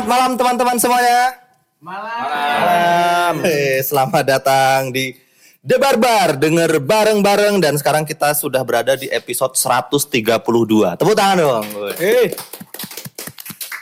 Selamat 0.00 0.16
malam 0.16 0.32
teman-teman 0.32 0.76
semuanya. 0.80 1.36
Malam. 1.76 3.44
Eh, 3.44 3.84
selamat 3.84 4.24
datang 4.24 4.88
di 4.88 5.12
The 5.60 5.76
Barbar. 5.76 6.40
Dengar 6.40 6.72
bareng-bareng 6.72 7.60
dan 7.60 7.76
sekarang 7.76 8.08
kita 8.08 8.32
sudah 8.32 8.64
berada 8.64 8.96
di 8.96 9.12
episode 9.12 9.60
132. 9.60 10.96
Tepuk 10.96 11.12
tangan 11.12 11.36
dong. 11.36 11.68
Eh. 12.00 12.32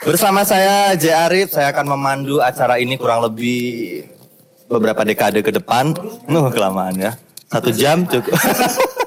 Bersama 0.03 0.43
saya 0.43 0.91
J 0.99 1.07
Arif, 1.15 1.55
saya 1.55 1.71
akan 1.71 1.95
memandu 1.95 2.43
acara 2.43 2.83
ini 2.83 2.99
kurang 2.99 3.23
lebih 3.23 4.03
beberapa 4.67 5.07
dekade 5.07 5.39
ke 5.39 5.55
depan. 5.55 5.95
Nuh, 6.27 6.51
kelamaan 6.51 6.99
ya. 6.99 7.15
Satu 7.47 7.71
jam 7.71 8.03
cukup. 8.03 8.35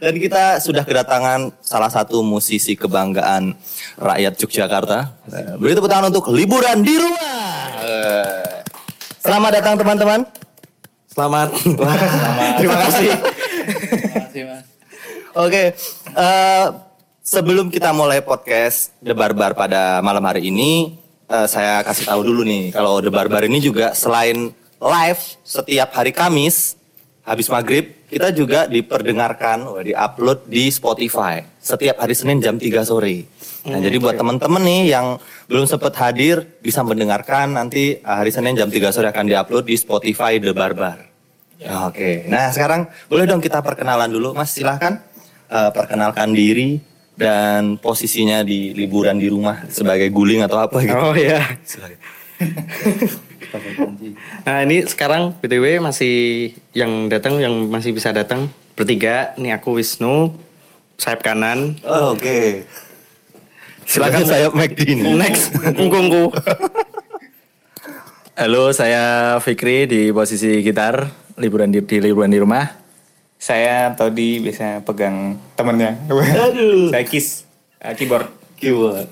Dan 0.00 0.16
kita 0.16 0.56
sudah 0.64 0.80
kedatangan 0.80 1.52
salah 1.60 1.92
satu 1.92 2.24
musisi 2.24 2.72
kebanggaan 2.72 3.52
rakyat 4.00 4.32
Yogyakarta. 4.40 5.12
Beri 5.60 5.76
tepuk 5.76 5.92
tangan 5.92 6.08
untuk 6.08 6.32
liburan 6.32 6.80
di 6.80 6.96
rumah. 6.96 7.84
Selamat 9.20 9.60
datang 9.60 9.76
teman-teman. 9.76 10.24
Selamat. 11.12 11.52
Terima 12.56 12.76
kasih. 12.88 13.08
Oke, 15.36 15.76
eh, 16.16 16.66
sebelum 17.20 17.68
kita 17.68 17.92
mulai 17.92 18.24
podcast 18.24 18.96
The 19.04 19.12
Barbar 19.12 19.52
pada 19.52 20.00
malam 20.00 20.24
hari 20.24 20.48
ini, 20.48 20.96
eh, 21.28 21.44
saya 21.44 21.84
kasih 21.84 22.08
tahu 22.08 22.24
dulu 22.24 22.40
nih 22.40 22.72
kalau 22.72 23.04
The 23.04 23.12
Barbar 23.12 23.44
ini 23.44 23.60
juga 23.60 23.92
selain 23.92 24.56
live 24.80 25.22
setiap 25.44 25.92
hari 25.92 26.16
Kamis 26.16 26.79
habis 27.30 27.46
maghrib, 27.46 28.10
kita 28.10 28.34
juga 28.34 28.66
diperdengarkan, 28.66 29.62
wah, 29.70 29.86
diupload 29.86 30.50
di 30.50 30.66
Spotify 30.74 31.38
setiap 31.62 32.02
hari 32.02 32.18
Senin 32.18 32.42
jam 32.42 32.58
3 32.58 32.82
sore. 32.82 33.30
Nah, 33.70 33.78
jadi 33.78 34.02
buat 34.02 34.18
teman-teman 34.18 34.58
nih 34.66 34.98
yang 34.98 35.14
belum 35.46 35.70
sempat 35.70 35.94
hadir 36.02 36.42
bisa 36.58 36.82
mendengarkan 36.82 37.54
nanti 37.54 38.02
uh, 38.02 38.18
hari 38.18 38.34
Senin 38.34 38.58
jam 38.58 38.66
3 38.66 38.90
sore 38.90 39.06
akan 39.14 39.30
diupload 39.30 39.62
di 39.62 39.78
Spotify 39.78 40.42
The 40.42 40.50
Barbar. 40.50 40.98
Oke. 41.86 42.26
Nah, 42.26 42.50
sekarang 42.50 42.90
boleh 43.06 43.28
dong 43.30 43.38
kita 43.38 43.62
perkenalan 43.62 44.10
dulu, 44.10 44.34
Mas. 44.34 44.50
Silahkan 44.50 44.98
uh, 45.52 45.70
perkenalkan 45.70 46.34
diri 46.34 46.80
dan 47.14 47.76
posisinya 47.76 48.40
di 48.42 48.72
liburan 48.72 49.20
di 49.20 49.28
rumah 49.28 49.68
sebagai 49.68 50.08
guling 50.08 50.42
atau 50.42 50.66
apa 50.66 50.80
gitu. 50.82 50.96
Oh 50.96 51.14
ya. 51.14 51.44
Nah 54.46 54.56
ini 54.62 54.86
sekarang 54.86 55.34
btw 55.38 55.82
masih 55.82 56.14
yang 56.72 57.10
datang 57.10 57.42
yang 57.42 57.66
masih 57.66 57.90
bisa 57.90 58.14
datang 58.14 58.48
bertiga. 58.78 59.36
Ini 59.36 59.58
aku 59.58 59.76
Wisnu, 59.76 60.32
sayap 60.96 61.20
kanan. 61.20 61.76
Oh, 61.84 62.16
Oke. 62.16 62.64
Silakan 63.84 64.24
saya 64.30 64.48
McD 64.48 64.96
ini. 64.96 65.12
Next, 65.18 65.52
kungkungku. 65.76 66.32
Halo, 68.40 68.72
saya 68.72 69.36
Fikri 69.44 69.84
di 69.84 70.00
posisi 70.16 70.64
gitar 70.64 71.12
liburan 71.36 71.68
di, 71.68 71.84
di 71.84 72.00
liburan 72.00 72.32
di 72.32 72.40
rumah. 72.40 72.64
Saya 73.36 73.92
Todi 73.96 74.40
biasanya 74.40 74.80
pegang 74.80 75.36
temennya. 75.56 75.96
Aduh. 76.08 76.88
Saya 76.88 77.04
Kis 77.04 77.44
eh, 77.84 77.92
keyboard. 77.92 78.39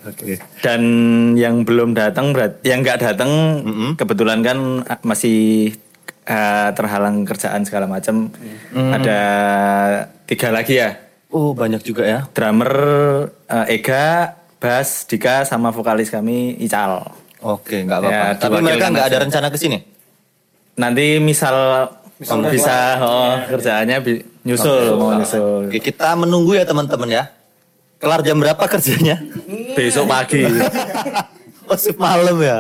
Oke. 0.05 0.37
Dan 0.61 0.83
yang 1.35 1.65
belum 1.65 1.93
datang, 1.93 2.31
berat, 2.31 2.61
yang 2.63 2.81
nggak 2.81 3.01
datang, 3.03 3.31
kebetulan 3.97 4.41
kan 4.41 4.59
ah, 4.85 5.01
masih 5.03 5.73
ah, 6.25 6.71
terhalang 6.71 7.25
kerjaan 7.25 7.65
segala 7.65 7.89
macam. 7.89 8.29
Ada 8.70 9.20
tiga 10.25 10.53
lagi 10.53 10.77
ya, 10.77 11.01
Oh, 11.29 11.53
banyak 11.53 11.81
juga 11.81 12.05
ya. 12.05 12.20
drummer 12.31 12.73
eh, 13.45 13.75
Ega, 13.75 14.37
bass 14.57 15.05
Dika, 15.05 15.45
sama 15.45 15.69
vokalis 15.69 16.08
kami 16.08 16.57
Ical. 16.58 17.05
Oke, 17.39 17.85
nggak 17.85 17.98
apa-apa. 17.98 18.25
Ya, 18.27 18.35
Tapi 18.35 18.58
mereka 18.58 18.87
nggak 18.89 19.07
ada 19.07 19.19
rencana 19.23 19.48
ke 19.48 19.57
sini. 19.57 19.79
Nanti 20.75 21.19
misal 21.19 21.89
bisa, 22.19 22.98
oh, 22.98 23.35
kerjaannya 23.47 23.97
bi- 24.03 24.25
nyusul, 24.42 24.97
mau 24.97 25.14
nyusul. 25.14 25.69
Oke, 25.69 25.79
kita 25.79 26.17
menunggu 26.17 26.53
ya 26.53 26.64
teman-teman 26.64 27.07
ya. 27.08 27.25
Kelar 27.98 28.23
jam 28.23 28.39
berapa 28.39 28.63
kerjanya? 28.63 29.19
Besok 29.75 30.07
pagi. 30.07 30.47
oh, 31.70 31.79
malam 31.98 32.39
ya. 32.39 32.59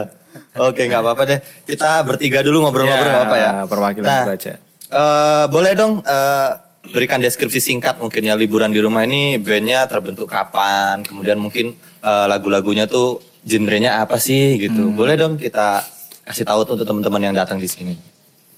Oke, 0.58 0.84
nggak 0.84 0.98
apa-apa 0.98 1.22
deh. 1.24 1.38
Kita 1.64 2.02
bertiga 2.02 2.42
dulu 2.42 2.66
ngobrol-ngobrol 2.66 3.06
Ya, 3.08 3.22
apa 3.22 3.36
ya. 3.38 3.50
perwakilan 3.64 4.06
Nah, 4.06 4.22
itu 4.26 4.32
aja. 4.34 4.52
eh, 4.88 5.44
boleh 5.46 5.72
dong 5.78 6.02
eh, 6.02 6.50
berikan 6.90 7.22
deskripsi 7.22 7.60
singkat 7.60 8.02
mungkin 8.02 8.24
ya 8.24 8.34
liburan 8.34 8.72
di 8.72 8.82
rumah 8.82 9.04
ini 9.04 9.38
bandnya 9.38 9.86
terbentuk 9.86 10.26
kapan, 10.26 11.06
kemudian 11.06 11.38
mungkin 11.38 11.70
eh, 12.02 12.26
lagu-lagunya 12.26 12.90
tuh 12.90 13.22
genrenya 13.46 14.02
apa 14.02 14.18
sih 14.18 14.58
gitu. 14.58 14.90
Hmm. 14.90 14.98
Boleh 14.98 15.14
dong 15.14 15.38
kita 15.38 15.86
kasih 16.26 16.42
tahu 16.42 16.66
tuh 16.66 16.74
untuk 16.74 16.86
teman-teman 16.88 17.30
yang 17.30 17.34
datang 17.36 17.62
di 17.62 17.70
sini. 17.70 17.94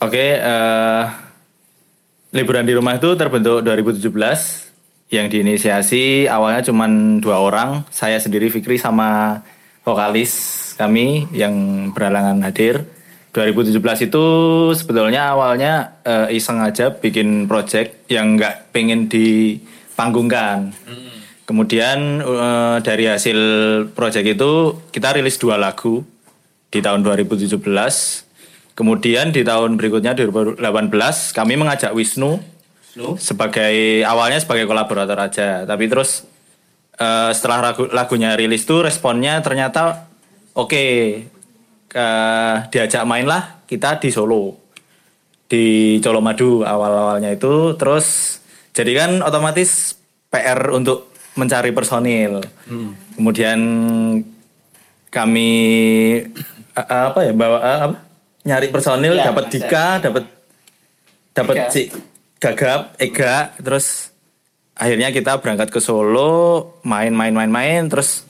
Oke, 0.00 0.40
eh, 0.40 1.02
liburan 2.32 2.64
di 2.64 2.72
rumah 2.72 2.96
itu 2.96 3.12
terbentuk 3.12 3.60
2017 3.60 4.69
yang 5.10 5.26
diinisiasi 5.26 6.30
awalnya 6.30 6.62
cuma 6.62 6.86
dua 7.18 7.42
orang, 7.42 7.82
saya 7.90 8.22
sendiri 8.22 8.46
Fikri 8.46 8.78
sama 8.78 9.42
vokalis 9.82 10.32
kami 10.78 11.26
yang 11.34 11.90
berhalangan 11.90 12.46
hadir. 12.46 12.86
2017 13.30 14.10
itu 14.10 14.24
sebetulnya 14.74 15.34
awalnya 15.34 16.02
eh, 16.02 16.34
iseng 16.34 16.62
aja 16.62 16.90
bikin 16.94 17.46
project 17.46 18.06
yang 18.10 18.38
nggak 18.38 18.74
pengen 18.74 19.06
dipanggungkan. 19.10 20.74
Kemudian 21.46 22.22
eh, 22.22 22.76
dari 22.82 23.10
hasil 23.10 23.38
project 23.94 24.26
itu 24.38 24.78
kita 24.94 25.14
rilis 25.18 25.38
dua 25.42 25.58
lagu 25.58 26.06
di 26.70 26.78
tahun 26.78 27.02
2017. 27.02 27.58
Kemudian 28.78 29.34
di 29.34 29.42
tahun 29.42 29.74
berikutnya 29.74 30.14
2018 30.14 30.62
kami 31.34 31.54
mengajak 31.58 31.94
Wisnu 31.94 32.38
sebagai 33.18 34.02
awalnya 34.02 34.42
sebagai 34.42 34.66
kolaborator 34.66 35.18
aja, 35.18 35.62
tapi 35.62 35.86
terus 35.86 36.26
eh, 36.98 37.30
setelah 37.30 37.72
lagu, 37.72 37.86
lagunya 37.90 38.34
rilis 38.34 38.66
tuh 38.66 38.82
responnya 38.82 39.38
ternyata 39.40 40.10
oke 40.54 40.84
eh, 41.94 42.54
diajak 42.70 43.02
main 43.06 43.26
lah 43.26 43.62
kita 43.70 44.02
di 44.02 44.10
Solo. 44.10 44.58
Di 45.50 45.98
Colomadu 45.98 46.62
awal-awalnya 46.62 47.34
itu. 47.34 47.74
Terus 47.74 48.38
jadi 48.70 48.94
kan 48.94 49.10
otomatis 49.18 49.98
PR 50.30 50.70
untuk 50.70 51.10
mencari 51.34 51.74
personil. 51.74 52.38
Kemudian 53.18 53.60
kami 55.10 55.50
eh, 56.74 56.86
apa 56.86 57.18
ya 57.26 57.32
bawa 57.34 57.58
apa? 57.58 57.96
Nyari 58.40 58.72
personil 58.72 59.18
dapat 59.20 59.44
Dika 59.52 60.00
dapat 60.00 60.24
dapat 61.34 61.56
si 61.70 61.92
Gagap 62.40 62.96
Ega 62.96 63.52
terus 63.60 64.08
akhirnya 64.72 65.12
kita 65.12 65.36
berangkat 65.38 65.68
ke 65.68 65.76
Solo 65.76 66.72
main 66.82 67.12
main 67.12 67.36
main 67.36 67.52
main 67.52 67.84
terus 67.84 68.24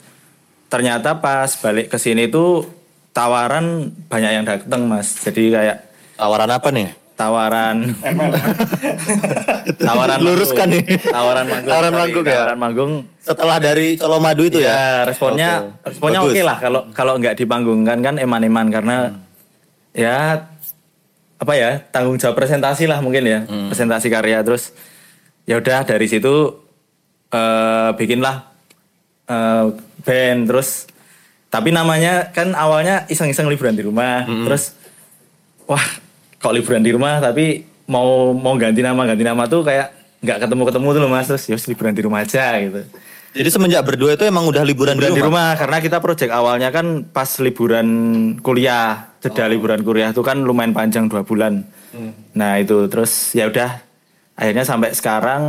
ternyata 0.67 1.15
pas 1.15 1.47
balik 1.57 1.87
ke 1.87 1.95
sini 1.95 2.27
tuh 2.27 2.67
tawaran 3.11 3.87
banyak 4.07 4.31
yang 4.33 4.43
datang 4.43 4.83
mas 4.83 5.15
jadi 5.17 5.43
kayak 5.49 5.77
Tawaran 6.15 6.51
apa 6.51 6.69
nih? 6.69 6.89
tawaran 7.11 7.77
tawaran 9.85 10.19
Luruskan 10.19 10.67
nih. 10.69 10.83
tawaran 11.01 11.45
manggung 11.45 11.69
Tawaran 11.69 11.93
manggung 11.93 12.25
ya? 12.25 12.33
tawaran 12.35 12.57
manggung 12.57 12.91
Setelah 13.21 13.57
dari 13.57 13.87
Colomadu 13.95 14.43
itu 14.43 14.59
ya? 14.59 14.71
ya 14.73 14.85
responnya 15.05 15.51
Oke. 15.61 15.87
responnya 15.87 16.19
oke 16.19 16.41
lah 16.41 16.57
kalau 16.57 16.81
kalau 16.91 17.13
nggak 17.15 17.37
dipanggungkan 17.37 17.97
kan 18.01 18.15
eman-eman 18.17 18.67
karena 18.67 18.95
ya 19.93 20.45
apa 21.41 21.53
ya 21.57 21.81
tanggung 21.89 22.21
jawab 22.21 22.37
presentasi 22.37 22.85
lah 22.85 23.01
mungkin 23.01 23.25
ya 23.25 23.39
presentasi 23.73 24.13
karya. 24.13 24.45
Terus 24.45 24.77
ya 25.49 25.57
udah 25.57 25.81
dari 25.81 26.05
situ 26.05 26.61
eh 27.33 27.89
bikinlah 27.97 28.45
eh, 29.25 29.65
band. 30.05 30.41
Terus 30.45 30.85
tapi 31.49 31.73
namanya 31.73 32.29
kan 32.29 32.53
awalnya 32.53 33.09
iseng-iseng 33.09 33.49
liburan 33.49 33.73
di 33.73 33.83
rumah. 33.83 34.23
Terus 34.45 34.77
wah 35.65 35.83
kok 36.37 36.53
liburan 36.53 36.85
di 36.85 36.93
rumah? 36.93 37.17
Tapi 37.17 37.65
mau 37.89 38.31
mau 38.37 38.53
ganti 38.55 38.85
nama 38.85 39.01
ganti 39.03 39.25
nama 39.25 39.49
tuh 39.49 39.65
kayak 39.65 39.89
nggak 40.21 40.37
ketemu 40.45 40.63
ketemu 40.69 40.87
tuh 40.93 41.01
loh 41.01 41.09
mas. 41.09 41.25
Terus 41.25 41.43
ya 41.49 41.57
liburan 41.57 41.93
di 41.97 42.01
rumah 42.05 42.21
aja 42.21 42.53
gitu 42.61 42.85
Jadi 43.31 43.47
semenjak 43.47 43.87
berdua 43.87 44.19
itu 44.19 44.27
emang 44.27 44.43
udah 44.43 44.59
liburan, 44.67 44.99
liburan 44.99 45.15
di 45.15 45.23
rumah? 45.23 45.55
karena 45.55 45.79
kita 45.79 46.03
project 46.03 46.31
awalnya 46.35 46.67
kan 46.67 47.07
pas 47.07 47.39
liburan 47.39 47.87
kuliah 48.43 49.15
jeda 49.23 49.47
liburan 49.47 49.79
kuliah 49.87 50.11
itu 50.11 50.19
kan 50.19 50.43
lumayan 50.43 50.75
panjang 50.75 51.07
dua 51.07 51.23
bulan 51.23 51.63
nah 52.35 52.59
itu 52.59 52.91
terus 52.91 53.31
ya 53.31 53.47
udah 53.47 53.79
akhirnya 54.35 54.67
sampai 54.67 54.91
sekarang 54.91 55.43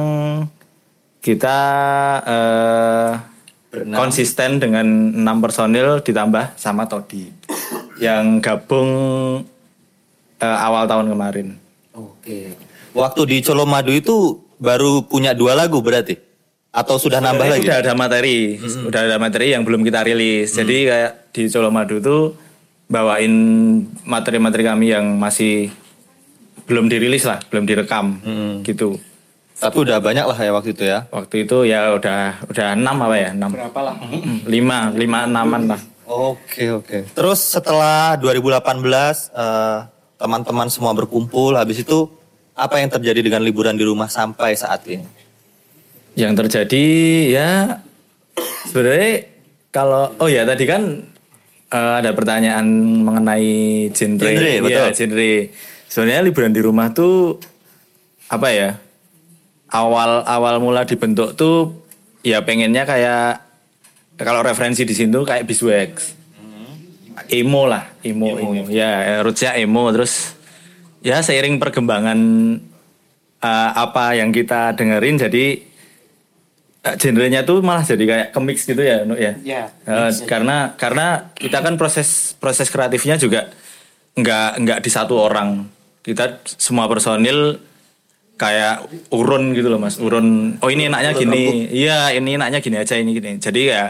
kita 1.23 1.59
eh, 2.23 3.11
konsisten 3.95 4.63
dengan 4.63 4.87
enam 5.15 5.43
personil 5.43 6.03
ditambah 6.03 6.55
sama 6.55 6.87
Todi 6.87 7.35
yang 7.99 8.39
gabung 8.39 8.91
eh, 10.39 10.59
awal 10.63 10.87
tahun 10.87 11.11
kemarin 11.11 11.63
Oke. 11.93 12.57
Waktu 12.97 13.23
di 13.29 13.37
Colomadu 13.45 13.93
itu 13.93 14.41
baru 14.57 15.05
punya 15.05 15.37
dua 15.37 15.53
lagu 15.53 15.81
berarti? 15.85 16.17
Atau 16.73 16.97
sudah 16.97 17.21
nambah 17.21 17.53
lagi? 17.53 17.69
Udah 17.69 17.85
ada 17.85 17.93
materi, 17.93 18.57
udah 18.61 19.01
ada 19.05 19.17
materi 19.21 19.53
yang 19.53 19.61
belum 19.61 19.85
kita 19.85 20.09
rilis. 20.09 20.57
Jadi 20.57 20.89
kayak 20.89 21.13
di 21.37 21.53
Colomadu 21.53 22.01
tuh 22.01 22.33
bawain 22.89 23.33
materi-materi 24.09 24.65
kami 24.65 24.97
yang 24.97 25.21
masih 25.21 25.69
belum 26.65 26.89
dirilis 26.89 27.29
lah, 27.29 27.45
belum 27.53 27.69
direkam 27.69 28.25
gitu. 28.65 28.97
Tapi 29.61 29.77
udah 29.85 30.03
banyak 30.03 30.25
lah 30.27 30.39
ya 30.41 30.51
waktu 30.57 30.73
itu 30.73 30.85
ya. 30.89 31.05
Waktu 31.13 31.45
itu 31.45 31.57
ya 31.69 31.93
udah 31.93 32.41
udah 32.49 32.67
enam 32.75 32.97
apa 33.05 33.17
ya 33.21 33.31
enam 33.37 33.53
Berapa 33.53 33.81
lah? 33.93 33.95
Lima 34.49 34.91
lima 34.97 35.29
enaman 35.29 35.77
lah. 35.77 35.81
Oke 36.09 36.73
oke. 36.73 36.99
Terus 37.15 37.41
setelah 37.53 38.17
2018 38.19 38.59
eh, 39.31 39.79
teman-teman 40.19 40.67
semua 40.73 40.97
berkumpul, 40.97 41.55
habis 41.55 41.85
itu 41.85 42.09
apa 42.57 42.81
yang 42.81 42.91
terjadi 42.91 43.21
dengan 43.23 43.45
liburan 43.45 43.77
di 43.79 43.85
rumah 43.87 44.11
sampai 44.11 44.57
saat 44.59 44.83
ini? 44.89 45.22
Yang 46.13 46.33
terjadi 46.45 46.87
ya 47.33 47.81
sebenarnya 48.69 49.33
kalau 49.73 50.13
oh 50.21 50.29
ya 50.29 50.45
tadi 50.45 50.65
kan 50.69 50.83
eh, 51.73 51.95
ada 52.01 52.13
pertanyaan 52.13 52.67
mengenai 53.05 53.89
genre. 53.93 54.29
Genre, 54.29 54.53
betul. 54.61 54.85
Iya, 54.85 54.93
genre. 54.93 55.33
Sebenarnya 55.89 56.23
liburan 56.25 56.53
di 56.53 56.61
rumah 56.61 56.93
tuh 56.93 57.41
apa 58.29 58.49
ya? 58.53 58.71
Awal 59.73 60.29
awal 60.29 60.61
mula 60.61 60.85
dibentuk 60.85 61.33
tuh 61.33 61.89
ya 62.21 62.45
pengennya 62.45 62.85
kayak 62.85 63.41
kalau 64.21 64.45
referensi 64.45 64.85
di 64.85 64.93
situ 64.93 65.25
kayak 65.25 65.49
Biswax. 65.49 66.21
Emo 67.33 67.65
lah, 67.69 67.93
emo, 68.05 68.37
emo. 68.37 68.69
Ya, 68.69 69.21
rootsnya 69.25 69.57
emo 69.57 69.89
terus 69.93 70.37
ya 71.01 71.21
seiring 71.25 71.57
perkembangan 71.57 72.21
eh, 73.41 73.71
apa 73.73 74.17
yang 74.17 74.33
kita 74.33 74.77
dengerin 74.77 75.17
jadi 75.17 75.72
genrenya 76.83 77.47
tuh 77.47 77.63
malah 77.63 77.87
jadi 77.87 78.03
kayak 78.03 78.29
kemix 78.35 78.67
gitu 78.67 78.83
ya, 78.83 79.07
Nuk 79.07 79.17
ya. 79.17 79.39
Ya, 79.47 79.63
Eh, 79.87 80.11
karena 80.27 80.75
karena 80.75 81.31
kita 81.39 81.63
kan 81.63 81.79
proses 81.79 82.35
proses 82.37 82.67
kreatifnya 82.69 83.15
juga 83.15 83.55
nggak 84.19 84.51
nggak 84.59 84.79
di 84.83 84.91
satu 84.91 85.15
orang. 85.17 85.67
Kita 86.03 86.43
semua 86.59 86.91
personil 86.91 87.63
kayak 88.35 88.91
urun 89.15 89.55
gitu 89.55 89.71
loh 89.71 89.79
mas 89.79 90.03
urun 90.03 90.59
oh 90.59 90.67
ini 90.67 90.91
enaknya 90.91 91.15
gini 91.15 91.71
iya 91.71 92.11
ini 92.11 92.35
enaknya 92.35 92.59
gini 92.59 92.75
aja 92.75 92.99
ini 92.99 93.15
gini 93.15 93.39
jadi 93.39 93.61
ya 93.63 93.83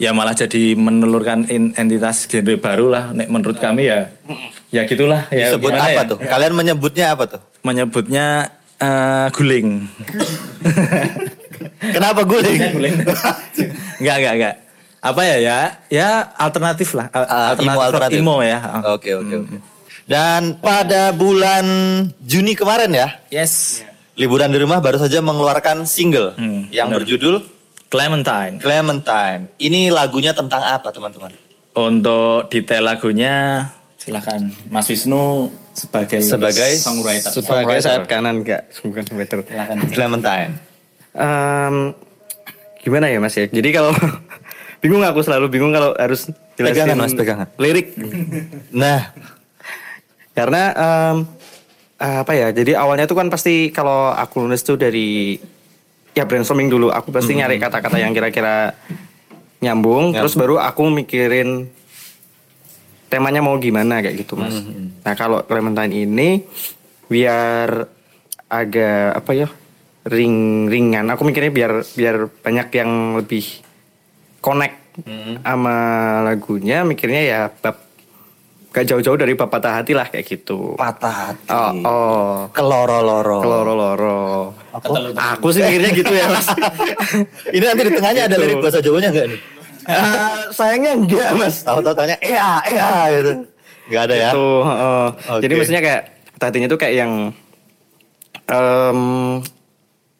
ya 0.00 0.10
malah 0.16 0.32
jadi 0.32 0.72
menelurkan 0.72 1.44
entitas 1.52 2.24
genre 2.24 2.56
baru 2.56 2.88
lah 2.88 3.04
Nek 3.12 3.28
menurut 3.28 3.60
kami 3.60 3.92
ya 3.92 4.08
ya 4.72 4.88
gitulah 4.88 5.28
ya 5.28 5.52
Disebut 5.52 5.70
apa 5.76 6.00
ya? 6.00 6.02
tuh? 6.08 6.16
Kalian 6.16 6.54
menyebutnya 6.56 7.12
apa 7.12 7.24
tuh? 7.28 7.40
menyebutnya 7.60 8.56
eh, 8.80 9.26
guling 9.36 9.84
Kenapa 11.80 12.20
guling? 12.22 12.60
enggak 13.98 14.16
enggak 14.20 14.34
enggak 14.34 14.54
apa 14.98 15.20
ya 15.22 15.36
ya 15.36 15.58
ya 15.90 16.08
alternatif 16.34 16.92
lah 16.92 17.12
Ah, 17.12 17.52
emo 17.54 17.76
alternatif. 17.78 18.16
emo 18.16 18.40
ya 18.40 18.58
Oke 18.90 19.12
oke 19.12 19.34
oke. 19.38 19.56
Dan 20.04 20.56
pada 20.58 21.12
bulan 21.12 21.64
Juni 22.18 22.52
kemarin 22.52 22.88
ya, 22.88 23.08
yes 23.28 23.84
liburan 24.14 24.48
di 24.48 24.58
rumah 24.58 24.78
baru 24.78 24.96
saja 24.96 25.18
mengeluarkan 25.18 25.84
single 25.84 26.32
Hmm, 26.34 26.68
yang 26.68 26.88
benar. 26.88 27.00
berjudul 27.00 27.40
Clementine 27.86 28.56
Clementine. 28.58 29.52
Ini 29.56 29.88
lagunya 29.88 30.32
tentang 30.32 30.60
apa 30.60 30.88
teman-teman? 30.88 31.32
Untuk 31.72 32.48
detail 32.48 32.84
lagunya 32.86 33.68
silakan 33.94 34.52
Mas 34.66 34.86
Wisnu 34.86 35.48
sebagai 35.70 36.20
Sebagai 36.20 36.76
songwriter. 36.76 37.28
Sebagai 37.30 37.76
sayap 37.78 38.04
kanan 38.04 38.40
enggak, 38.40 38.72
bukan. 38.80 39.04
Clementine. 39.90 40.52
Em, 41.14 41.94
gimana 42.82 43.06
ya 43.06 43.22
Mas 43.22 43.34
ya? 43.34 43.46
Jadi 43.46 43.70
kalau 43.70 43.94
bingung 44.82 45.00
aku 45.00 45.22
selalu 45.22 45.46
bingung 45.48 45.70
kalau 45.70 45.94
harus 45.94 46.28
jelasin 46.54 46.90
Pegangan, 46.90 46.96
Mas, 46.98 47.14
pegangan. 47.14 47.46
lirik. 47.56 47.94
Nah, 48.70 49.14
Karena 50.34 50.62
em, 50.74 51.16
apa 51.94 52.32
ya? 52.34 52.50
Jadi 52.50 52.74
awalnya 52.74 53.06
tuh 53.06 53.14
kan 53.14 53.30
pasti 53.30 53.70
kalau 53.70 54.10
aku 54.10 54.42
nulis 54.42 54.60
tuh 54.60 54.74
dari 54.74 55.38
ya 56.10 56.26
brainstorming 56.26 56.66
dulu. 56.66 56.90
Aku 56.90 57.14
pasti 57.14 57.38
nyari 57.38 57.56
kata-kata 57.56 57.96
yang 57.96 58.10
kira-kira 58.10 58.74
nyambung, 59.62 60.10
terus 60.12 60.34
baru 60.34 60.58
aku 60.58 60.90
mikirin 60.90 61.70
temanya 63.06 63.40
mau 63.40 63.54
gimana 63.56 64.02
kayak 64.02 64.26
gitu, 64.26 64.34
Mas. 64.34 64.58
Nah, 65.00 65.14
kalau 65.14 65.46
Clementine 65.46 65.94
ini 65.94 66.42
biar 67.06 67.86
agak 68.44 69.22
apa 69.22 69.30
ya? 69.32 69.48
Ring 70.04 70.66
ringan. 70.68 71.08
Aku 71.08 71.24
mikirnya 71.24 71.50
biar 71.50 71.72
biar 71.82 72.16
banyak 72.30 72.68
yang 72.72 72.90
lebih 73.18 73.44
connect 74.38 74.76
sama 75.40 75.76
lagunya, 76.22 76.84
mikirnya 76.84 77.22
ya 77.24 77.40
bab 77.50 77.82
gak 78.70 78.90
jauh-jauh 78.90 79.14
dari 79.14 79.38
bab 79.38 79.46
patah 79.48 79.78
hati 79.78 79.94
lah 79.94 80.06
kayak 80.06 80.26
gitu. 80.26 80.74
patah 80.74 81.30
hati. 81.30 81.46
Oh, 81.48 81.70
oh. 81.86 82.30
Keloro-loro. 82.50 83.38
Keloro-loro. 83.38 84.18
Aku 85.14 85.54
sih 85.54 85.62
mikirnya 85.62 85.90
gitu 85.94 86.10
ya 86.10 86.26
mas. 86.26 86.46
Ini 87.54 87.64
nanti 87.64 87.82
di 87.86 87.92
tengahnya 87.94 88.22
ada 88.26 88.34
Gitu. 88.34 88.42
lirik 88.42 88.58
bahasa 88.58 88.78
Jawanya 88.82 89.08
enggak 89.14 89.26
nih? 89.30 89.40
Ah, 89.86 90.34
sayangnya 90.50 90.92
enggak 90.98 91.28
mas. 91.38 91.62
Tahu-tahu 91.62 91.94
tanya, 91.94 92.16
iya, 92.18 92.58
iya 92.66 92.88
gitu. 93.14 93.32
Enggak 93.86 94.02
ada 94.10 94.14
ya? 94.18 94.30
Gitu, 94.34 94.46
heeh. 94.66 95.06
Oke. 95.30 95.42
Jadi 95.46 95.52
maksudnya 95.54 95.82
kayak 95.82 96.02
patah 96.34 96.46
hatinya 96.50 96.68
tuh 96.68 96.78
kayak 96.82 96.94
yang 96.98 97.12
em, 98.50 99.00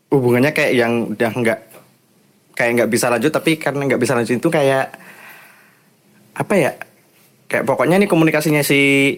hubungannya 0.08 0.50
kayak 0.50 0.72
yang 0.74 0.92
udah 1.10 1.32
nggak 1.32 1.58
kayak 2.54 2.70
nggak 2.76 2.90
bisa 2.90 3.06
lanjut 3.08 3.30
tapi 3.30 3.56
karena 3.56 3.82
nggak 3.84 3.98
bisa 3.98 4.14
lanjut 4.14 4.36
itu 4.36 4.48
kayak 4.48 4.94
apa 6.34 6.54
ya 6.54 6.72
kayak 7.46 7.64
pokoknya 7.64 7.98
nih 7.98 8.08
komunikasinya 8.08 8.62
si 8.62 9.14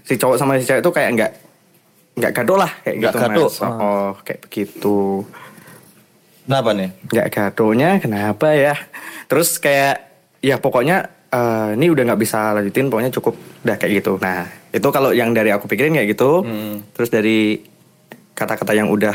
si 0.00 0.14
cowok 0.16 0.36
sama 0.36 0.56
si 0.56 0.64
cewek 0.64 0.80
itu 0.80 0.92
kayak 0.92 1.10
nggak 1.12 1.32
nggak 2.16 2.32
gado 2.34 2.54
lah 2.56 2.72
kayak 2.82 2.96
Nggak 2.98 3.12
gitu 3.12 3.20
gado. 3.22 3.44
mas 3.44 3.56
oh 3.60 4.10
kayak 4.20 4.40
begitu. 4.44 4.98
Kenapa 6.44 6.70
nih? 6.74 6.90
nggak 7.06 7.26
gadonya 7.30 7.90
kenapa 7.96 8.48
ya? 8.52 8.74
Terus 9.24 9.56
kayak 9.56 9.96
ya 10.40 10.58
pokoknya 10.58 10.96
eh, 11.30 11.68
ini 11.78 11.86
udah 11.86 12.02
nggak 12.02 12.20
bisa 12.20 12.50
lanjutin 12.52 12.90
pokoknya 12.90 13.12
cukup 13.12 13.34
udah 13.62 13.76
kayak 13.76 13.92
gitu. 14.02 14.18
Nah 14.18 14.44
itu 14.68 14.88
kalau 14.88 15.12
yang 15.12 15.30
dari 15.30 15.48
aku 15.48 15.64
pikirin 15.64 15.94
kayak 15.94 16.10
gitu. 16.10 16.42
Terus 16.92 17.08
dari 17.08 17.60
kata-kata 18.34 18.72
yang 18.72 18.88
udah 18.88 19.14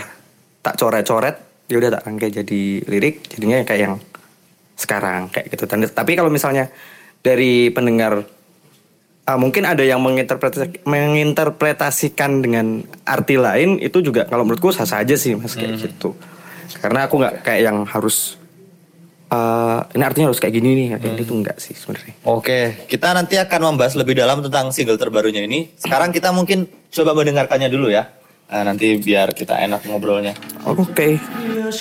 tak 0.66 0.76
coret-coret 0.76 1.36
ya 1.70 1.78
udah 1.78 1.94
tak 1.94 2.02
rangkai 2.04 2.30
jadi 2.34 2.62
lirik 2.84 3.30
jadinya 3.30 3.62
kayak 3.62 3.82
yang 3.86 3.96
sekarang 4.74 5.30
kayak 5.30 5.54
gitu. 5.54 5.70
Dan- 5.70 5.86
tapi 5.88 6.18
kalau 6.18 6.28
misalnya 6.28 6.74
dari 7.22 7.70
pendengar 7.70 8.26
ah, 9.24 9.38
mungkin 9.38 9.66
ada 9.66 9.82
yang 9.82 10.02
menginterpretasi- 10.02 10.86
menginterpretasikan 10.86 12.42
dengan 12.42 12.82
arti 13.02 13.38
lain 13.38 13.78
itu 13.78 14.02
juga 14.02 14.26
kalau 14.26 14.46
menurutku 14.46 14.70
sah 14.70 14.86
sah 14.86 15.02
aja 15.02 15.14
sih 15.14 15.34
mas 15.34 15.54
kayak 15.54 15.78
gitu. 15.80 16.18
Karena 16.78 17.06
aku 17.06 17.18
nggak 17.18 17.34
kayak 17.42 17.62
yang 17.62 17.78
harus 17.86 18.38
eh, 19.26 19.80
ini 19.94 20.04
artinya 20.06 20.30
harus 20.30 20.38
kayak 20.38 20.54
gini 20.54 20.70
nih 20.76 20.88
kayak 20.98 21.16
gitu 21.18 21.34
enggak 21.34 21.58
sih 21.58 21.74
sebenarnya. 21.74 22.14
Oke, 22.26 22.86
kita 22.86 23.14
nanti 23.14 23.38
akan 23.38 23.74
membahas 23.74 23.98
lebih 23.98 24.14
dalam 24.14 24.46
tentang 24.46 24.70
single 24.70 24.98
terbarunya 24.98 25.42
ini. 25.42 25.74
Sekarang 25.74 26.14
kita 26.14 26.30
mungkin 26.30 26.70
coba 26.90 27.18
mendengarkannya 27.18 27.70
dulu 27.70 27.90
ya. 27.90 28.06
Nah, 28.46 28.62
nanti 28.62 28.94
biar 29.02 29.34
kita 29.34 29.58
enak 29.58 29.90
ngobrolnya. 29.90 30.38
oke 30.66 31.18
Your 31.50 31.74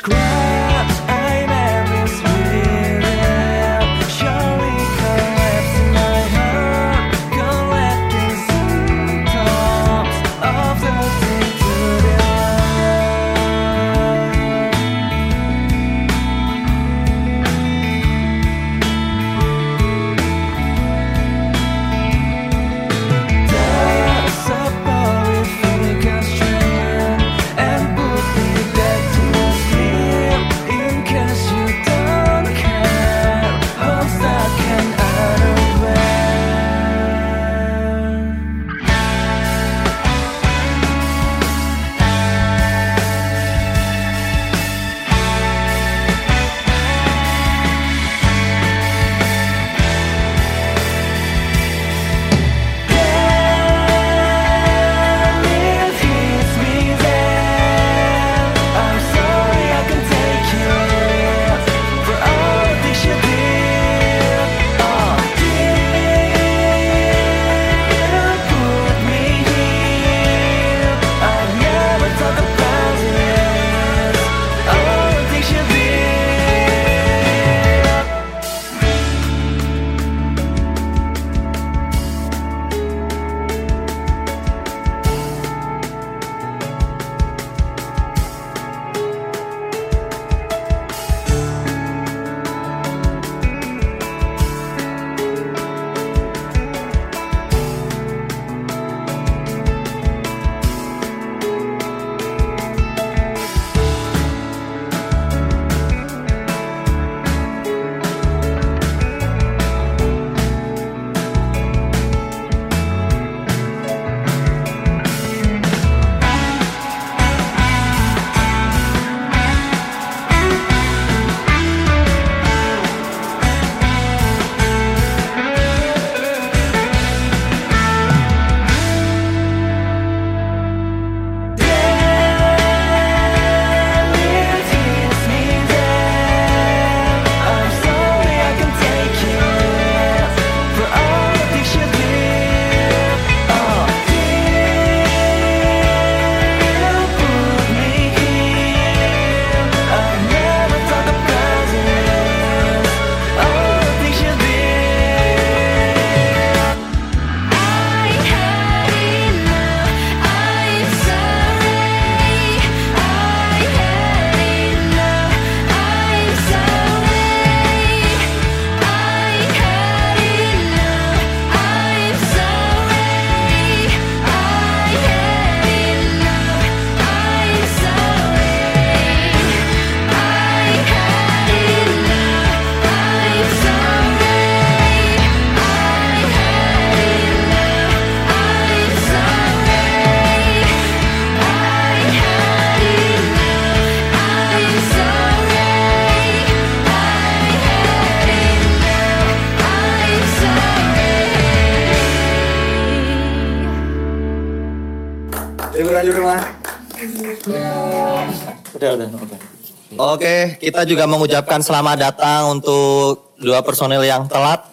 kita 210.84 211.00
juga 211.00 211.08
mengucapkan 211.08 211.64
selamat 211.64 211.96
datang 211.96 212.60
untuk 212.60 213.32
dua 213.40 213.64
personil 213.64 214.04
yang 214.04 214.28
telat. 214.28 214.68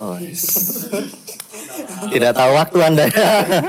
Tidak 2.12 2.36
tahu 2.36 2.52
waktu 2.52 2.78
Anda. 2.84 3.08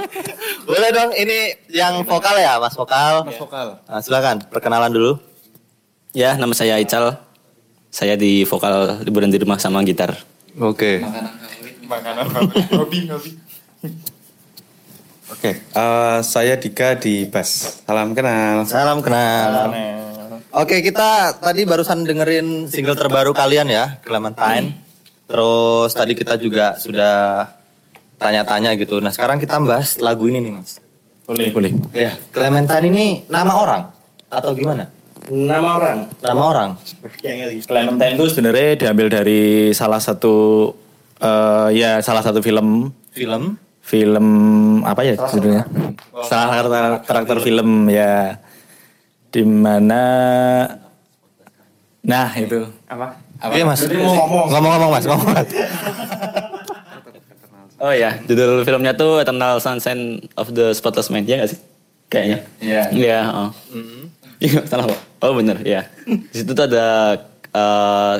Boleh 0.67 0.91
dong, 0.91 1.15
ini 1.15 1.55
yang 1.71 2.03
vokal 2.03 2.35
ya, 2.43 2.59
Mas 2.59 2.75
Vokal. 2.75 3.31
Mas 3.31 3.39
Vokal. 3.39 3.79
Nah, 3.87 4.03
silakan, 4.03 4.43
perkenalan 4.51 4.91
dulu. 4.91 5.23
Ya, 6.11 6.35
nama 6.35 6.51
saya 6.51 6.83
Ical. 6.83 7.15
Saya 7.95 8.19
di 8.19 8.43
vokal 8.43 9.07
liburan 9.07 9.31
di 9.31 9.39
rumah 9.39 9.63
sama 9.63 9.79
gitar. 9.87 10.19
Oke. 10.59 10.99
Makanan 11.87 12.27
hobi 12.75 13.07
hobi. 13.07 13.31
Oke, 15.31 15.63
eh, 15.63 16.19
saya 16.27 16.59
Dika 16.59 16.99
di 16.99 17.23
bass. 17.23 17.87
Salam 17.87 18.19
kenal. 18.19 18.67
Salam 18.67 18.99
kenal. 18.99 19.71
Oke, 20.52 20.85
kita 20.85 21.32
tadi 21.40 21.64
barusan 21.64 22.04
dengerin 22.04 22.68
single 22.68 22.92
terbaru 22.92 23.32
kalian 23.32 23.73
ya, 23.73 23.97
Clementine. 24.04 24.76
Terus 25.25 25.90
tadi 25.97 26.12
kita 26.12 26.37
juga 26.37 26.76
sudah 26.76 27.49
tanya-tanya 28.21 28.76
gitu. 28.76 29.00
Nah, 29.00 29.09
sekarang 29.09 29.40
kita 29.40 29.56
bahas 29.64 29.97
lagu 29.97 30.28
ini 30.28 30.44
nih, 30.44 30.52
Mas. 30.52 30.76
Boleh, 31.25 31.49
boleh. 31.56 31.73
Ya, 31.97 32.21
Clementine 32.37 32.85
ini 32.92 33.06
nama 33.32 33.52
orang 33.56 33.82
atau 34.28 34.52
gimana? 34.52 34.92
Nama 35.32 35.68
orang. 35.80 35.99
Nama 36.21 36.42
orang. 36.44 36.71
Clementine 37.64 38.14
itu 38.21 38.25
sebenarnya 38.28 38.68
diambil 38.76 39.09
dari 39.09 39.73
salah 39.73 40.04
satu 40.04 40.68
eh, 41.16 41.68
ya 41.80 42.04
salah 42.04 42.21
satu 42.21 42.44
film 42.44 42.92
Film. 43.16 43.56
film 43.80 44.26
apa 44.85 45.00
ya 45.00 45.16
judulnya? 45.16 45.64
Salah 46.28 46.61
karakter, 46.61 46.82
karakter 47.09 47.37
film 47.40 47.88
ya 47.88 48.37
di 49.33 49.43
mana 49.43 50.03
nah 52.05 52.29
itu 52.37 52.69
Apa? 52.87 53.17
Iya, 53.51 53.67
Mas. 53.67 53.83
Ngomong-ngomong, 53.83 54.91
Mas. 54.95 55.03
Ngomong, 55.03 55.29
Mas. 55.35 55.49
Oh 57.83 57.91
ya, 57.91 58.15
judul 58.31 58.62
filmnya 58.62 58.95
tuh 58.95 59.19
Eternal 59.19 59.59
Sunshine 59.59 60.23
of 60.39 60.55
the 60.55 60.71
Spotless 60.71 61.11
Mind 61.11 61.27
ya 61.27 61.43
gak 61.43 61.51
sih? 61.51 61.59
Kayaknya. 62.07 62.39
Iya. 62.62 62.83
Iya. 62.95 63.19
Oh. 63.35 63.51
Iya 64.39 64.62
salah 64.71 64.87
Pak. 64.87 65.01
Oh 65.19 65.35
bener 65.35 65.59
ya. 65.67 65.83
Di 66.07 66.37
situ 66.47 66.55
tuh 66.55 66.71
ada 66.71 67.19
eh, 67.51 68.15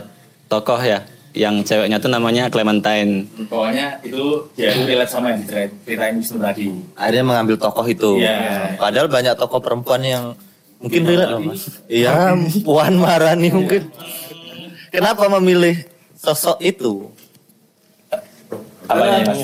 tokoh 0.50 0.83
ya, 0.83 1.07
yang 1.31 1.62
ceweknya 1.62 2.02
tuh 2.02 2.11
namanya 2.11 2.50
Clementine. 2.50 3.31
pokoknya 3.47 4.02
itu 4.02 4.50
ya 4.59 4.75
itu 4.75 4.83
relate 4.83 5.12
sama 5.14 5.31
yang 5.31 5.47
diceritain 5.47 6.19
Wisnu 6.19 6.42
tadi 6.42 6.66
Akhirnya 6.99 7.23
mengambil 7.23 7.54
tokoh 7.54 7.87
itu. 7.87 8.19
Iya. 8.19 8.75
Padahal 8.83 9.07
banyak 9.07 9.38
tokoh 9.38 9.62
perempuan 9.62 10.02
yang 10.02 10.35
mungkin 10.82 11.00
relate 11.06 11.30
loh, 11.30 11.40
Mas. 11.40 11.62
Iya, 11.86 12.34
Puan 12.66 12.94
Marani 12.98 13.48
mungkin. 13.48 13.88
Kenapa 14.92 15.24
memilih 15.38 15.86
sosok 16.18 16.60
itu? 16.60 17.08
apa 18.82 19.04
mas 19.24 19.40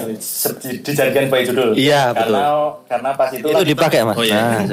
dijadikan 0.82 1.30
bayi 1.30 1.46
judul 1.46 1.70
Iya, 1.72 2.12
betul. 2.12 2.34
karena 2.34 2.42
karena 2.90 3.10
pas 3.14 3.30
itu 3.32 3.46
Itu 3.48 3.62
dipakai, 3.64 3.98
Mas. 4.04 4.16
oh 4.18 4.26
iya 4.26 4.66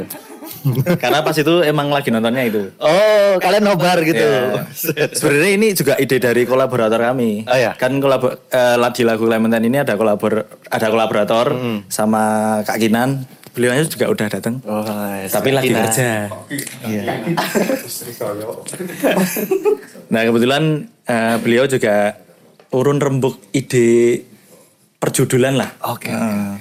Nah, 0.66 0.96
karena 1.02 1.20
pas 1.22 1.36
itu 1.38 1.54
emang 1.62 1.94
lagi 1.94 2.10
nontonnya 2.10 2.44
itu 2.46 2.74
Oh, 2.82 3.38
kalian 3.38 3.66
nobar 3.66 4.02
gitu. 4.02 4.22
Iya. 4.22 4.66
Sebenarnya 5.14 5.52
ini 5.58 5.68
juga 5.74 5.94
ide 5.98 6.18
dari 6.18 6.46
kolaborator 6.46 7.02
kami. 7.02 7.46
Oh, 7.46 7.58
iya. 7.58 7.74
Kan 7.78 7.98
kolabor 8.02 8.38
eh, 8.50 8.78
di 8.94 9.04
lagu 9.06 9.26
Clementine 9.26 9.66
ini 9.66 9.78
ada 9.82 9.94
kolabor 9.98 10.46
ada 10.70 10.88
kolaborator 10.90 11.54
sama 11.90 12.24
Kak 12.66 12.78
Kinan. 12.78 13.26
Beliau 13.56 13.72
juga 13.88 14.06
udah 14.12 14.28
datang. 14.28 14.60
Oh, 14.68 14.84
Tapi 15.32 15.50
lagi 15.56 15.72
Kina. 15.72 15.88
kerja. 15.88 16.28
nah 20.12 20.22
kebetulan 20.28 20.92
eh, 21.08 21.36
beliau 21.40 21.64
juga 21.66 22.20
urun 22.76 23.00
rembuk 23.00 23.40
ide 23.56 24.28
perjudulan 25.00 25.56
lah. 25.56 25.72
Oke. 25.88 26.12
Eh, 26.12 26.54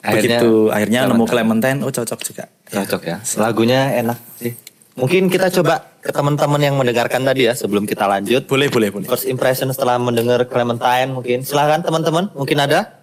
Akhirnya 0.00 0.40
begitu 0.40 0.52
akhirnya 0.72 1.00
nemu 1.08 1.24
Clementine, 1.24 1.78
oh 1.84 1.92
cocok 1.92 2.20
juga. 2.20 2.44
Cocok 2.68 3.02
ya. 3.04 3.16
Lagunya 3.40 3.96
enak 4.00 4.18
sih. 4.36 4.52
Mungkin 5.00 5.32
kita 5.32 5.48
coba 5.48 5.96
ke 6.04 6.12
teman-teman 6.12 6.60
yang 6.60 6.76
mendengarkan 6.76 7.24
tadi 7.24 7.48
ya 7.48 7.56
sebelum 7.56 7.88
kita 7.88 8.04
lanjut. 8.04 8.44
Boleh 8.44 8.68
boleh 8.68 8.92
boleh. 8.92 9.08
First 9.08 9.24
impression 9.28 9.72
setelah 9.72 9.96
mendengar 9.96 10.44
Clementine 10.44 11.12
mungkin. 11.16 11.44
Silahkan 11.44 11.80
teman-teman, 11.80 12.28
mungkin 12.36 12.60
ada? 12.60 13.00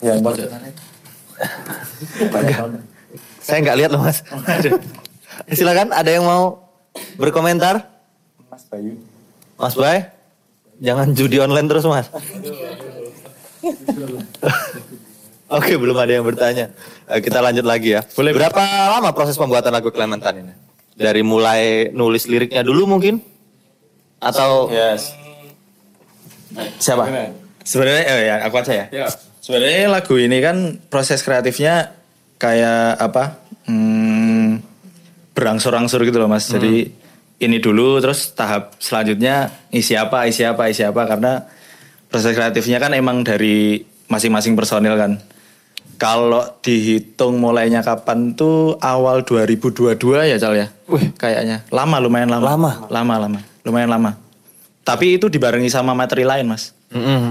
Ya, 0.00 0.16
Saya 3.40 3.58
nggak 3.64 3.76
lihat 3.80 3.90
loh 3.92 4.02
mas. 4.04 4.22
Silakan, 5.50 5.90
ada 5.90 6.10
yang 6.10 6.24
mau 6.24 6.60
berkomentar? 7.16 7.88
Mas 8.50 8.64
Bayu. 8.68 8.94
Mas 9.56 9.74
Bay, 9.76 10.08
jangan 10.80 11.12
judi 11.16 11.40
online 11.40 11.68
terus 11.68 11.84
mas. 11.88 12.06
Oke, 15.50 15.74
belum 15.74 15.98
ada 15.98 16.12
yang 16.14 16.22
bertanya. 16.22 16.70
Eh, 17.10 17.18
kita 17.18 17.42
lanjut 17.42 17.66
lagi 17.66 17.98
ya. 17.98 18.06
Boleh. 18.14 18.30
Berapa 18.30 18.62
lama 18.94 19.10
proses 19.10 19.34
pembuatan 19.34 19.74
lagu 19.74 19.90
Clementine 19.90 20.46
ini? 20.46 20.54
Dari 20.94 21.26
mulai 21.26 21.90
nulis 21.90 22.30
liriknya 22.30 22.62
dulu 22.62 22.86
mungkin? 22.86 23.18
Atau 24.22 24.70
Yes. 24.70 25.10
Siapa? 26.78 27.06
Sebenarnya 27.66 28.04
eh, 28.06 28.20
ya 28.26 28.36
aku 28.46 28.54
aja 28.62 28.72
ya. 28.74 28.86
Sebenarnya 29.50 29.90
lagu 29.90 30.14
ini 30.14 30.38
kan 30.38 30.78
proses 30.86 31.26
kreatifnya 31.26 31.90
kayak 32.38 33.02
apa? 33.02 33.42
Hmm, 33.66 34.62
berangsur-angsur 35.34 36.06
gitu 36.06 36.22
loh 36.22 36.30
Mas. 36.30 36.46
Jadi 36.46 36.86
ini 37.42 37.58
dulu 37.58 37.98
terus 37.98 38.30
tahap 38.30 38.78
selanjutnya 38.78 39.50
isi 39.74 39.98
apa, 39.98 40.30
isi 40.30 40.46
apa, 40.46 40.70
isi 40.70 40.86
apa 40.86 41.02
karena 41.02 41.50
proses 42.06 42.30
kreatifnya 42.38 42.78
kan 42.78 42.94
emang 42.94 43.26
dari 43.26 43.82
masing-masing 44.06 44.54
personil 44.54 44.94
kan. 44.94 45.18
Kalau 45.98 46.62
dihitung 46.62 47.42
mulainya 47.42 47.82
kapan 47.82 48.38
tuh 48.38 48.78
awal 48.78 49.26
2022 49.26 49.98
ya 50.30 50.38
Cal 50.38 50.54
ya? 50.54 50.70
Wih, 50.86 51.10
kayaknya 51.18 51.66
lama 51.74 51.98
lumayan 51.98 52.30
lama. 52.30 52.54
Lama? 52.54 52.70
Lama 52.86 53.14
lama, 53.26 53.40
lumayan 53.66 53.90
lama. 53.90 54.14
Tapi 54.86 55.18
itu 55.18 55.26
dibarengi 55.26 55.66
sama 55.66 55.90
materi 55.90 56.22
lain 56.22 56.46
mas. 56.46 56.70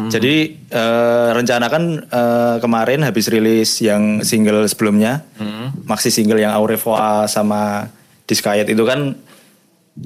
Jadi 0.08 0.56
eh, 0.72 1.30
rencana 1.36 1.68
kan 1.68 1.84
eh, 2.00 2.56
kemarin 2.64 3.04
habis 3.04 3.28
rilis 3.28 3.84
yang 3.84 4.24
single 4.24 4.64
sebelumnya, 4.72 5.28
maxi 5.84 6.08
single 6.16 6.40
yang 6.40 6.56
Au 6.56 6.64
Revoir 6.64 7.28
sama 7.28 7.92
Disquiet 8.24 8.72
itu 8.72 8.84
kan 8.88 9.20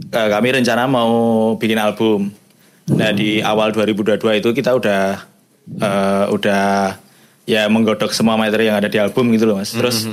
eh, 0.10 0.30
kami 0.34 0.58
rencana 0.58 0.90
mau 0.90 1.54
bikin 1.62 1.78
album. 1.78 2.34
Nah 2.98 3.14
di 3.14 3.40
awal 3.46 3.70
2022 3.72 4.42
itu 4.42 4.50
kita 4.58 4.74
udah 4.74 5.22
eh, 5.78 6.26
udah 6.34 6.98
ya 7.46 7.70
menggodok 7.70 8.10
semua 8.10 8.34
materi 8.40 8.74
yang 8.74 8.82
ada 8.82 8.90
di 8.90 8.98
album 8.98 9.30
gitu 9.38 9.46
loh 9.46 9.62
mas. 9.62 9.70
Terus 9.70 10.10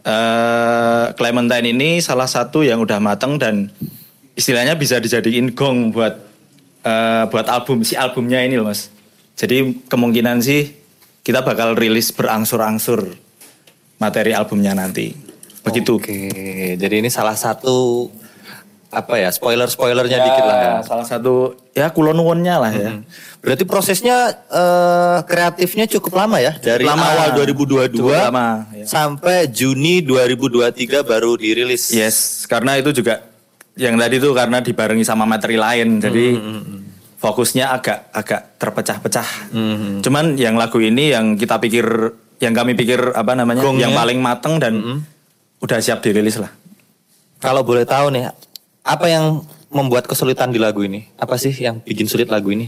eh, 0.00 1.04
Clementine 1.12 1.76
ini 1.76 2.00
salah 2.00 2.26
satu 2.26 2.64
yang 2.64 2.80
udah 2.80 3.04
mateng 3.04 3.36
dan 3.36 3.68
istilahnya 4.32 4.80
bisa 4.80 4.96
dijadiin 4.96 5.52
gong 5.52 5.92
buat 5.92 6.31
eh, 6.82 7.24
buat 7.30 7.46
album 7.48 7.86
si 7.86 7.94
albumnya 7.94 8.42
ini 8.42 8.58
loh 8.58 8.68
mas. 8.68 8.90
Jadi 9.38 9.86
kemungkinan 9.88 10.42
sih 10.44 10.70
kita 11.22 11.40
bakal 11.46 11.78
rilis 11.78 12.10
berangsur-angsur 12.12 13.14
materi 14.02 14.34
albumnya 14.34 14.74
nanti. 14.74 15.14
Begitu. 15.62 16.02
Oke, 16.02 16.18
jadi 16.74 16.94
ini 16.98 17.06
salah 17.06 17.38
satu 17.38 18.10
apa 18.92 19.16
ya 19.16 19.32
spoiler-spoilernya 19.32 20.18
dikit 20.20 20.44
lah 20.44 20.58
ya. 20.60 20.74
Salah 20.84 21.06
satu 21.08 21.56
ya 21.72 21.88
kulon-kulonnya 21.88 22.60
lah 22.60 22.72
ya. 22.74 22.90
Berarti 23.40 23.64
prosesnya 23.64 24.36
eh, 24.52 25.18
kreatifnya 25.24 25.88
cukup 25.88 26.18
lama 26.18 26.42
ya 26.42 26.52
dari 26.60 26.84
Lama. 26.84 27.00
awal 27.00 27.28
2022 27.40 27.98
Cukup 27.98 28.12
lama, 28.12 28.68
ya. 28.76 28.84
sampai 28.84 29.48
Juni 29.48 30.04
2023 30.04 31.08
baru 31.08 31.38
dirilis. 31.40 31.88
Yes, 31.94 32.44
karena 32.44 32.76
itu 32.76 32.92
juga 32.92 33.24
yang 33.80 33.96
tadi 33.96 34.20
tuh 34.20 34.36
karena 34.36 34.60
dibarengi 34.60 35.00
sama 35.06 35.24
materi 35.24 35.56
lain, 35.56 35.96
jadi 35.96 36.36
fokusnya 37.22 37.70
agak 37.70 38.10
agak 38.10 38.58
terpecah-pecah. 38.58 39.54
Cuman 40.02 40.34
yang 40.34 40.58
lagu 40.58 40.82
ini 40.82 41.14
yang 41.14 41.38
kita 41.38 41.62
pikir, 41.62 41.86
yang 42.42 42.50
kami 42.50 42.74
pikir 42.74 43.14
apa 43.14 43.38
namanya, 43.38 43.62
Gongnya. 43.62 43.86
yang 43.86 43.94
paling 43.94 44.18
mateng 44.18 44.58
dan 44.58 44.74
udah 45.62 45.78
siap 45.78 46.02
dirilis 46.02 46.42
lah. 46.42 46.50
Kalau 47.38 47.62
boleh 47.62 47.86
tahu 47.86 48.10
nih, 48.10 48.34
apa 48.82 49.06
yang 49.06 49.46
membuat 49.70 50.10
kesulitan 50.10 50.50
di 50.50 50.58
lagu 50.58 50.82
ini? 50.82 51.06
Apa 51.14 51.38
sih 51.38 51.54
yang 51.54 51.78
bikin 51.86 52.10
sulit 52.10 52.26
lagu 52.26 52.50
ini? 52.50 52.66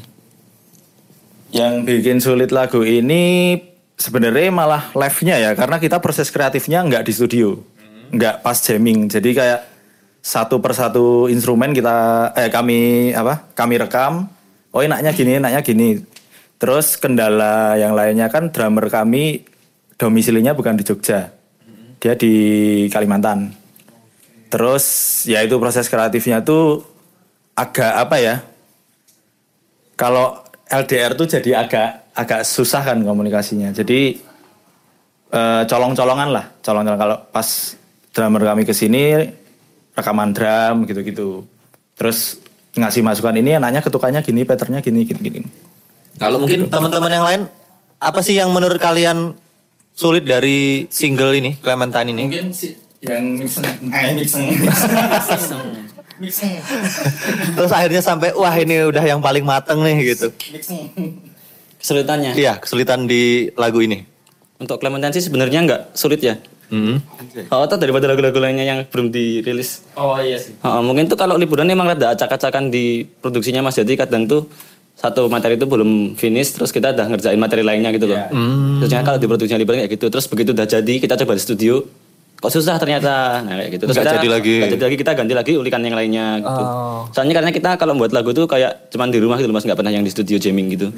Yang 1.50 1.74
bikin 1.86 2.18
sulit 2.22 2.50
lagu 2.54 2.86
ini 2.86 3.54
sebenarnya 3.98 4.50
malah 4.54 4.90
live-nya 4.94 5.38
ya, 5.38 5.50
karena 5.58 5.78
kita 5.82 5.98
proses 5.98 6.30
kreatifnya 6.30 6.82
nggak 6.82 7.06
di 7.06 7.12
studio, 7.14 7.58
nggak 8.10 8.42
pas 8.42 8.58
jamming, 8.58 9.06
jadi 9.06 9.30
kayak 9.30 9.60
satu 10.24 10.58
persatu 10.58 11.28
instrumen 11.28 11.76
kita 11.76 12.32
eh 12.32 12.48
kami 12.48 13.12
apa 13.12 13.44
kami 13.52 13.76
rekam 13.76 14.24
oh 14.74 14.82
enaknya 14.82 15.14
gini 15.14 15.38
enaknya 15.38 15.62
gini 15.62 15.88
terus 16.58 16.98
kendala 16.98 17.78
yang 17.78 17.94
lainnya 17.94 18.26
kan 18.26 18.50
drummer 18.50 18.90
kami 18.90 19.46
domisilinya 19.94 20.52
bukan 20.52 20.74
di 20.74 20.84
Jogja 20.84 21.30
dia 22.04 22.12
di 22.20 22.34
Kalimantan. 22.92 23.48
Terus 24.52 24.84
ya 25.24 25.40
itu 25.40 25.56
proses 25.56 25.88
kreatifnya 25.88 26.44
tuh 26.44 26.84
agak 27.56 27.92
apa 27.96 28.16
ya? 28.20 28.36
Kalau 29.96 30.36
LDR 30.68 31.16
tuh 31.16 31.24
jadi 31.24 31.64
agak 31.64 32.12
agak 32.12 32.44
susah 32.44 32.84
kan 32.84 33.00
komunikasinya. 33.00 33.72
Jadi 33.72 34.20
eh, 35.32 35.62
colong-colongan 35.64 36.28
lah, 36.28 36.44
colong-colongan 36.60 37.00
kalau 37.00 37.16
pas 37.32 37.48
drummer 38.12 38.52
kami 38.52 38.68
ke 38.68 38.76
sini 38.76 39.24
rekaman 39.96 40.36
drum 40.36 40.84
gitu-gitu. 40.84 41.48
Terus 41.96 42.36
ngasih 42.74 43.02
masukan 43.06 43.34
ini 43.38 43.54
anaknya 43.54 43.80
ketukannya 43.82 44.20
gini, 44.26 44.42
patternnya 44.42 44.82
gini, 44.82 45.06
gini, 45.06 45.20
gini. 45.22 45.48
Kalau 46.18 46.38
mungkin 46.42 46.70
teman-teman 46.70 47.10
yang 47.10 47.26
lain, 47.26 47.42
apa 47.98 48.20
sih 48.22 48.38
yang 48.38 48.50
menurut 48.50 48.78
kalian 48.78 49.34
sulit 49.94 50.26
dari 50.26 50.86
single 50.90 51.34
ini, 51.34 51.58
Clementine 51.58 52.10
ini? 52.10 52.24
Mungkin 52.30 52.50
sih 52.50 52.74
yang 53.04 53.36
mixing, 53.36 53.64
eh, 53.92 54.12
mixing. 54.16 54.46
Terus 57.58 57.72
akhirnya 57.74 58.00
sampai 58.00 58.30
wah 58.32 58.54
ini 58.54 58.86
udah 58.86 59.02
yang 59.02 59.18
paling 59.18 59.42
mateng 59.42 59.82
nih 59.82 60.14
gitu. 60.14 60.30
Kesulitannya. 61.78 62.32
Iya, 62.38 62.62
kesulitan 62.62 63.04
di 63.04 63.50
lagu 63.58 63.82
ini. 63.82 64.06
Untuk 64.56 64.78
Clementine 64.80 65.12
sih 65.12 65.26
sebenarnya 65.26 65.66
nggak 65.66 65.82
sulit 65.98 66.22
ya. 66.22 66.38
Hmm. 66.74 66.98
Oh, 67.54 67.62
atau 67.62 67.78
daripada 67.78 68.10
lagu-lagu 68.10 68.34
lainnya 68.36 68.66
yang 68.66 68.78
belum 68.90 69.08
dirilis. 69.08 69.86
Oh 69.94 70.18
iya 70.18 70.34
sih. 70.36 70.58
Oh, 70.60 70.82
mungkin 70.82 71.06
tuh 71.06 71.14
kalau 71.14 71.38
liburan 71.38 71.70
emang 71.70 71.86
ada 71.88 72.10
acak-acakan 72.10 72.66
di 72.66 73.06
produksinya 73.06 73.62
Mas 73.62 73.78
Jadi 73.78 73.94
kadang 73.94 74.26
tuh 74.26 74.50
satu 74.94 75.26
materi 75.26 75.54
itu 75.54 75.66
belum 75.66 76.14
finish 76.14 76.54
terus 76.54 76.70
kita 76.70 76.90
udah 76.90 77.06
ngerjain 77.10 77.38
materi 77.38 77.62
lainnya 77.62 77.90
gitu 77.90 78.06
loh. 78.06 78.18
Terusnya 78.82 79.02
kalau 79.02 79.18
di 79.18 79.26
produksinya 79.26 79.58
liburan 79.58 79.82
kayak 79.82 79.94
gitu 79.94 80.06
terus 80.08 80.26
begitu 80.26 80.50
udah 80.50 80.66
jadi 80.66 80.94
kita 80.98 81.14
coba 81.14 81.34
di 81.34 81.42
studio 81.42 81.82
kok 82.34 82.52
susah 82.52 82.76
ternyata 82.76 83.40
nah 83.40 83.56
kayak 83.56 83.70
gitu 83.72 83.84
terus 83.88 83.96
Nggak 83.96 84.04
kita 84.04 84.16
jadi 84.20 84.28
lagi. 84.28 84.54
nggak 84.60 84.70
jadi 84.76 84.84
lagi 84.84 84.96
kita 85.00 85.12
ganti 85.16 85.32
lagi 85.32 85.52
ulikan 85.56 85.80
yang 85.80 85.96
lainnya 85.96 86.26
gitu. 86.40 86.62
Soalnya 87.10 87.34
karena 87.40 87.50
kita 87.50 87.70
kalau 87.74 87.96
buat 87.96 88.12
lagu 88.12 88.30
tuh 88.30 88.44
kayak 88.44 88.92
cuman 88.92 89.08
di 89.08 89.18
rumah 89.18 89.40
gitu 89.40 89.48
loh, 89.48 89.56
Mas 89.56 89.64
nggak 89.64 89.78
pernah 89.80 89.88
yang 89.88 90.04
di 90.04 90.12
studio 90.12 90.36
jamming 90.36 90.68
gitu. 90.76 90.92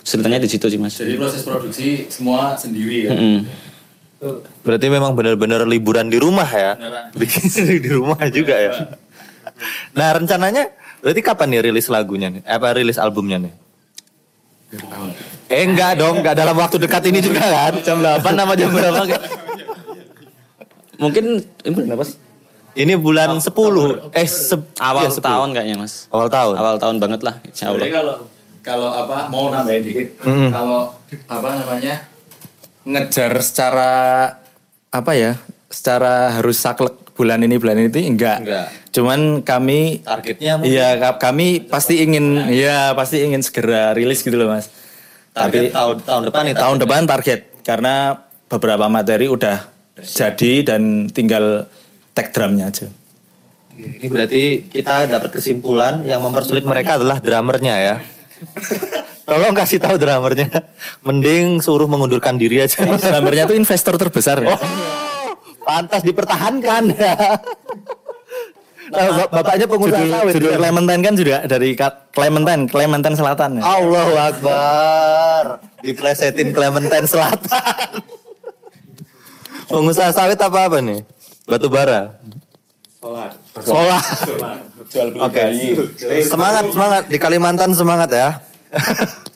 Kesulitannya 0.00 0.40
di 0.40 0.48
situ 0.48 0.66
sih 0.70 0.78
Mas. 0.80 0.96
Jadi 0.96 1.18
proses 1.18 1.42
produksi 1.44 2.08
semua 2.08 2.56
sendiri 2.56 3.06
ya. 3.06 3.12
Mm-mm. 3.12 3.38
Berarti 4.60 4.86
memang 4.92 5.16
benar-benar 5.16 5.64
liburan 5.64 6.12
di 6.12 6.20
rumah 6.20 6.46
ya. 6.46 6.76
Bikin 7.16 7.48
di 7.80 7.88
rumah 7.88 8.20
juga 8.28 8.52
ya. 8.52 8.72
Nah, 9.96 10.12
rencananya 10.12 10.68
berarti 11.00 11.20
kapan 11.24 11.56
nih 11.56 11.60
rilis 11.72 11.88
lagunya 11.88 12.28
nih? 12.28 12.44
Apa 12.44 12.76
rilis 12.76 13.00
albumnya 13.00 13.40
nih? 13.40 13.52
Eh 15.50 15.66
enggak 15.66 15.98
dong, 15.98 16.22
enggak 16.22 16.36
dalam 16.36 16.54
waktu 16.54 16.78
dekat 16.78 17.02
ini 17.10 17.18
juga 17.18 17.42
kan? 17.42 17.72
Jam 17.82 17.98
8 18.04 18.22
sama 18.22 18.54
jam 18.54 18.70
berapa? 18.70 19.02
Mungkin 21.02 21.40
ini 21.64 21.72
bulan 21.72 21.90
apa 21.96 22.04
sih? 22.04 22.16
Ini 22.70 22.94
bulan 23.00 23.30
10. 23.40 24.14
Eh, 24.14 24.28
se- 24.30 24.76
Awal 24.78 25.08
iya, 25.08 25.10
10. 25.10 25.26
tahun 25.26 25.48
kayaknya 25.56 25.76
Mas. 25.80 26.06
Awal 26.12 26.28
tahun. 26.30 26.54
Awal 26.54 26.76
tahun 26.78 26.96
banget 27.02 27.20
lah, 27.26 27.34
insya 27.42 27.72
Allah. 27.72 27.82
Jadi 27.82 27.90
kalau 27.90 28.14
kalau 28.60 28.88
apa 28.92 29.16
mau 29.26 29.48
nambahin 29.50 29.82
dikit. 29.82 30.08
Kalau 30.52 30.94
apa 31.26 31.48
namanya 31.56 31.94
ngejar 32.90 33.32
secara 33.40 33.90
apa 34.90 35.12
ya? 35.14 35.38
Secara 35.70 36.34
harus 36.34 36.58
saklek 36.58 37.14
bulan 37.14 37.38
ini 37.40 37.56
bulan 37.56 37.78
ini 37.78 37.88
itu 37.88 38.00
enggak. 38.02 38.42
Enggak. 38.42 38.66
Cuman 38.90 39.20
kami 39.40 40.02
Targetnya 40.02 40.58
mungkin? 40.58 40.72
Iya, 40.74 40.88
ka- 40.98 41.18
kami 41.22 41.62
pasti 41.62 42.02
ingin 42.02 42.50
iya 42.50 42.90
pasti 42.92 43.22
ingin 43.22 43.38
segera 43.40 43.94
rilis 43.94 44.20
gitu 44.20 44.34
loh, 44.34 44.50
Mas. 44.50 44.66
Target 45.30 45.70
tahun 45.70 45.96
tahun 46.02 46.22
depan 46.26 46.42
nih. 46.42 46.54
tahun 46.58 46.76
depan 46.82 47.02
target 47.06 47.40
karena 47.62 47.94
beberapa 48.50 48.90
materi 48.90 49.30
udah 49.30 49.62
jadi 50.02 50.52
dan 50.74 51.06
tinggal 51.06 51.70
tag 52.10 52.34
drumnya 52.34 52.66
aja. 52.66 52.90
Ini 53.78 54.10
berarti 54.10 54.42
kita 54.66 55.06
dapat 55.06 55.30
kesimpulan 55.38 56.02
yang 56.02 56.20
mempersulit 56.20 56.66
mereka 56.66 56.98
adalah 56.98 57.22
drummernya 57.22 57.74
ya. 57.78 57.96
Tolong 59.30 59.54
kasih 59.54 59.78
tahu 59.78 59.94
drummernya. 59.94 60.50
Mending 61.06 61.62
suruh 61.62 61.86
mengundurkan 61.86 62.34
diri 62.34 62.66
aja. 62.66 62.82
Drummernya 62.82 63.46
tuh 63.46 63.54
investor 63.54 63.94
terbesar. 63.94 64.42
Oh, 64.42 64.58
pantas 65.62 66.02
dipertahankan. 66.02 66.90
nah, 68.90 69.06
bap- 69.22 69.30
bapaknya 69.30 69.70
pengusaha 69.70 70.02
Judul, 70.02 70.14
sawit. 70.18 70.32
judul 70.34 70.50
ya? 70.50 70.58
Clementine 70.58 71.02
kan 71.06 71.14
juga 71.14 71.36
dari 71.46 71.70
Clementine, 72.10 72.62
Clementine 72.66 73.14
Selatan 73.14 73.50
ya. 73.54 73.62
Allahu 73.62 74.14
Akbar. 74.18 75.44
Diplesetin 75.78 76.50
Clementine 76.50 77.06
Selatan. 77.06 78.02
pengusaha 79.70 80.10
sawit 80.10 80.42
apa 80.42 80.66
apa 80.66 80.82
nih? 80.82 81.06
Batu 81.46 81.70
bara. 81.70 82.18
Solar. 82.98 83.30
Solar. 83.62 84.02
Oke. 85.22 85.42
Semangat 86.26 86.64
semangat 86.74 87.02
di 87.06 87.16
Kalimantan 87.16 87.70
semangat 87.70 88.10
ya. 88.10 88.49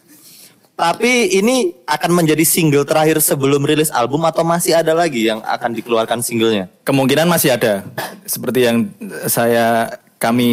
Tapi 0.74 1.38
ini 1.38 1.70
akan 1.86 2.10
menjadi 2.10 2.42
single 2.42 2.82
terakhir 2.82 3.22
sebelum 3.22 3.62
rilis 3.62 3.94
album 3.94 4.26
atau 4.26 4.42
masih 4.42 4.74
ada 4.74 4.90
lagi 4.90 5.30
yang 5.30 5.38
akan 5.46 5.70
dikeluarkan 5.70 6.18
singlenya? 6.18 6.66
Kemungkinan 6.82 7.30
masih 7.30 7.54
ada. 7.54 7.86
Seperti 8.26 8.66
yang 8.66 8.90
saya 9.30 9.86
kami 10.18 10.50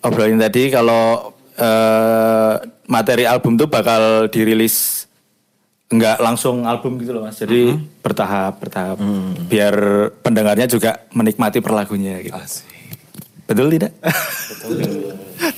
obrolin 0.00 0.40
tadi 0.40 0.72
kalau 0.72 1.36
eh, 1.60 2.54
materi 2.88 3.28
album 3.28 3.60
tuh 3.60 3.68
bakal 3.68 4.32
dirilis 4.32 5.04
nggak 5.92 6.20
langsung 6.24 6.64
album 6.64 6.96
gitu 6.96 7.12
loh 7.12 7.28
Mas. 7.28 7.36
Jadi 7.36 7.76
bertahap 8.00 8.64
bertahap 8.64 8.96
biar 9.44 9.76
pendengarnya 10.24 10.64
juga 10.64 11.04
menikmati 11.12 11.60
per 11.60 11.76
lagunya 11.76 12.16
gitu. 12.24 12.32
Betul 13.48 13.72
tidak? 13.72 13.92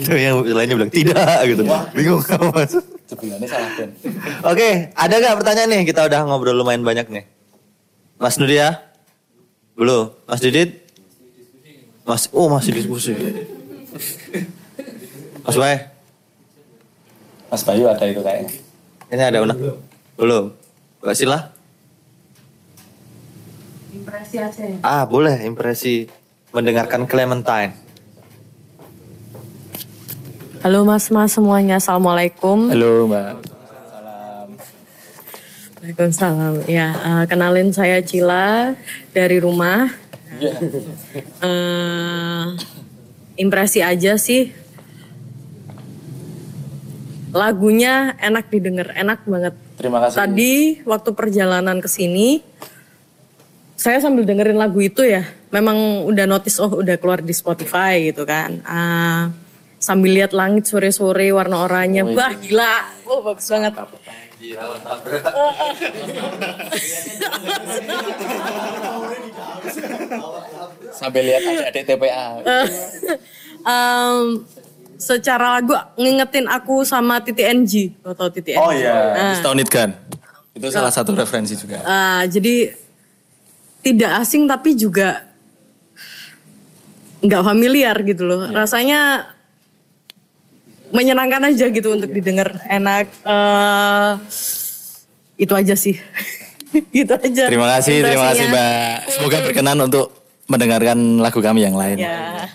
Tuh 0.06 0.14
yang 0.14 0.46
lainnya 0.46 0.78
bilang 0.78 0.92
tidak 0.94 1.42
gitu. 1.50 1.66
Bingung 1.90 2.22
kamu 2.22 2.48
mas. 2.54 2.78
Oke, 4.46 4.94
ada 4.94 5.14
nggak 5.18 5.36
pertanyaan 5.42 5.68
nih? 5.74 5.82
Kita 5.90 6.06
udah 6.06 6.22
ngobrol 6.22 6.54
lumayan 6.54 6.86
banyak 6.86 7.10
nih. 7.10 7.26
Mas 8.22 8.38
Nudia? 8.38 8.78
Belum. 9.74 10.14
Mas 10.30 10.38
Didit? 10.38 10.86
Mas, 12.06 12.30
oh 12.30 12.46
masih 12.46 12.78
diskusi. 12.78 13.18
Mas 15.42 15.56
Bay? 15.58 15.90
Mas 17.50 17.66
Bayu 17.66 17.90
ada 17.90 18.06
itu 18.06 18.22
kayaknya. 18.22 18.54
Ini 19.10 19.22
ada 19.34 19.42
unak? 19.42 19.58
Belum. 20.14 20.54
Mbak 21.02 21.16
Sila? 21.18 21.50
Impresi 23.90 24.36
aja 24.38 24.62
ya. 24.62 24.78
Ah, 24.86 25.02
boleh 25.02 25.42
impresi 25.42 26.06
mendengarkan 26.50 27.06
Clementine. 27.06 27.72
Halo 30.60 30.84
mas-mas 30.84 31.32
semuanya, 31.32 31.80
assalamualaikum. 31.80 32.68
Halo 32.68 33.08
Mbak. 33.08 33.32
Waalaikumsalam. 35.80 36.68
Ya, 36.68 36.92
eh, 36.92 37.24
kenalin 37.24 37.72
saya 37.72 38.04
Cila 38.04 38.76
dari 39.16 39.40
rumah. 39.40 39.88
Eh, 41.40 42.44
impresi 43.40 43.80
aja 43.80 44.20
sih. 44.20 44.52
Lagunya 47.32 48.18
enak 48.20 48.52
didengar, 48.52 48.92
enak 48.92 49.24
banget. 49.24 49.54
Terima 49.80 50.04
kasih. 50.04 50.16
Tadi 50.20 50.54
waktu 50.84 51.10
perjalanan 51.16 51.80
ke 51.80 51.88
sini, 51.88 52.44
saya 53.80 53.96
sambil 53.96 54.28
dengerin 54.28 54.60
lagu 54.60 54.76
itu 54.84 55.00
ya, 55.00 55.24
memang 55.48 56.04
udah 56.04 56.28
notice 56.28 56.60
oh 56.60 56.84
udah 56.84 57.00
keluar 57.00 57.24
di 57.24 57.32
Spotify 57.32 58.12
gitu 58.12 58.28
kan. 58.28 58.60
Ah, 58.68 59.32
sambil 59.80 60.12
lihat 60.12 60.36
langit 60.36 60.68
sore-sore 60.68 61.32
warna 61.32 61.64
oranye, 61.64 62.04
wah 62.04 62.28
gila, 62.36 62.76
oh 63.08 63.24
bagus 63.24 63.48
banget. 63.48 63.72
Sampai 70.92 71.20
lihat 71.24 71.40
adik 71.72 71.84
TPA. 71.88 72.26
Em, 73.60 74.40
secara 74.96 75.60
lagu 75.60 75.76
ngingetin 75.96 76.48
aku 76.48 76.80
sama 76.80 77.20
Titi 77.20 77.44
NG, 77.44 77.92
Lo 78.00 78.16
tau 78.16 78.32
Titi 78.32 78.56
NG? 78.56 78.60
Oh 78.60 78.72
iya, 78.72 78.96
Nah. 79.12 79.36
Stone 79.36 79.60
It 79.60 79.68
Gun. 79.68 79.92
Itu 80.56 80.72
salah 80.72 80.88
satu 80.88 81.12
referensi 81.12 81.56
juga. 81.56 81.84
Ah, 81.84 82.24
jadi 82.24 82.72
tidak 83.80 84.10
asing 84.20 84.44
tapi 84.44 84.76
juga 84.76 85.24
nggak 87.20 87.42
familiar 87.44 87.96
gitu 88.04 88.24
loh. 88.24 88.48
Rasanya 88.48 89.28
menyenangkan 90.90 91.52
aja 91.52 91.66
gitu 91.70 91.94
untuk 91.94 92.10
didengar, 92.10 92.60
enak. 92.66 93.06
Eh, 93.22 94.12
itu 95.40 95.52
aja 95.56 95.74
sih. 95.76 95.96
gitu 96.96 97.12
aja. 97.14 97.44
Terima 97.48 97.68
kasih, 97.78 97.96
terima 98.04 98.26
kasih 98.32 98.46
impresinya. 98.46 98.52
Mbak. 98.52 98.96
Semoga 99.10 99.38
berkenan 99.46 99.78
untuk 99.80 100.06
mendengarkan 100.50 100.98
lagu 101.22 101.40
kami 101.40 101.62
yang 101.64 101.76
lain. 101.78 101.96
Ya. 101.98 102.50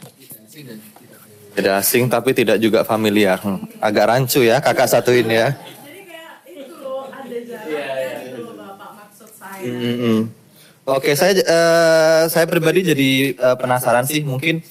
Tidak 1.55 1.73
asing 1.79 2.11
tapi 2.11 2.35
tidak 2.35 2.59
juga 2.59 2.83
familiar. 2.83 3.39
Hmm, 3.39 3.63
Agak 3.79 4.11
rancu 4.11 4.43
ya 4.43 4.59
kakak 4.59 4.91
satu 4.91 5.15
ini 5.15 5.39
ya. 5.39 5.55
Jadi 5.55 6.03
kayak 6.03 6.35
itu 6.51 6.75
loh 6.83 7.07
ada 7.07 7.37
jarak 7.47 8.27
gitu 8.27 8.39
loh 8.43 8.53
Bapak 8.59 8.89
maksud 8.99 9.29
saya. 9.31 9.63
Mm-mm. 9.63 10.44
Oke, 10.85 11.17
saya 11.17 11.33
eh, 11.33 12.23
saya 12.29 12.45
pribadi 12.45 12.85
jadi 12.85 13.33
eh, 13.33 13.55
penasaran 13.57 14.05
sih. 14.05 14.21
Mungkin 14.21 14.61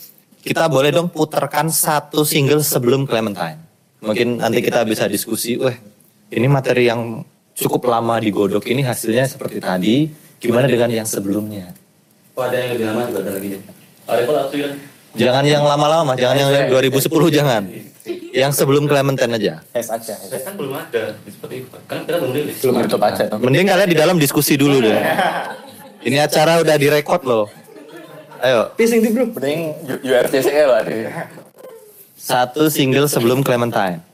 kita 0.46 0.70
boleh 0.70 0.94
dong 0.94 1.10
putarkan 1.10 1.74
satu 1.74 2.22
single 2.22 2.62
sebelum 2.62 3.02
Clementine. 3.02 3.58
Mungkin 3.98 4.38
nanti 4.38 4.62
kita 4.62 4.86
bisa 4.86 5.10
diskusi. 5.10 5.58
Wah, 5.58 5.74
ini 6.30 6.46
materi 6.46 6.86
yang 6.86 7.26
cukup 7.58 7.90
lama 7.90 8.22
digodok 8.22 8.62
ini 8.70 8.86
hasilnya 8.86 9.26
seperti 9.26 9.58
tadi. 9.58 10.06
Gimana 10.38 10.70
dengan 10.70 10.86
yang 10.94 11.08
sebelumnya? 11.08 11.74
Oh, 12.38 12.46
ada 12.46 12.62
yang 12.62 12.78
lebih 12.78 12.86
lama 12.94 13.00
juga 13.10 13.18
ada 13.18 13.30
lagi. 13.34 13.48
Ada 14.06 14.22
aku 14.22 14.54
bilang 14.54 14.76
Jangan 15.14 15.44
yang 15.46 15.62
lama-lama, 15.62 16.12
jangan 16.18 16.36
yang 16.42 16.50
2010 16.70 17.10
jangan. 17.30 17.62
Yang 18.34 18.52
sebelum 18.54 18.86
Clementine 18.86 19.34
aja. 19.34 19.54
Es 19.74 19.90
aja. 19.90 20.14
es. 20.14 20.42
kan 20.46 20.54
belum 20.54 20.78
ada 20.78 21.14
di 21.18 21.30
Spotify. 21.30 21.78
Kan 21.90 22.06
kita 22.06 22.22
belum 22.22 22.32
rilis. 22.34 22.56
Belum 22.62 22.74
tutup 22.86 23.02
aja. 23.02 23.24
Mending 23.34 23.66
kalian 23.66 23.90
di 23.90 23.98
dalam 23.98 24.16
diskusi 24.18 24.54
dulu 24.54 24.78
deh. 24.78 24.94
Ini 26.04 26.20
acara 26.20 26.60
udah 26.60 26.76
direkod 26.76 27.24
loh. 27.24 27.48
Ayo, 28.44 28.68
Mending 28.76 29.60
URTC 30.04 30.48
lah. 30.68 30.84
satu 32.20 32.68
single 32.68 33.08
sebelum 33.08 33.40
Clementine. 33.40 34.04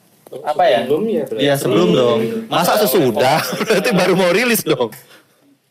Apa 0.46 0.62
ya? 0.70 0.86
Iya 1.34 1.58
sebelum 1.58 1.90
dong. 1.90 2.46
Masa 2.46 2.78
sesudah? 2.78 3.42
Berarti 3.66 3.90
baru 3.90 4.14
mau 4.14 4.30
rilis 4.30 4.62
dong. 4.62 4.94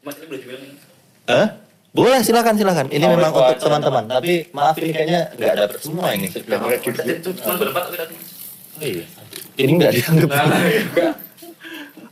Mas 0.04 0.20
ini 0.20 0.28
boleh 0.28 0.60
nih. 0.60 0.72
Hah? 1.32 1.48
Boleh 1.96 2.20
silakan 2.20 2.60
silakan. 2.60 2.86
Ini 2.92 3.06
memang 3.08 3.32
untuk 3.32 3.56
teman-teman. 3.64 4.04
Tapi 4.12 4.52
maaf 4.52 4.76
ini 4.76 4.92
kayaknya 4.92 5.22
nggak 5.40 5.56
dapet 5.56 5.80
semua 5.80 6.12
ini. 6.12 6.28
Itu 6.28 7.30
cuma 7.40 7.54
berempat 7.56 7.84
tapi 7.88 7.98
tadi. 7.98 8.16
Ini 9.56 9.72
nggak 9.72 9.92
dianggap. 9.96 10.30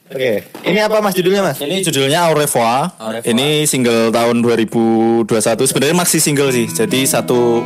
Oke. 0.08 0.48
Ini 0.64 0.80
apa 0.88 1.04
mas 1.04 1.14
judulnya 1.16 1.44
mas? 1.44 1.60
Ini 1.60 1.84
judulnya 1.84 2.32
Au 2.32 2.36
revoir. 2.36 2.96
Ini 3.28 3.68
single 3.68 4.08
tahun 4.12 4.40
2021. 4.40 5.28
Sebenarnya 5.68 5.96
masih 5.96 6.20
single 6.24 6.52
sih. 6.56 6.68
Jadi 6.72 7.04
satu 7.04 7.60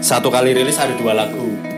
satu 0.00 0.28
kali 0.32 0.56
rilis 0.56 0.80
ada 0.80 0.96
dua 0.96 1.12
lagu. 1.12 1.75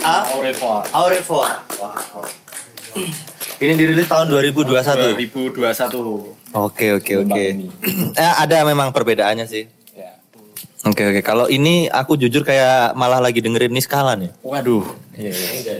A. 0.00 0.24
Aurefoa. 0.96 1.48
Wow. 1.76 2.24
Ini 3.60 3.76
dirilis 3.76 4.08
tahun 4.08 4.32
2021. 4.32 5.20
2021. 5.20 5.60
Oke 6.56 6.86
oke 6.96 7.12
oke. 7.28 7.44
Eh, 8.20 8.34
ada 8.40 8.64
memang 8.64 8.96
perbedaannya 8.96 9.44
sih. 9.44 9.68
Ya. 9.92 10.16
Oke 10.88 11.04
oke. 11.04 11.20
Kalau 11.20 11.52
ini 11.52 11.92
aku 11.92 12.16
jujur 12.16 12.40
kayak 12.40 12.96
malah 12.96 13.20
lagi 13.20 13.44
dengerin 13.44 13.68
Niskala 13.68 14.16
nih. 14.16 14.32
Waduh. 14.40 14.88
Iya, 15.20 15.36
iya. 15.36 15.74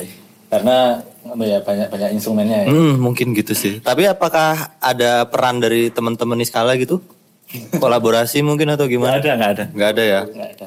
Karena 0.53 1.01
apa 1.25 1.45
ya 1.49 1.59
banyak 1.65 1.89
banyak 1.89 2.11
instrumennya 2.21 2.69
ya. 2.69 2.69
Hmm, 2.69 3.01
mungkin 3.01 3.33
gitu 3.33 3.57
sih. 3.57 3.81
Tapi 3.81 4.05
apakah 4.05 4.77
ada 4.77 5.25
peran 5.25 5.65
dari 5.65 5.89
teman-teman 5.89 6.37
Niskala 6.37 6.77
gitu? 6.77 7.01
Kolaborasi 7.81 8.45
mungkin 8.45 8.69
atau 8.77 8.85
gimana? 8.85 9.17
ada, 9.17 9.33
nggak 9.33 9.51
ada. 9.57 9.65
Nggak 9.73 9.91
ada 9.97 10.03
ya. 10.05 10.21
Nggak 10.29 10.51
ada. 10.61 10.67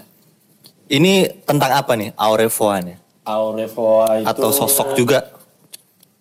Ini 0.90 1.14
tentang 1.46 1.72
apa 1.78 1.94
nih? 1.94 2.12
Aurefoa 2.18 2.82
nih? 2.82 3.03
Aurefoa 3.24 4.24
itu 4.24 4.28
Atau 4.28 4.52
sosok 4.52 5.00
juga? 5.00 5.32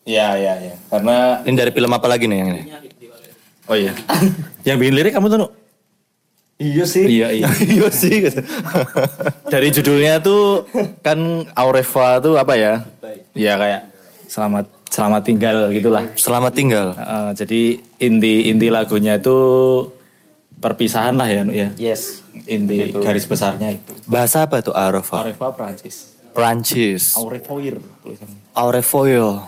Iya, 0.03 0.35
iya, 0.39 0.55
iya. 0.59 0.75
Karena 0.91 1.43
Ini 1.47 1.55
dari 1.55 1.71
film 1.75 1.91
apa 1.91 2.07
lagi 2.11 2.27
nih 2.27 2.39
yang 2.39 2.51
ini? 2.55 2.63
oh 3.71 3.77
iya. 3.79 3.93
yang 4.67 4.77
bikin 4.79 4.95
lirik 4.99 5.15
kamu 5.15 5.31
tuh? 5.31 5.51
Iya 6.63 6.85
sih. 6.87 7.05
Iya, 7.07 7.29
iya. 7.35 7.49
iya 7.79 7.89
sih. 7.91 8.31
Dari 9.51 9.69
judulnya 9.75 10.23
tuh 10.23 10.67
kan 11.03 11.47
Aurefoa 11.59 12.23
tuh 12.23 12.39
apa 12.39 12.55
ya? 12.55 12.87
Ya 13.35 13.59
kayak 13.59 13.91
selamat 14.31 14.67
selamat 14.91 15.23
tinggal 15.27 15.57
gitulah. 15.75 16.05
Selamat 16.15 16.53
tinggal. 16.55 16.95
Eh, 16.95 17.31
jadi 17.35 17.61
inti 17.99 18.47
inti 18.51 18.67
lagunya 18.71 19.19
itu 19.19 19.37
perpisahan 20.63 21.19
lah 21.19 21.27
ya, 21.27 21.43
Nu, 21.43 21.51
ya. 21.51 21.75
Yes. 21.75 22.23
Inti 22.47 22.95
garis 22.95 23.27
besarnya 23.27 23.75
itu. 23.75 23.93
Bahasa 24.07 24.47
apa 24.47 24.63
tuh 24.63 24.75
Aurefoa? 24.75 25.27
Aurefoa 25.27 25.51
Prancis. 25.51 26.12
Prancis. 26.33 27.15
Aurefoir 27.15 27.77
tulisannya. 28.01 28.39
Aurefoil. 28.57 29.45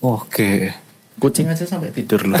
Oke. 0.00 0.72
Kucing 1.20 1.52
aja 1.52 1.68
sampai 1.68 1.92
tidur 1.92 2.24
loh. 2.24 2.40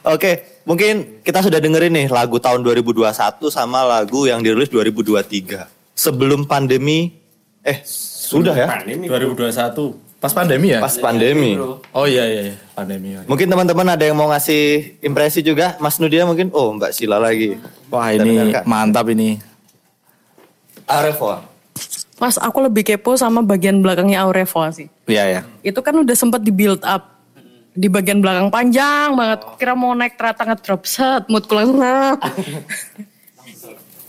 Oke, 0.00 0.60
mungkin 0.64 1.20
kita 1.24 1.44
sudah 1.44 1.60
dengerin 1.60 1.92
nih 1.92 2.06
lagu 2.08 2.36
tahun 2.40 2.64
2021 2.64 3.12
sama 3.48 3.84
lagu 3.84 4.28
yang 4.28 4.44
dirilis 4.44 4.68
2023. 4.68 5.68
Sebelum 5.96 6.48
pandemi, 6.48 7.16
eh 7.60 7.80
sudah 7.84 8.56
ya? 8.56 8.68
2021 8.84 10.20
pas 10.20 10.32
pandemi 10.36 10.72
ya? 10.72 10.80
Pas 10.84 10.96
pandemi. 11.00 11.56
Oh 11.96 12.04
iya 12.04 12.24
iya, 12.28 12.42
iya. 12.52 12.56
pandemi. 12.76 13.16
oh 13.16 13.24
iya. 13.24 13.28
Mungkin 13.28 13.48
teman-teman 13.48 13.88
ada 13.92 14.04
yang 14.04 14.16
mau 14.16 14.28
ngasih 14.32 14.96
impresi 15.00 15.40
juga, 15.40 15.80
Mas 15.80 15.96
Nudia 15.96 16.28
mungkin. 16.28 16.52
Oh, 16.52 16.76
Mbak 16.76 16.92
Sila 16.92 17.16
lagi. 17.16 17.56
Wah 17.88 18.12
Kita 18.12 18.24
ini 18.24 18.32
dengarkan. 18.36 18.62
mantap 18.68 19.08
ini. 19.12 19.49
Aurefoa. 20.90 21.46
Mas, 22.20 22.36
aku 22.36 22.60
lebih 22.60 22.84
kepo 22.84 23.16
sama 23.16 23.40
bagian 23.40 23.80
belakangnya 23.80 24.26
Aurefoa 24.26 24.68
sih. 24.74 24.92
Iya 25.08 25.24
ya. 25.24 25.40
Itu 25.64 25.80
kan 25.80 25.96
udah 25.96 26.12
sempat 26.12 26.44
di 26.44 26.52
build 26.52 26.84
up. 26.84 27.16
Di 27.72 27.86
bagian 27.88 28.20
belakang 28.20 28.52
panjang 28.52 29.14
banget. 29.16 29.40
Kira 29.56 29.72
mau 29.78 29.94
naik 29.96 30.18
ternyata 30.18 30.42
ngedrop 30.44 30.82
set, 30.84 31.24
moodku 31.30 31.54
langsung. 31.54 31.80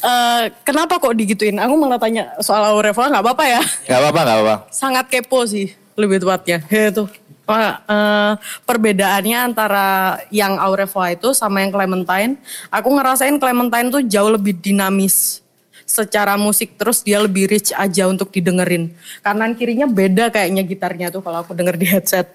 Eh, 0.02 0.44
kenapa 0.66 0.98
kok 0.98 1.14
digituin? 1.14 1.62
Aku 1.62 1.78
malah 1.78 2.02
tanya 2.02 2.34
soal 2.42 2.74
Aurefoa 2.74 3.14
nggak 3.14 3.22
apa-apa 3.22 3.46
ya. 3.46 3.62
Gak 3.86 4.00
apa-apa 4.02 4.20
gak 4.26 4.38
apa-apa. 4.42 4.56
Sangat 4.74 5.06
kepo 5.14 5.46
sih 5.46 5.70
lebih 5.94 6.18
tepatnya. 6.18 6.66
Ya, 6.74 6.90
Itu 6.90 7.06
Wah, 7.46 7.84
eh, 7.84 8.34
perbedaannya 8.64 9.38
antara 9.52 10.18
yang 10.34 10.56
Aurefoa 10.56 11.12
itu 11.14 11.36
sama 11.36 11.62
yang 11.62 11.70
Clementine. 11.70 12.40
Aku 12.72 12.90
ngerasain 12.96 13.36
Clementine 13.38 13.92
tuh 13.92 14.02
jauh 14.08 14.32
lebih 14.32 14.56
dinamis 14.58 15.44
secara 15.92 16.40
musik 16.40 16.80
terus 16.80 17.04
dia 17.04 17.20
lebih 17.20 17.52
rich 17.52 17.76
aja 17.76 18.08
untuk 18.08 18.32
didengerin. 18.32 18.96
Kanan 19.20 19.60
kirinya 19.60 19.92
beda 19.92 20.32
kayaknya 20.32 20.64
gitarnya 20.64 21.08
tuh 21.12 21.20
kalau 21.20 21.44
aku 21.44 21.52
denger 21.52 21.76
di 21.76 21.88
headset. 21.92 22.32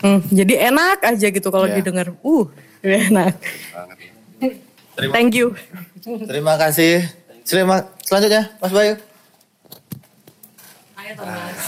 Hmm, 0.00 0.24
jadi 0.32 0.72
enak 0.72 1.04
aja 1.04 1.26
gitu 1.28 1.48
kalau 1.52 1.68
didengar. 1.68 2.16
Uh, 2.24 2.48
enak. 2.80 3.36
Thank 4.96 5.36
you. 5.36 5.52
Terima 6.00 6.56
kasih. 6.56 7.04
Terima 7.44 7.84
selanjutnya, 8.06 8.48
Mas 8.62 8.72
Bayu. 8.72 8.94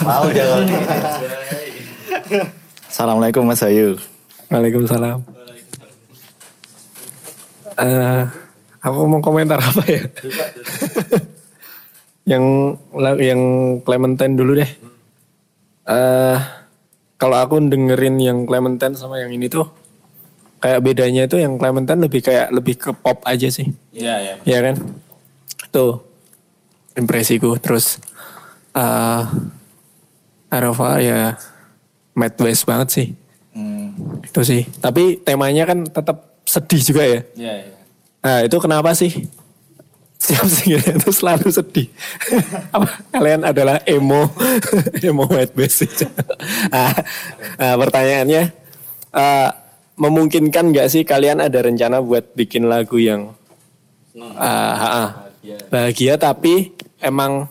Mau 0.07 0.27
jangan. 0.31 0.65
Assalamualaikum 2.87 3.43
Mas 3.43 3.61
Ayu. 3.67 3.99
Waalaikumsalam. 4.47 5.19
Eh, 7.73 8.23
aku 8.83 8.99
mau 9.07 9.23
komentar 9.23 9.63
apa 9.63 9.83
ya? 9.87 10.03
yang 12.31 12.45
yang 13.19 13.41
Clementine 13.83 14.35
dulu 14.35 14.59
deh. 14.59 14.71
Eh, 15.87 16.39
kalau 17.19 17.37
aku 17.39 17.63
dengerin 17.63 18.19
yang 18.19 18.39
Clementine 18.47 18.99
sama 18.99 19.23
yang 19.23 19.31
ini 19.31 19.47
tuh 19.47 19.71
kayak 20.63 20.83
bedanya 20.83 21.27
itu 21.27 21.39
yang 21.39 21.59
Clementine 21.59 22.03
lebih 22.03 22.23
kayak 22.23 22.51
lebih 22.55 22.75
ke 22.79 22.91
pop 22.95 23.23
aja 23.27 23.51
sih. 23.51 23.71
Iya 23.95 24.15
iya. 24.19 24.35
Ya 24.43 24.59
kan? 24.63 24.79
Tuh 25.71 26.03
impresiku 26.99 27.59
terus 27.59 27.99
eh 28.75 29.23
Arava 30.53 31.01
ya 31.01 31.41
Mad 32.13 32.35
West 32.39 32.69
banget 32.69 32.89
sih. 32.93 33.07
Hmm. 33.57 34.23
Itu 34.23 34.45
sih. 34.45 34.69
Tapi 34.79 35.23
temanya 35.25 35.65
kan 35.65 35.89
tetap 35.89 36.43
sedih 36.47 36.83
juga 36.83 37.03
ya. 37.03 37.21
Iya 37.35 37.53
iya. 37.67 37.72
Nah 38.23 38.47
itu 38.47 38.57
kenapa 38.63 38.95
sih? 38.95 39.27
Siap 40.23 40.47
sih 40.47 40.79
itu 40.79 41.11
selalu 41.11 41.51
sedih. 41.51 41.91
Apa 42.75 42.87
kalian 43.11 43.43
adalah 43.43 43.83
emo, 43.83 44.31
emo 45.07 45.27
white 45.27 45.51
base. 45.51 45.91
nah, 46.73 46.95
nah, 47.59 47.75
pertanyaannya, 47.75 48.43
eh, 49.11 49.49
memungkinkan 49.99 50.71
nggak 50.71 50.89
sih 50.95 51.03
kalian 51.03 51.43
ada 51.43 51.67
rencana 51.67 51.99
buat 51.99 52.31
bikin 52.39 52.71
lagu 52.71 53.03
yang 53.03 53.35
ah, 54.39 54.79
ah, 54.79 55.11
bahagia 55.75 56.15
tapi 56.15 56.71
emang 57.03 57.51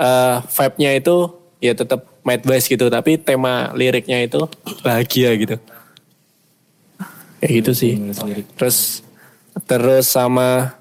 eh, 0.00 0.36
vibe-nya 0.48 0.96
itu 0.96 1.16
ya 1.60 1.76
tetap 1.76 2.08
mad 2.24 2.40
West 2.48 2.72
gitu 2.72 2.88
tapi 2.88 3.20
tema 3.20 3.68
liriknya 3.76 4.24
itu 4.24 4.48
bahagia 4.80 5.36
gitu. 5.36 5.60
Kayak 7.44 7.52
gitu 7.52 7.72
sih. 7.76 7.92
Terus 8.56 9.04
terus 9.68 10.08
sama 10.08 10.76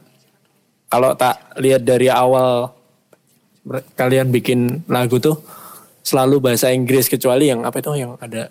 kalau 0.88 1.16
tak 1.16 1.40
lihat 1.60 1.84
dari 1.84 2.12
awal 2.12 2.72
kalian 3.96 4.32
bikin 4.32 4.84
lagu 4.88 5.22
tuh 5.22 5.40
selalu 6.02 6.42
bahasa 6.42 6.74
Inggris 6.74 7.08
kecuali 7.08 7.52
yang 7.52 7.64
apa 7.64 7.80
itu 7.80 7.92
yang 7.94 8.18
ada 8.18 8.50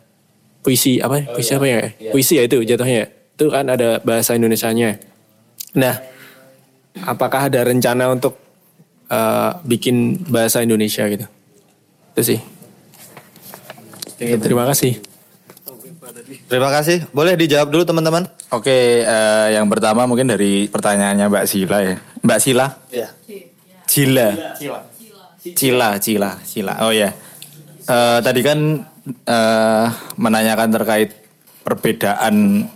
puisi 0.63 1.03
apa 1.03 1.21
ya? 1.21 1.25
puisi 1.35 1.53
apa 1.57 1.67
ya? 1.67 1.79
Puisi 2.13 2.35
ya 2.39 2.43
itu 2.47 2.63
jatuhnya. 2.63 3.05
Ya. 3.05 3.07
itu 3.11 3.49
kan 3.49 3.65
ada 3.73 3.97
bahasa 4.05 4.37
Indonesianya. 4.37 5.01
Nah 5.73 5.97
apakah 7.05 7.49
ada 7.49 7.65
rencana 7.65 8.13
untuk 8.13 8.37
eh, 9.09 9.51
bikin 9.65 10.29
bahasa 10.29 10.61
Indonesia 10.61 11.09
gitu? 11.09 11.27
Itu 12.15 12.23
sih. 12.23 12.41
Terima 14.21 14.69
kasih 14.69 15.10
Terima 16.51 16.71
kasih. 16.75 17.07
Boleh 17.15 17.39
dijawab 17.39 17.69
dulu 17.71 17.83
teman-teman? 17.87 18.27
Oke, 18.51 19.07
eh, 19.07 19.47
yang 19.55 19.71
pertama 19.71 20.05
mungkin 20.07 20.27
dari 20.31 20.67
pertanyaannya 20.67 21.27
Mbak 21.31 21.47
Sila 21.47 21.79
ya. 21.83 21.97
Mbak 22.23 22.41
Sila? 22.43 22.67
Iya. 22.91 23.09
Cila. 23.91 24.29
Cila, 25.41 25.89
Cila, 25.99 26.31
Cila. 26.45 26.75
Oh 26.85 26.93
ya. 26.93 27.11
Eh, 27.91 28.19
tadi 28.23 28.41
kan 28.45 28.59
eh, 29.27 29.87
menanyakan 30.21 30.69
terkait 30.71 31.11
perbedaan 31.67 32.67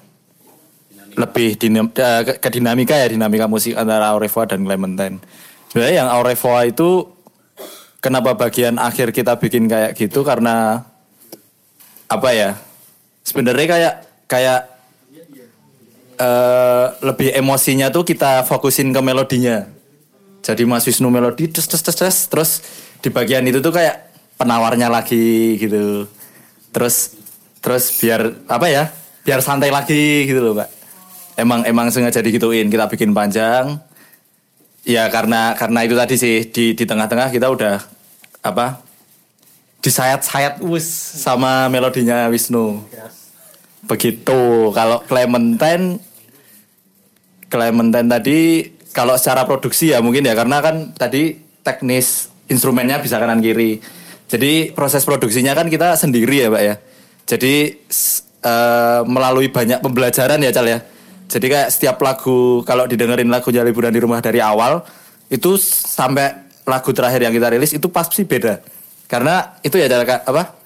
lebih 1.15 1.55
dinam, 1.55 1.87
eh, 1.95 2.23
ke, 2.27 2.33
ke 2.43 2.49
dinamika 2.51 2.99
ya 2.99 3.07
dinamika 3.07 3.47
musik 3.47 3.79
antara 3.79 4.11
Aurevoa 4.11 4.51
dan 4.51 4.67
Clementine. 4.67 5.23
Sebenarnya 5.71 6.07
yang 6.07 6.11
Aurevoa 6.11 6.67
itu 6.67 7.07
kenapa 8.03 8.35
bagian 8.35 8.83
akhir 8.83 9.15
kita 9.15 9.39
bikin 9.39 9.71
kayak 9.71 9.95
gitu 9.95 10.27
karena 10.27 10.83
apa 12.11 12.31
ya? 12.35 12.51
Sebenarnya 13.25 13.67
kayak 13.67 13.95
kayak 14.29 14.61
eh, 16.21 16.87
lebih 17.01 17.29
emosinya 17.35 17.89
tuh 17.89 18.05
kita 18.05 18.45
fokusin 18.45 18.93
ke 18.93 19.01
melodinya. 19.01 19.65
Jadi 20.45 20.69
Mas 20.69 20.85
Wisnu 20.85 21.09
melodi 21.09 21.49
tes 21.49 21.65
tes 21.65 21.81
tes 21.81 22.17
terus 22.29 22.61
di 23.01 23.09
bagian 23.09 23.41
itu 23.49 23.65
tuh 23.65 23.73
kayak 23.73 24.13
penawarnya 24.37 24.93
lagi 24.93 25.57
gitu. 25.57 26.05
Terus 26.69 27.17
terus 27.65 27.97
biar 27.97 28.45
apa 28.45 28.69
ya? 28.69 28.93
Biar 29.25 29.41
santai 29.41 29.73
lagi 29.73 30.29
gitu 30.29 30.45
loh, 30.45 30.53
Mbak. 30.53 30.69
Emang 31.41 31.61
emang 31.65 31.89
sengaja 31.89 32.21
digituin, 32.21 32.69
kita 32.69 32.87
bikin 32.93 33.17
panjang. 33.17 33.81
Ya 34.85 35.09
karena 35.09 35.57
karena 35.57 35.81
itu 35.81 35.97
tadi 35.97 36.15
sih 36.21 36.45
di 36.53 36.77
di 36.77 36.85
tengah-tengah 36.85 37.33
kita 37.33 37.49
udah 37.49 37.81
apa? 38.45 38.85
Disayat-sayat 39.85 40.65
wis 40.65 40.89
sama 41.21 41.69
melodinya 41.69 42.25
Wisnu. 42.33 42.81
Begitu. 43.85 44.73
Kalau 44.73 45.05
Clementine 45.05 46.01
Clementine 47.53 48.09
tadi 48.09 48.39
kalau 48.97 49.15
secara 49.21 49.45
produksi 49.45 49.93
ya 49.93 50.01
mungkin 50.01 50.25
ya 50.25 50.33
karena 50.33 50.65
kan 50.65 50.97
tadi 50.97 51.37
teknis 51.61 52.33
instrumennya 52.49 53.05
bisa 53.05 53.21
kanan 53.21 53.45
kiri. 53.45 53.85
Jadi 54.25 54.73
proses 54.73 55.05
produksinya 55.05 55.53
kan 55.53 55.69
kita 55.69 55.95
sendiri 56.01 56.43
ya, 56.43 56.49
Pak 56.49 56.63
ya. 56.65 56.75
Jadi 57.29 57.55
eh, 58.41 59.01
melalui 59.05 59.53
banyak 59.53 59.85
pembelajaran 59.85 60.41
ya, 60.41 60.51
Cal 60.51 60.67
ya. 60.67 60.81
Jadi 61.29 61.47
kayak 61.47 61.69
setiap 61.69 61.97
lagu 62.01 62.65
kalau 62.65 62.89
didengerin 62.89 63.29
lagunya 63.29 63.61
liburan 63.61 63.93
di 63.93 64.01
rumah 64.01 64.25
dari 64.25 64.41
awal 64.41 64.81
itu 65.29 65.57
sampai 65.61 66.45
lagu 66.65 66.91
terakhir 66.93 67.21
yang 67.21 67.33
kita 67.37 67.53
rilis 67.53 67.73
itu 67.77 67.87
pasti 67.93 68.25
beda. 68.25 68.61
Karena 69.07 69.59
itu 69.61 69.77
ya 69.77 69.87
cara 69.87 70.23
apa? 70.25 70.57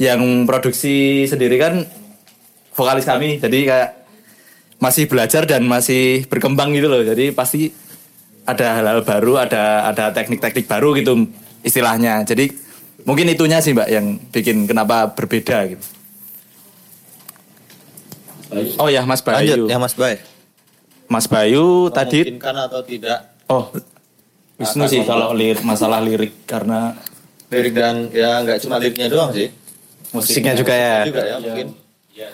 Yang 0.00 0.48
produksi 0.48 1.26
sendiri 1.28 1.60
kan 1.60 1.84
vokalis 2.72 3.04
kami. 3.04 3.36
Jadi 3.36 3.68
kayak 3.68 3.90
masih 4.80 5.04
belajar 5.06 5.44
dan 5.44 5.68
masih 5.68 6.24
berkembang 6.26 6.72
gitu 6.72 6.88
loh. 6.88 7.04
Jadi 7.04 7.36
pasti 7.36 7.68
ada 8.48 8.80
hal-hal 8.80 9.04
baru, 9.04 9.44
ada 9.44 9.92
ada 9.92 10.10
teknik-teknik 10.10 10.64
baru 10.64 10.96
gitu 10.96 11.28
istilahnya. 11.60 12.24
Jadi 12.24 12.48
mungkin 13.04 13.28
itunya 13.28 13.60
sih 13.60 13.76
Mbak 13.76 13.88
yang 13.92 14.06
bikin 14.32 14.64
kenapa 14.64 15.12
berbeda 15.12 15.68
gitu. 15.68 15.86
Oh 18.80 18.90
ya 18.90 19.04
Mas 19.06 19.22
Bayu. 19.22 19.36
Lanjut 19.36 19.58
ya 19.70 19.78
Mas 19.78 19.94
Bay. 19.94 20.16
Mas 21.10 21.26
Bayu 21.26 21.90
tadi 21.90 22.22
Memungkinkan 22.22 22.56
atau 22.70 22.80
tidak 22.86 23.34
oh 23.50 23.66
Wisnu 24.62 24.86
sih 24.86 25.02
kalau 25.02 25.34
lirik 25.34 25.66
masalah 25.66 25.98
lirik 25.98 26.46
karena 26.46 26.94
lirik 27.50 27.74
dan 27.74 28.06
ya 28.10 28.40
nggak 28.42 28.58
cuma 28.62 28.78
liriknya 28.78 29.10
doang 29.10 29.30
sih. 29.34 29.50
Musiknya 30.10 30.54
juga 30.54 30.74
ya. 30.74 30.96
Juga 31.06 31.22
ya 31.22 31.36
mungkin. 31.38 31.66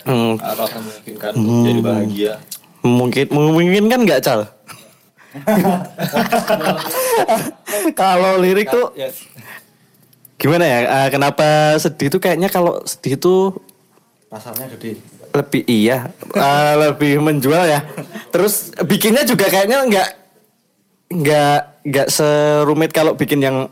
Hmm, 0.03 0.35
Apakah 0.43 0.83
memungkinkan 0.83 1.33
untuk 1.37 1.63
jadi 1.63 1.81
bahagia? 1.81 2.35
mungkin 2.83 3.27
mungkin 3.31 3.85
kan 3.87 4.01
nggak 4.03 4.21
cal. 4.23 4.41
kalau 8.01 8.41
lirik 8.41 8.71
tuh 8.71 8.95
gimana 10.37 10.65
ya? 10.65 10.79
eh, 10.85 11.09
kenapa 11.11 11.77
sedih 11.77 12.09
tuh 12.09 12.21
kayaknya 12.21 12.49
kalau 12.49 12.81
sedih 12.83 13.17
tuh 13.17 13.53
pasarnya 14.27 14.71
gede. 14.75 14.97
lebih 15.35 15.63
iya 15.69 16.09
eh, 16.35 16.75
lebih 16.89 17.21
menjual 17.21 17.69
ya. 17.69 17.81
Terus 18.33 18.73
bikinnya 18.85 19.23
juga 19.23 19.47
kayaknya 19.47 19.85
nggak 19.87 20.09
nggak 21.07 21.59
nggak 21.87 22.09
serumit 22.11 22.91
kalau 22.91 23.15
bikin 23.15 23.39
yang 23.39 23.69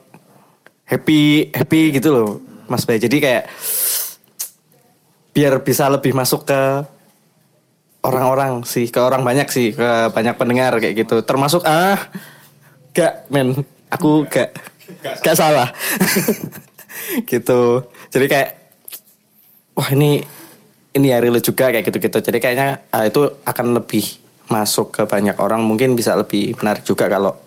happy 0.84 1.50
happy 1.52 1.96
gitu 1.96 2.08
loh, 2.12 2.28
Mas 2.68 2.84
Bay. 2.84 3.00
Jadi 3.00 3.16
kayak 3.20 3.44
biar 5.34 5.60
bisa 5.66 5.90
lebih 5.90 6.14
masuk 6.14 6.46
ke 6.46 6.60
orang-orang 8.04 8.62
sih, 8.68 8.92
ke 8.92 9.00
orang 9.00 9.24
banyak 9.24 9.48
sih, 9.48 9.72
ke 9.72 10.12
banyak 10.12 10.36
pendengar 10.36 10.76
kayak 10.78 10.94
gitu. 11.04 11.24
Termasuk 11.24 11.64
ah, 11.64 11.98
gak 12.92 13.26
men, 13.32 13.64
aku 13.88 14.28
gak 14.28 14.52
gak 15.24 15.36
salah, 15.36 15.72
gitu. 17.30 17.88
Jadi 18.12 18.26
kayak 18.28 18.50
wah 19.74 19.88
ini 19.90 20.22
ini 20.94 21.06
ya 21.10 21.18
real 21.18 21.40
juga 21.42 21.72
kayak 21.72 21.90
gitu-gitu. 21.90 22.18
Jadi 22.20 22.38
kayaknya 22.38 22.84
ah, 22.94 23.08
itu 23.08 23.42
akan 23.42 23.80
lebih 23.80 24.04
masuk 24.52 25.00
ke 25.00 25.02
banyak 25.08 25.34
orang. 25.40 25.64
Mungkin 25.64 25.96
bisa 25.96 26.14
lebih 26.14 26.54
menarik 26.60 26.84
juga 26.84 27.08
kalau 27.08 27.43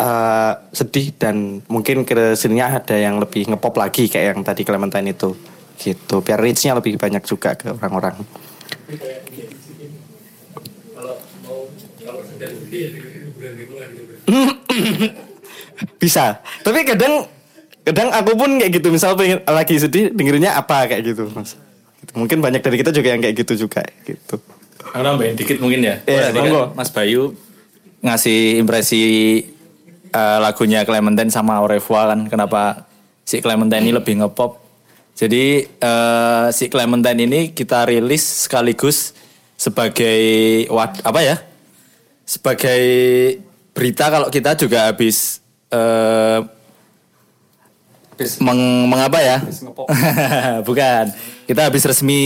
eh, 0.00 0.52
sedih 0.72 1.12
dan 1.20 1.60
mungkin 1.68 2.08
ke 2.08 2.32
sininya 2.32 2.80
ada 2.80 2.96
yang 2.96 3.20
lebih 3.20 3.52
ngepop 3.52 3.76
lagi 3.76 4.08
kayak 4.08 4.36
yang 4.36 4.40
tadi 4.40 4.64
Clementine 4.64 5.12
itu. 5.12 5.36
Gitu. 5.80 6.20
Biar 6.24 6.40
reach-nya 6.40 6.74
lebih 6.76 7.00
banyak 7.00 7.24
juga 7.24 7.56
ke 7.56 7.72
orang-orang. 7.72 8.20
Bisa. 16.02 16.44
Tapi 16.60 16.84
kadang 16.84 17.24
kadang 17.84 18.08
aku 18.12 18.36
pun 18.36 18.60
kayak 18.60 18.72
gitu. 18.76 18.92
Misal 18.92 19.16
pengen 19.16 19.40
lagi 19.48 19.80
sedih 19.80 20.12
dengerinnya 20.12 20.52
apa 20.56 20.84
kayak 20.88 21.04
gitu 21.04 21.28
mas. 21.32 21.56
Gitu. 22.00 22.16
mungkin 22.16 22.40
banyak 22.40 22.64
dari 22.64 22.80
kita 22.80 22.96
juga 22.96 23.12
yang 23.12 23.20
kayak 23.20 23.36
gitu 23.44 23.68
juga 23.68 23.84
gitu. 24.08 24.40
Aku 24.96 25.04
nambahin 25.04 25.36
dikit 25.36 25.60
mungkin 25.60 25.84
ya. 25.84 26.00
Monggo. 26.32 26.72
Mas 26.72 26.88
Bayu 26.88 27.36
ngasih 28.00 28.64
impresi 28.64 29.04
eh, 30.10 30.38
lagunya 30.42 30.82
Clementine 30.82 31.30
sama 31.30 31.62
Au 31.62 31.70
revoir 31.70 32.14
kan 32.14 32.20
kenapa 32.26 32.90
si 33.24 33.38
Clementine 33.38 33.86
ini 33.86 33.94
lebih 33.94 34.20
ngepop. 34.20 34.58
Jadi 35.14 35.64
eh, 35.66 36.46
si 36.50 36.66
Clementine 36.66 37.20
ini 37.24 37.40
kita 37.54 37.86
rilis 37.86 38.46
sekaligus 38.46 39.14
sebagai 39.54 40.18
wad, 40.72 40.98
apa 41.06 41.20
ya? 41.22 41.36
Sebagai 42.26 42.82
berita 43.74 44.10
kalau 44.10 44.28
kita 44.32 44.58
juga 44.58 44.90
habis 44.90 45.38
eh, 45.70 46.40
meng, 48.42 48.90
mengapa 48.90 49.18
ya? 49.22 49.38
Bukan. 50.68 51.04
Kita 51.46 51.66
habis 51.66 51.82
resmi 51.86 52.22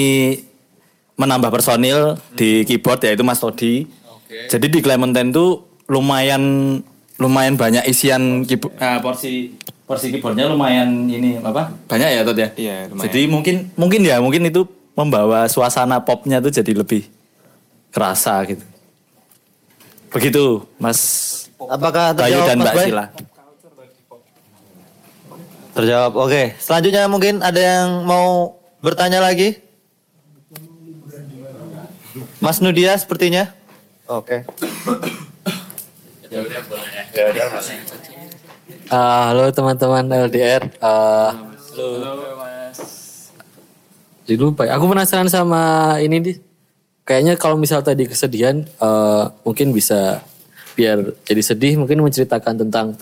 menambah 1.14 1.50
personil 1.54 2.18
di 2.34 2.66
keyboard 2.66 3.02
yaitu 3.06 3.22
Mas 3.22 3.38
Todi. 3.38 3.86
Jadi 4.50 4.66
di 4.66 4.80
Clementine 4.82 5.30
tuh 5.30 5.62
lumayan 5.86 6.42
lumayan 7.18 7.54
banyak 7.54 7.86
isian 7.86 8.42
keyboard, 8.42 8.74
nah, 8.74 8.98
porsi 8.98 9.54
porsi 9.86 10.10
keyboardnya 10.10 10.50
lumayan 10.50 11.06
ini 11.06 11.38
apa? 11.38 11.70
Banyak 11.86 12.08
ya 12.10 12.20
Tod 12.26 12.38
ya? 12.38 12.48
Iya, 12.58 12.76
lumayan. 12.90 13.04
Jadi 13.06 13.20
mungkin 13.30 13.54
mungkin 13.78 14.00
ya 14.02 14.18
mungkin 14.18 14.42
itu 14.50 14.66
membawa 14.98 15.46
suasana 15.46 16.02
popnya 16.02 16.42
tuh 16.42 16.50
jadi 16.50 16.72
lebih 16.74 17.06
kerasa 17.94 18.42
gitu. 18.50 18.64
Begitu 20.10 20.62
Mas 20.78 21.00
Apakah 21.54 22.12
Bayu 22.12 22.42
terjawab 22.42 22.48
dan 22.50 22.58
Mas 22.58 22.66
Mbak? 22.66 22.84
Sila. 22.86 23.04
Terjawab. 25.74 26.12
Oke, 26.14 26.42
selanjutnya 26.62 27.10
mungkin 27.10 27.42
ada 27.42 27.58
yang 27.58 28.06
mau 28.06 28.58
bertanya 28.78 29.18
lagi? 29.18 29.58
Mas 32.38 32.62
Nudia 32.62 32.94
sepertinya. 32.94 33.50
Oke. 34.06 34.46
Ah, 38.90 39.30
halo 39.30 39.46
teman-teman 39.54 40.02
LDR. 40.26 40.66
Ah, 40.82 41.30
Jadi 44.24 44.34
lupa. 44.34 44.66
ya. 44.66 44.74
Aku 44.74 44.90
penasaran 44.90 45.30
sama 45.30 45.94
ini 46.02 46.18
di. 46.18 46.32
Kayaknya 47.04 47.36
kalau 47.36 47.60
misal 47.60 47.84
tadi 47.84 48.08
kesedihan, 48.08 48.64
eh, 48.64 49.24
mungkin 49.44 49.70
bisa 49.70 50.24
biar 50.74 51.14
jadi 51.22 51.42
sedih, 51.44 51.76
mungkin 51.76 52.00
menceritakan 52.00 52.66
tentang 52.66 52.96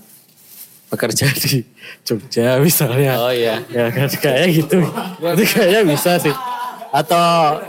pekerja 0.90 1.30
di 1.32 1.62
Jogja 2.04 2.58
misalnya. 2.60 3.16
Oh 3.16 3.32
iya. 3.32 3.62
Ya 3.70 3.88
kan 3.88 4.10
kayak 4.12 4.46
gitu. 4.52 4.82
Itu 5.22 5.42
kayaknya 5.56 5.82
bisa 5.88 6.18
sih. 6.18 6.34
Atau 6.92 7.62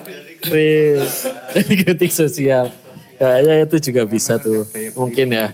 real 0.51 1.07
kritik 1.85 2.11
sosial. 2.11 2.67
Kayaknya 3.15 3.55
itu 3.63 3.77
juga 3.79 4.01
bisa 4.03 4.35
tuh. 4.41 4.67
Mungkin 4.97 5.31
ya. 5.31 5.53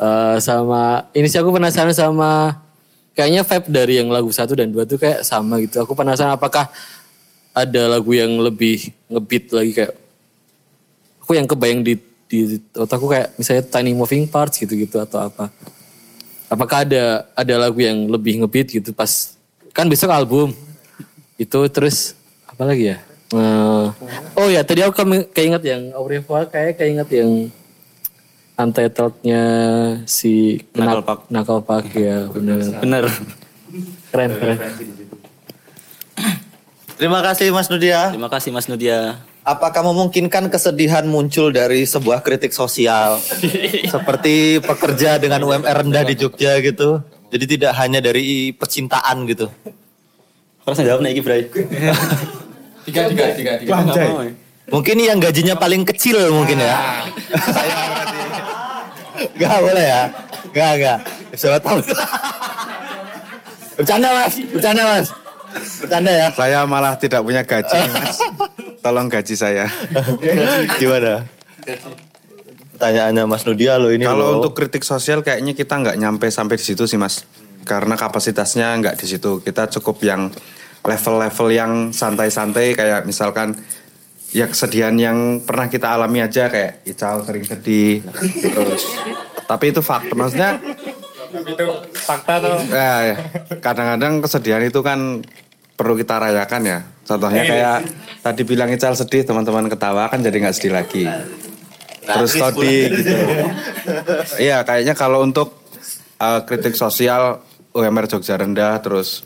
Eh, 0.00 0.36
sama 0.40 1.12
ini 1.12 1.28
sih 1.28 1.36
aku 1.36 1.52
penasaran 1.52 1.92
sama 1.92 2.56
kayaknya 3.12 3.44
vibe 3.44 3.68
dari 3.68 4.00
yang 4.00 4.08
lagu 4.08 4.32
satu 4.32 4.56
dan 4.56 4.72
dua 4.72 4.88
tuh 4.88 4.96
kayak 4.96 5.20
sama 5.28 5.60
gitu. 5.60 5.84
Aku 5.84 5.92
penasaran 5.92 6.40
apakah 6.40 6.72
ada 7.52 7.82
lagu 7.84 8.16
yang 8.16 8.32
lebih 8.40 8.96
ngebeat 9.12 9.52
lagi 9.52 9.72
kayak 9.76 9.92
aku 11.20 11.36
yang 11.36 11.44
kebayang 11.44 11.84
di 11.84 12.00
di 12.32 12.56
otakku 12.72 13.12
kayak 13.12 13.36
misalnya 13.36 13.68
tiny 13.68 13.92
moving 13.92 14.24
parts 14.24 14.56
gitu-gitu 14.56 14.96
atau 15.04 15.28
apa. 15.28 15.52
Apakah 16.48 16.88
ada 16.88 17.28
ada 17.36 17.54
lagu 17.60 17.84
yang 17.84 18.08
lebih 18.08 18.40
ngebeat 18.40 18.72
gitu 18.72 18.96
pas 18.96 19.36
kan 19.76 19.84
besok 19.84 20.16
album 20.16 20.56
itu 21.36 21.60
terus 21.68 22.16
apa 22.48 22.64
lagi 22.64 22.96
ya? 22.96 23.04
Eh, 23.36 23.86
oh 24.32 24.48
ya 24.48 24.64
tadi 24.64 24.80
aku 24.80 24.96
keinget 25.36 25.60
yang 25.60 25.92
Aureva 25.92 26.48
kayak 26.48 26.80
keinget 26.80 27.08
yang 27.20 27.52
untitled-nya 28.60 29.42
si 30.04 30.60
Knuckle 30.76 31.04
Puck. 31.04 31.20
Knuckle 31.32 31.62
Puck, 31.64 31.84
ya 31.96 32.28
bener. 32.28 32.58
bener 32.80 33.04
Keren 34.10 34.30
keren. 34.36 34.58
Terima 37.00 37.24
kasih 37.24 37.48
Mas 37.54 37.70
Nudia. 37.72 38.12
Terima 38.12 38.28
kasih 38.28 38.50
Mas 38.52 38.66
Nudia. 38.68 39.22
Apakah 39.40 39.80
memungkinkan 39.80 40.52
kesedihan 40.52 41.08
muncul 41.08 41.48
dari 41.48 41.88
sebuah 41.88 42.20
kritik 42.20 42.52
sosial 42.52 43.16
seperti 43.94 44.60
pekerja 44.60 45.16
dengan 45.16 45.40
UMR 45.40 45.80
rendah 45.80 46.04
di 46.04 46.14
Jogja 46.18 46.60
gitu? 46.60 47.00
Jadi 47.30 47.44
tidak 47.56 47.72
hanya 47.78 48.04
dari 48.04 48.52
percintaan 48.52 49.24
gitu. 49.30 49.48
Harus 50.66 50.78
jawab 50.84 51.00
nih 51.00 51.22
Bray. 51.24 51.48
Tiga, 52.80 53.06
tiga, 53.06 53.24
tiga, 53.36 53.52
tiga. 53.60 53.76
Mungkin 54.70 54.96
yang 55.02 55.18
gajinya 55.20 55.54
paling 55.58 55.82
kecil 55.82 56.30
mungkin 56.32 56.58
ya. 56.62 57.04
Saya 57.54 57.74
berarti. 57.90 58.19
Gak 59.36 59.56
boleh 59.60 59.84
ya. 59.84 60.02
Gak, 60.50 60.72
gak. 60.80 60.98
Siapa 61.36 61.58
tahu. 61.60 61.78
Bercanda 63.80 64.08
mas, 64.12 64.34
bercanda 64.52 64.82
mas. 64.84 65.08
Bercanda 65.80 66.12
ya. 66.12 66.28
Saya 66.36 66.60
malah 66.68 66.94
tidak 67.00 67.24
punya 67.24 67.42
gaji, 67.42 67.80
Mas. 67.90 68.18
Tolong 68.84 69.08
gaji 69.10 69.34
saya. 69.34 69.66
Gimana? 70.78 71.26
pertanyaannya 72.80 73.28
Mas 73.28 73.44
Nudia 73.44 73.76
lo 73.76 73.92
ini. 73.92 74.08
Kalau 74.08 74.24
loh. 74.24 74.34
untuk 74.40 74.56
kritik 74.56 74.80
sosial 74.80 75.20
kayaknya 75.20 75.52
kita 75.52 75.76
nggak 75.76 76.00
nyampe 76.00 76.32
sampai 76.32 76.56
di 76.56 76.64
situ 76.64 76.88
sih 76.88 76.96
mas, 76.96 77.28
karena 77.68 77.92
kapasitasnya 77.92 78.72
nggak 78.80 78.96
di 78.96 79.04
situ. 79.04 79.44
Kita 79.44 79.68
cukup 79.68 80.00
yang 80.00 80.32
level-level 80.80 81.48
yang 81.52 81.72
santai-santai 81.92 82.72
kayak 82.72 83.04
misalkan 83.04 83.52
ya 84.30 84.46
kesedihan 84.46 84.94
yang 84.94 85.42
pernah 85.42 85.66
kita 85.66 85.90
alami 85.94 86.22
aja 86.22 86.46
kayak 86.46 86.86
Ical 86.86 87.26
sering 87.26 87.44
sedih. 87.46 88.02
Terus, 88.42 88.82
tapi 89.46 89.74
itu 89.74 89.82
fakta 89.82 90.14
maksudnya. 90.14 90.58
Itu 91.30 91.66
fakta 91.94 92.34
tuh. 92.42 92.58
Ya, 92.70 93.14
ya. 93.14 93.16
kadang-kadang 93.58 94.22
kesedihan 94.22 94.62
itu 94.62 94.80
kan 94.82 95.22
perlu 95.74 95.94
kita 95.98 96.18
rayakan 96.18 96.62
ya. 96.66 96.78
Contohnya 97.06 97.42
kayak 97.42 97.78
tadi 98.22 98.42
bilang 98.46 98.70
Ical 98.70 98.94
sedih, 98.94 99.26
teman-teman 99.26 99.66
ketawa 99.66 100.06
kan 100.06 100.22
jadi 100.22 100.36
nggak 100.46 100.54
sedih 100.54 100.74
lagi. 100.74 101.04
Terus 102.00 102.32
tadi 102.34 102.74
gitu. 102.90 103.14
Iya, 104.38 104.62
kayaknya 104.66 104.94
kalau 104.94 105.22
untuk 105.22 105.60
uh, 106.18 106.42
kritik 106.46 106.74
sosial 106.74 107.42
UMR 107.70 108.10
Jogja 108.10 108.34
rendah 108.34 108.82
terus 108.82 109.22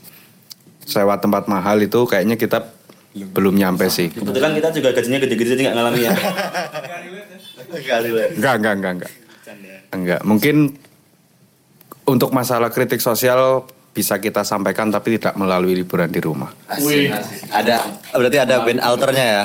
sewa 0.85 1.17
tempat 1.17 1.49
mahal 1.49 1.81
itu 1.81 2.05
kayaknya 2.05 2.37
kita 2.37 2.74
belum 3.15 3.55
nyampe 3.55 3.87
sih. 3.87 4.11
Kebetulan 4.11 4.59
kita 4.59 4.69
juga 4.75 4.89
gajinya 4.91 5.19
gede-gede 5.23 5.51
jadi 5.55 5.61
nggak 5.71 5.77
ngalami 5.79 6.01
ya. 6.03 6.13
Enggak, 8.35 8.55
enggak, 8.59 8.75
enggak, 8.75 8.93
enggak. 8.99 9.13
Enggak, 9.95 10.21
mungkin 10.27 10.57
untuk 12.05 12.35
masalah 12.35 12.75
kritik 12.75 12.99
sosial 12.99 13.63
bisa 13.95 14.19
kita 14.19 14.43
sampaikan 14.43 14.91
tapi 14.91 15.15
tidak 15.15 15.39
melalui 15.39 15.79
liburan 15.79 16.11
di 16.11 16.19
rumah. 16.19 16.51
ada 17.55 17.77
berarti 18.11 18.39
ada 18.43 18.67
band 18.67 18.83
alternya 18.83 19.25
ya. 19.25 19.45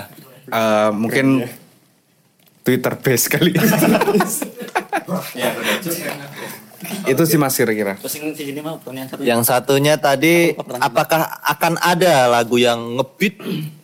Eh, 0.50 0.90
mungkin 0.98 1.46
Twitter 2.66 2.98
base 2.98 3.26
kali. 3.30 3.54
itu 7.06 7.22
sih 7.26 7.38
mas 7.38 7.56
kira-kira. 7.56 7.96
Yang 8.00 8.26
di 8.36 8.44
sini 8.50 8.60
mau 8.60 8.78
pertanyaan 8.78 9.08
satu. 9.10 9.22
Yang 9.22 9.42
satunya 9.46 9.94
tadi 9.98 10.54
apakah 10.80 11.22
akan 11.46 11.74
ada 11.82 12.28
lagu 12.28 12.58
yang 12.58 12.98
ngebeat 12.98 13.36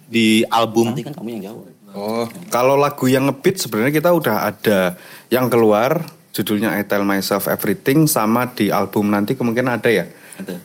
di 0.10 0.44
album? 0.48 0.94
Nanti 0.94 1.04
kan 1.06 1.14
kamu 1.14 1.30
yang 1.40 1.44
jawab. 1.52 1.74
Oh, 1.96 2.28
kalau 2.52 2.76
lagu 2.76 3.08
yang 3.08 3.24
ngebeat 3.32 3.56
sebenarnya 3.56 3.94
kita 3.96 4.12
udah 4.12 4.52
ada 4.52 5.00
yang 5.32 5.48
keluar 5.48 6.04
judulnya 6.36 6.76
I 6.76 6.84
Tell 6.84 7.08
Myself 7.08 7.48
Everything 7.48 8.04
sama 8.04 8.52
di 8.52 8.68
album 8.68 9.08
nanti 9.08 9.40
kemungkinan 9.40 9.80
ada 9.80 9.88
ya. 9.88 10.06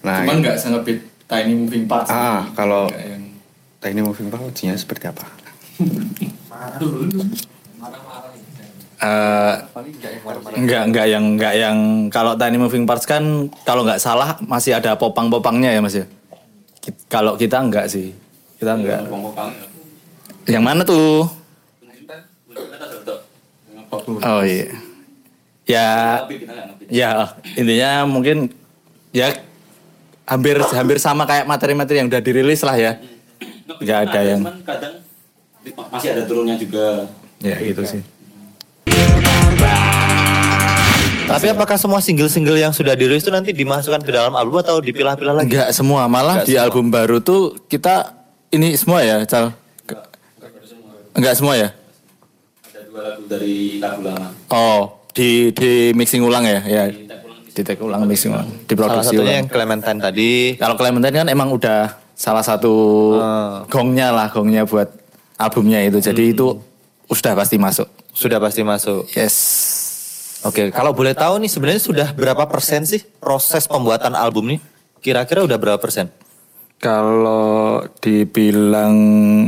Nah, 0.02 0.26
Cuman 0.26 0.42
nggak 0.42 0.58
sengepit 0.58 1.06
Tiny 1.30 1.54
Moving 1.54 1.86
Parts. 1.86 2.10
ah 2.10 2.50
kalau 2.58 2.90
yang- 2.90 3.30
Tiny 3.78 4.02
Moving 4.02 4.28
Parts 4.28 4.66
seperti 4.76 5.06
apa? 5.06 5.24
Eh, 9.00 9.54
enggak 10.60 10.82
enggak 10.92 11.06
yang 11.08 11.24
enggak 11.24 11.54
yang 11.56 11.76
kalau 12.12 12.36
Tiny 12.36 12.60
Moving 12.60 12.84
Parts 12.84 13.08
kan 13.08 13.48
kalau 13.64 13.80
nggak 13.80 13.96
salah 13.96 14.36
masih 14.44 14.76
ada 14.76 14.92
popang-popangnya 14.92 15.72
ya 15.72 15.80
Mas 15.80 15.96
ya. 15.96 16.04
Kalau 17.08 17.40
kita 17.40 17.64
enggak 17.64 17.88
sih. 17.88 18.12
Kita 18.60 18.76
enggak. 18.76 19.08
Yang 20.44 20.64
mana 20.68 20.84
tuh? 20.84 21.32
Oh 24.20 24.42
iya. 24.44 24.68
Ya 25.64 25.88
ya 26.92 27.10
intinya 27.56 28.04
mungkin 28.04 28.52
ya 29.16 29.32
hampir 30.28 30.60
hampir 30.60 31.00
sama 31.00 31.24
kayak 31.24 31.48
materi-materi 31.48 32.04
yang 32.04 32.12
udah 32.12 32.20
dirilis 32.20 32.60
lah 32.60 32.76
ya. 32.76 33.00
Nggak 33.80 33.98
ada 34.12 34.20
yang 34.28 34.40
Cuman 34.44 34.60
kadang 34.60 34.94
masih 35.88 36.08
ada 36.12 36.22
turunnya 36.28 36.60
juga. 36.60 37.08
ya 37.40 37.56
gitu 37.64 37.80
sih. 37.88 38.19
Tapi 41.30 41.46
apakah 41.48 41.76
semua 41.76 41.98
single-single 41.98 42.56
yang 42.56 42.70
sudah 42.70 42.92
dirilis 42.92 43.20
itu 43.20 43.30
nanti 43.30 43.50
dimasukkan 43.50 44.00
ke 44.00 44.10
dalam 44.10 44.32
album 44.32 44.58
atau 44.58 44.78
dipilah-pilah 44.78 45.34
lagi? 45.34 45.46
Enggak 45.46 45.70
semua, 45.70 46.04
malah 46.04 46.40
Nggak 46.40 46.46
di 46.46 46.52
semua. 46.52 46.64
album 46.64 46.84
baru 46.88 47.16
tuh 47.18 47.40
kita 47.64 48.14
ini 48.50 48.74
semua 48.74 49.00
ya, 49.00 49.22
Cal. 49.24 49.54
Enggak 51.12 51.34
semua 51.34 51.54
ya? 51.54 51.68
Ada 52.64 52.80
dua 52.84 53.00
lagu 53.04 53.22
dari 53.26 53.56
lagu 53.76 54.00
lama. 54.00 54.28
Oh, 54.48 54.80
di 55.10 55.50
di 55.50 55.70
mixing 55.92 56.22
ulang 56.22 56.42
ya, 56.42 56.60
ya. 56.62 56.84
Di 57.50 57.60
take 57.60 57.78
ulang, 57.78 58.06
mixing 58.06 58.30
ulang, 58.30 58.46
Salah 58.46 58.64
diproduksi 58.64 59.10
satunya 59.10 59.22
ulang. 59.22 59.36
yang 59.36 59.48
Clementine 59.48 60.00
tadi. 60.00 60.30
Kalau 60.54 60.74
Clementine 60.74 61.16
kan 61.16 61.28
emang 61.28 61.50
udah 61.50 61.80
salah 62.14 62.42
satu 62.42 62.72
Ah. 63.16 63.66
gongnya 63.66 64.10
lah, 64.10 64.30
gongnya 64.30 64.62
buat 64.62 64.86
albumnya 65.36 65.82
itu. 65.82 65.98
Jadi 65.98 66.30
itu 66.30 66.58
sudah 67.08 67.34
pasti 67.34 67.56
masuk. 67.56 67.90
Sudah 68.12 68.38
pasti 68.38 68.62
masuk. 68.62 69.10
Yes. 69.10 69.34
Oke, 70.40 70.72
kalau 70.72 70.96
boleh 70.96 71.12
tahu 71.12 71.36
nih 71.36 71.50
sebenarnya 71.52 71.82
sudah 71.84 72.08
berapa 72.16 72.48
persen 72.48 72.88
sih 72.88 73.04
proses 73.20 73.68
pembuatan 73.68 74.16
album 74.16 74.56
nih? 74.56 74.60
Kira-kira 75.04 75.44
udah 75.44 75.60
berapa 75.60 75.76
persen? 75.76 76.08
Kalau 76.80 77.84
dibilang 78.00 78.96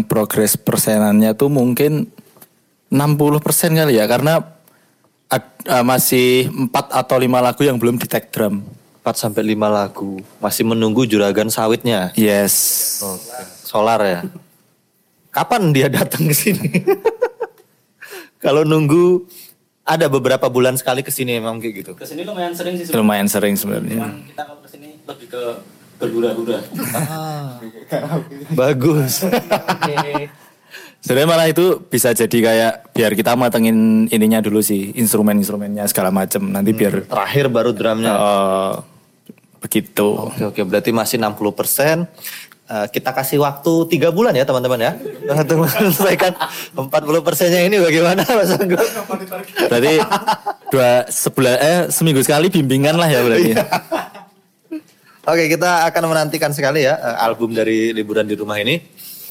progres 0.04 0.60
persenannya 0.60 1.32
tuh 1.32 1.48
mungkin 1.48 2.12
60% 2.92 3.72
kali 3.72 3.96
ya 3.96 4.04
karena 4.04 4.44
ad- 5.32 5.64
eh, 5.64 5.80
masih 5.80 6.52
4 6.52 6.92
atau 6.92 7.16
5 7.16 7.40
lagu 7.40 7.64
yang 7.64 7.80
belum 7.80 7.96
di 7.96 8.04
tag 8.04 8.28
drum. 8.28 8.60
4 9.00 9.16
sampai 9.16 9.56
5 9.56 9.72
lagu. 9.72 10.20
Masih 10.44 10.68
menunggu 10.68 11.08
juragan 11.08 11.48
sawitnya. 11.48 12.12
Yes. 12.20 13.00
Oke. 13.00 13.40
Solar 13.64 14.00
ya. 14.04 14.20
Kapan 15.32 15.72
dia 15.72 15.88
datang 15.88 16.28
ke 16.28 16.36
sini? 16.36 16.68
kalau 18.44 18.68
nunggu 18.68 19.24
ada 19.82 20.06
beberapa 20.06 20.46
bulan 20.46 20.78
sekali 20.78 21.02
ke 21.02 21.10
sini 21.10 21.42
emang 21.42 21.58
kayak 21.58 21.74
gitu. 21.82 21.92
Ke 21.98 22.06
sini 22.06 22.22
lumayan 22.22 22.54
sering 22.54 22.78
sih. 22.78 22.86
Lumayan 22.94 23.26
sering 23.26 23.54
sebenarnya. 23.58 23.98
Cuman 23.98 24.12
kita 24.30 24.42
kalau 24.46 24.60
ke 24.62 24.68
sini 24.70 24.88
lebih 25.02 25.26
ke 25.26 25.42
bergura-gura. 25.98 26.58
Bagus. 28.60 29.22
Sebenarnya 31.02 31.28
malah 31.28 31.50
itu 31.50 31.82
bisa 31.82 32.14
jadi 32.14 32.38
kayak 32.38 32.72
biar 32.94 33.12
kita 33.18 33.34
matengin 33.34 34.06
ininya 34.06 34.38
dulu 34.38 34.62
sih, 34.62 34.94
instrumen-instrumennya 34.94 35.90
segala 35.90 36.14
macem. 36.14 36.46
Nanti 36.46 36.70
biar 36.70 37.10
Terakhir 37.10 37.50
baru 37.50 37.74
drumnya. 37.74 38.12
eh, 38.14 38.72
begitu. 39.58 40.30
Oke 40.30 40.42
oke 40.46 40.60
berarti 40.62 40.94
masih 40.94 41.18
60 41.18 41.58
persen. 41.58 42.06
Kita 42.88 43.12
kasih 43.12 43.38
waktu 43.44 43.72
tiga 43.92 44.08
bulan 44.08 44.32
ya 44.32 44.48
teman-teman 44.48 44.80
ya 44.80 44.92
untuk 45.36 45.68
menyelesaikan 45.68 46.32
40 46.72 46.88
persennya 47.26 47.60
ini 47.68 47.76
bagaimana 47.76 48.24
Mas 48.24 48.52
Anggun? 48.56 48.80
Berarti 49.68 49.94
dua 50.72 51.04
sebulan 51.04 51.56
eh 51.60 51.78
seminggu 51.92 52.24
sekali 52.24 52.48
bimbingan 52.48 52.96
lah 52.96 53.08
ya 53.12 53.20
berarti. 53.20 53.52
Oke 55.22 55.44
kita 55.52 55.86
akan 55.92 56.02
menantikan 56.10 56.50
sekali 56.50 56.82
ya 56.82 56.96
eh, 56.96 57.16
album 57.22 57.52
dari 57.52 57.92
liburan 57.92 58.24
di 58.24 58.34
rumah 58.34 58.56
ini. 58.56 58.80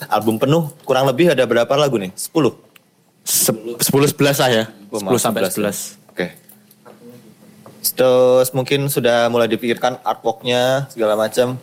Album 0.09 0.37
penuh 0.41 0.73
kurang 0.85 1.05
lebih 1.05 1.29
ada 1.33 1.45
berapa 1.45 1.69
lagu 1.77 1.97
nih? 1.97 2.09
10? 2.13 2.33
Sepuluh 3.81 4.07
sebelas 4.09 4.37
lah 4.41 4.49
ya. 4.49 4.63
Oh, 4.89 4.97
Sepuluh 4.97 5.17
maaf, 5.17 5.25
sampai 5.29 5.41
11. 5.45 5.53
sebelas. 5.53 5.77
Oke. 6.09 6.25
Terus 7.81 8.49
mungkin 8.53 8.89
sudah 8.89 9.29
mulai 9.29 9.45
dipikirkan 9.49 10.01
artworknya 10.01 10.89
segala 10.89 11.13
macam. 11.13 11.57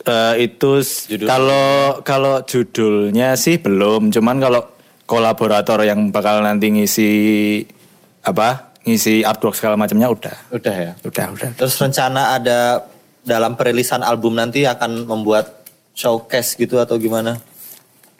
Eh, 0.00 0.34
itu 0.48 0.80
kalau 1.28 2.00
kalau 2.00 2.40
judulnya 2.40 3.36
sih 3.36 3.60
belum, 3.60 4.08
cuman 4.08 4.40
kalau 4.40 4.62
kolaborator 5.04 5.84
yang 5.84 6.08
bakal 6.08 6.40
nanti 6.40 6.72
ngisi 6.72 7.10
apa 8.22 8.72
ngisi 8.80 9.20
artwork 9.20 9.52
segala 9.52 9.76
macamnya 9.76 10.08
udah, 10.08 10.36
Udah 10.56 10.72
ya. 10.72 10.92
udah, 11.04 11.26
udah. 11.36 11.50
Terus 11.52 11.76
rencana 11.76 12.40
ada 12.40 12.80
dalam 13.20 13.52
perilisan 13.52 14.00
album 14.00 14.40
nanti 14.40 14.64
akan 14.64 15.04
membuat 15.04 15.68
showcase 15.92 16.56
gitu 16.56 16.80
atau 16.80 16.96
gimana? 16.96 17.36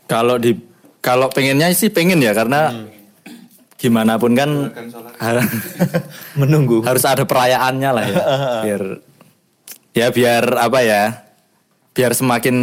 Kalau 0.04 0.36
di 0.36 0.52
kalau 1.00 1.32
pengennya 1.32 1.72
sih 1.72 1.88
pengen 1.88 2.20
ya 2.20 2.36
karena 2.36 2.76
gimana 3.80 4.20
pun 4.20 4.36
kan 4.36 4.50
Menunggu. 6.40 6.84
harus 6.84 7.04
ada 7.08 7.24
perayaannya 7.24 7.90
lah 7.90 8.04
ya, 8.04 8.16
biar 8.68 8.82
ya 9.96 10.06
biar 10.12 10.44
apa 10.60 10.78
ya, 10.84 11.02
biar 11.90 12.12
semakin 12.14 12.56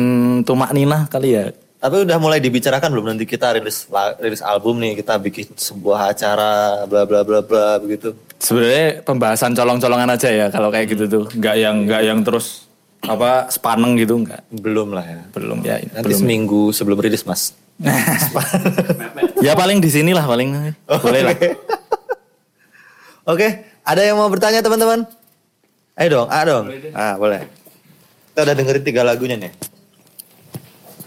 tumak 0.43 0.71
ninah 0.71 1.07
kali 1.07 1.36
ya. 1.36 1.45
Tapi 1.78 2.09
udah 2.09 2.17
mulai 2.17 2.41
dibicarakan 2.41 2.89
belum 2.89 3.05
nanti 3.13 3.30
kita 3.30 3.53
rilis 3.53 3.86
rilis 4.17 4.41
album 4.41 4.82
nih 4.82 4.97
kita 4.97 5.21
bikin 5.21 5.53
sebuah 5.53 6.09
acara 6.09 6.84
bla 6.89 7.05
bla 7.05 7.21
bla 7.21 7.39
bla 7.45 7.78
begitu. 7.78 8.17
Sebenarnya 8.41 9.01
pembahasan 9.05 9.53
colong-colongan 9.53 10.09
aja 10.13 10.30
ya 10.30 10.45
kalau 10.49 10.73
kayak 10.73 10.89
gitu 10.93 11.05
tuh, 11.05 11.23
nggak 11.38 11.55
yang 11.57 11.75
nggak 11.86 12.01
yang 12.01 12.19
terus 12.25 12.65
apa 13.05 13.45
sepaneng 13.53 13.93
gitu 13.93 14.17
nggak. 14.17 14.41
Belum 14.57 14.89
lah 14.89 15.05
ya. 15.05 15.21
Belum 15.30 15.61
ya, 15.61 15.78
Nanti 15.78 16.01
belum. 16.13 16.17
seminggu 16.17 16.61
sebelum 16.73 16.97
rilis 16.97 17.21
mas. 17.25 17.53
ya 19.45 19.53
paling 19.53 19.78
di 19.78 19.89
sini 19.93 20.17
lah 20.17 20.25
paling 20.25 20.73
boleh 21.05 21.21
lah. 21.30 21.38
Oke, 23.28 23.47
ada 23.86 24.01
yang 24.01 24.17
mau 24.17 24.32
bertanya 24.34 24.65
teman-teman? 24.65 25.05
Ayo 25.93 26.09
dong, 26.09 26.28
ah 26.34 26.41
dong. 26.41 26.65
Ah 26.97 27.13
boleh. 27.21 27.45
Kita 28.38 28.45
udah 28.45 28.53
dengerin 28.53 28.85
tiga 28.85 29.01
lagunya 29.01 29.33
nih. 29.33 29.49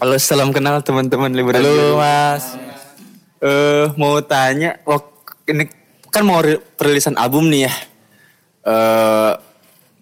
Halo, 0.03 0.19
salam 0.19 0.51
kenal 0.51 0.83
teman-teman 0.83 1.31
liburan. 1.31 1.63
Halo 1.63 1.95
mas. 1.95 2.59
Eh, 3.39 3.87
mau 3.95 4.19
tanya, 4.19 4.75
wak- 4.83 5.39
ini 5.47 5.63
kan 6.11 6.27
mau 6.27 6.43
ri- 6.43 6.59
perilisan 6.75 7.15
album 7.15 7.47
nih 7.47 7.71
ya. 7.71 7.73
Eh 8.67 9.31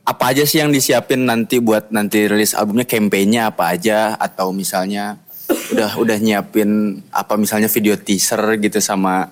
apa 0.09 0.23
aja 0.33 0.41
sih 0.41 0.57
yang 0.57 0.73
disiapin 0.73 1.29
nanti 1.29 1.61
buat 1.61 1.93
nanti 1.93 2.25
rilis 2.25 2.57
albumnya 2.57 2.89
campaignnya 2.89 3.53
apa 3.53 3.77
aja 3.77 4.17
atau 4.17 4.49
misalnya 4.49 5.21
udah 5.69 6.01
udah 6.01 6.17
nyiapin 6.17 6.97
apa 7.13 7.37
misalnya 7.37 7.69
video 7.69 7.93
teaser 7.93 8.57
gitu 8.57 8.81
sama 8.81 9.29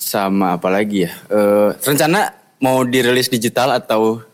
sama 0.00 0.56
apa 0.56 0.72
lagi 0.72 1.04
ya 1.04 1.12
Eh 1.28 1.76
rencana 1.76 2.32
mau 2.56 2.80
dirilis 2.88 3.28
digital 3.28 3.76
atau 3.76 4.24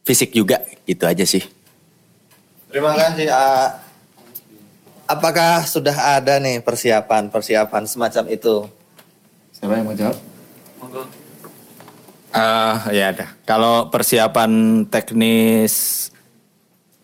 fisik 0.00 0.32
juga 0.32 0.64
gitu 0.88 1.04
aja 1.04 1.28
sih 1.28 1.44
Terima 2.72 2.96
kasih. 2.96 3.28
A. 3.28 3.44
apakah 5.04 5.60
sudah 5.68 5.92
ada 6.16 6.40
nih 6.40 6.64
persiapan 6.64 7.28
persiapan 7.28 7.84
semacam 7.84 8.24
itu? 8.32 8.64
Siapa 9.52 9.76
yang 9.76 9.84
mau 9.84 9.92
jawab? 9.92 10.16
Ah 12.32 12.88
ya 12.88 13.12
ada. 13.12 13.36
Kalau 13.44 13.92
persiapan 13.92 14.82
teknis 14.88 16.08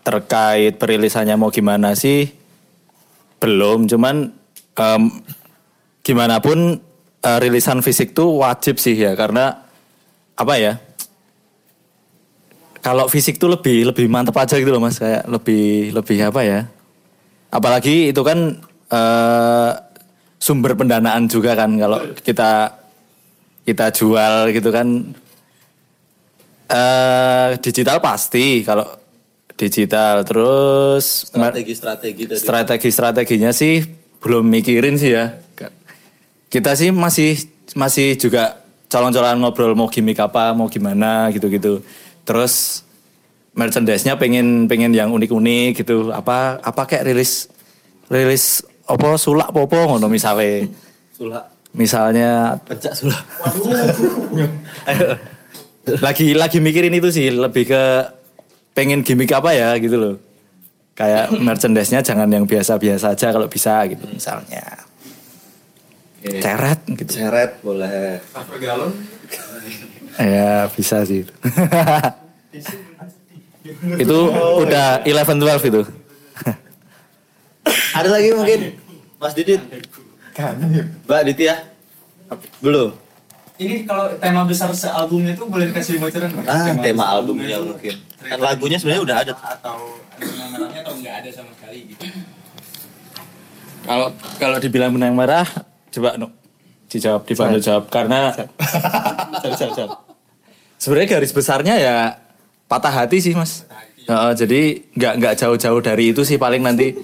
terkait 0.01 0.81
perilisannya 0.81 1.37
mau 1.37 1.53
gimana 1.53 1.93
sih? 1.93 2.33
Belum, 3.37 3.85
cuman 3.85 4.33
em, 4.73 5.03
gimana 6.01 6.41
pun 6.41 6.81
eh, 7.21 7.39
rilisan 7.45 7.85
fisik 7.85 8.17
tuh 8.17 8.41
wajib 8.41 8.81
sih 8.81 8.97
ya 8.97 9.13
karena 9.13 9.69
apa 10.33 10.57
ya? 10.57 10.81
Kalau 12.79 13.11
fisik 13.11 13.37
tuh 13.37 13.51
lebih 13.53 13.91
lebih 13.91 14.07
mantep 14.07 14.37
aja 14.39 14.55
gitu 14.55 14.71
loh 14.71 14.83
mas, 14.83 14.99
kayak 15.03 15.27
lebih 15.27 15.93
lebih 15.93 16.19
apa 16.25 16.41
ya? 16.47 16.61
Apalagi 17.51 18.13
itu 18.15 18.23
kan 18.23 18.61
eh, 18.93 19.71
sumber 20.39 20.79
pendanaan 20.79 21.27
juga 21.27 21.59
kan. 21.59 21.75
Kalau 21.75 21.99
kita 22.23 22.79
kita 23.67 23.87
jual 23.93 24.35
gitu 24.55 24.71
kan 24.71 24.89
eh 26.71 27.49
digital 27.59 27.99
pasti. 27.99 28.63
Kalau 28.63 28.87
digital 29.59 30.23
terus 30.23 31.27
Strategi-strategi 31.35 32.23
dari 32.31 32.39
strategi 32.39 32.89
strateginya 32.95 33.51
sih 33.51 33.83
belum 34.23 34.47
mikirin 34.47 34.95
sih 34.95 35.13
ya. 35.19 35.35
Kita 36.49 36.73
sih 36.79 36.95
masih 36.95 37.37
masih 37.77 38.17
juga 38.17 38.65
calon-calon 38.89 39.37
ngobrol 39.45 39.77
mau 39.77 39.91
gimmick 39.93 40.17
apa 40.17 40.57
mau 40.57 40.67
gimana 40.73 41.29
gitu-gitu 41.29 41.85
terus 42.29 42.85
merchandise-nya 43.57 44.21
pengen 44.21 44.69
pengen 44.69 44.93
yang 44.93 45.09
unik-unik 45.09 45.81
gitu. 45.81 46.13
Apa 46.13 46.61
apa 46.61 46.85
kayak 46.85 47.09
rilis 47.09 47.49
rilis 48.13 48.61
apa 48.85 49.17
sulak 49.17 49.49
popo 49.57 49.97
ngono 49.97 50.13
misalnya. 50.13 50.69
Sulak. 51.17 51.45
Misalnya 51.73 52.61
pecah 52.69 52.93
sulak. 52.93 53.25
lagi 56.05 56.37
lagi 56.37 56.61
mikirin 56.61 56.93
itu 56.93 57.09
sih 57.09 57.33
lebih 57.33 57.65
ke 57.73 57.83
pengen 58.77 59.01
gimmick 59.01 59.33
apa 59.33 59.57
ya 59.57 59.73
gitu 59.81 59.97
loh. 59.97 60.15
Kayak 60.93 61.33
merchandise-nya 61.33 62.05
jangan 62.05 62.29
yang 62.29 62.45
biasa-biasa 62.45 63.17
aja 63.17 63.33
kalau 63.33 63.49
bisa 63.49 63.89
gitu 63.89 64.05
misalnya. 64.05 64.85
Ceret 66.19 66.83
gitu. 66.99 67.11
Ceret 67.23 67.63
boleh. 67.63 68.19
Ya 70.19 70.67
bisa 70.75 71.07
sih 71.07 71.23
itu 74.03 74.19
udah 74.59 75.07
11 75.07 75.39
12 75.39 75.71
itu 75.71 75.83
Ada 77.99 78.09
lagi 78.09 78.33
mungkin 78.33 78.61
Mas 79.19 79.35
Didit? 79.35 79.61
Mbak 81.05 81.23
Diti 81.27 81.51
ya? 81.51 81.57
Belum. 82.63 82.95
Ini 83.59 83.83
kalau 83.83 84.07
tema 84.23 84.47
besar 84.47 84.71
sealbumnya 84.71 85.35
itu 85.35 85.43
boleh 85.43 85.75
dikasih 85.75 85.99
bocoran 85.99 86.31
nggak? 86.31 86.47
Ah, 86.47 86.71
tema 86.79 87.05
albumnya 87.11 87.59
mungkin. 87.59 87.99
Kan 88.23 88.39
lagunya 88.39 88.79
sebenarnya 88.79 89.03
udah 89.03 89.17
ada. 89.19 89.33
Atau 89.35 89.99
ada 90.15 90.45
merahnya 90.55 90.81
atau 90.87 90.95
nggak 90.95 91.15
ada 91.23 91.29
sama 91.35 91.51
sekali 91.59 91.79
gitu. 91.91 92.07
kalau 93.89 94.09
kalau 94.37 94.57
dibilang 94.61 94.93
benang 94.93 95.17
merah 95.17 95.49
coba 95.89 96.21
no 96.21 96.29
dijawab 96.93 97.25
dibantu 97.25 97.59
jawab 97.63 97.85
karena 97.89 98.37
Jawab, 98.37 99.57
jawab, 99.57 99.73
jawab. 99.75 99.91
Sebenarnya 100.79 101.19
garis 101.19 101.35
besarnya 101.35 101.75
ya 101.77 101.97
patah 102.71 103.05
hati 103.05 103.21
sih 103.21 103.35
mas. 103.37 103.67
Heeh, 104.09 104.33
jadi 104.33 104.61
nggak 104.97 105.15
nggak 105.21 105.35
jauh-jauh 105.37 105.81
dari 105.85 106.17
itu 106.17 106.25
sih 106.25 106.41
paling 106.41 106.65
nanti 106.65 106.97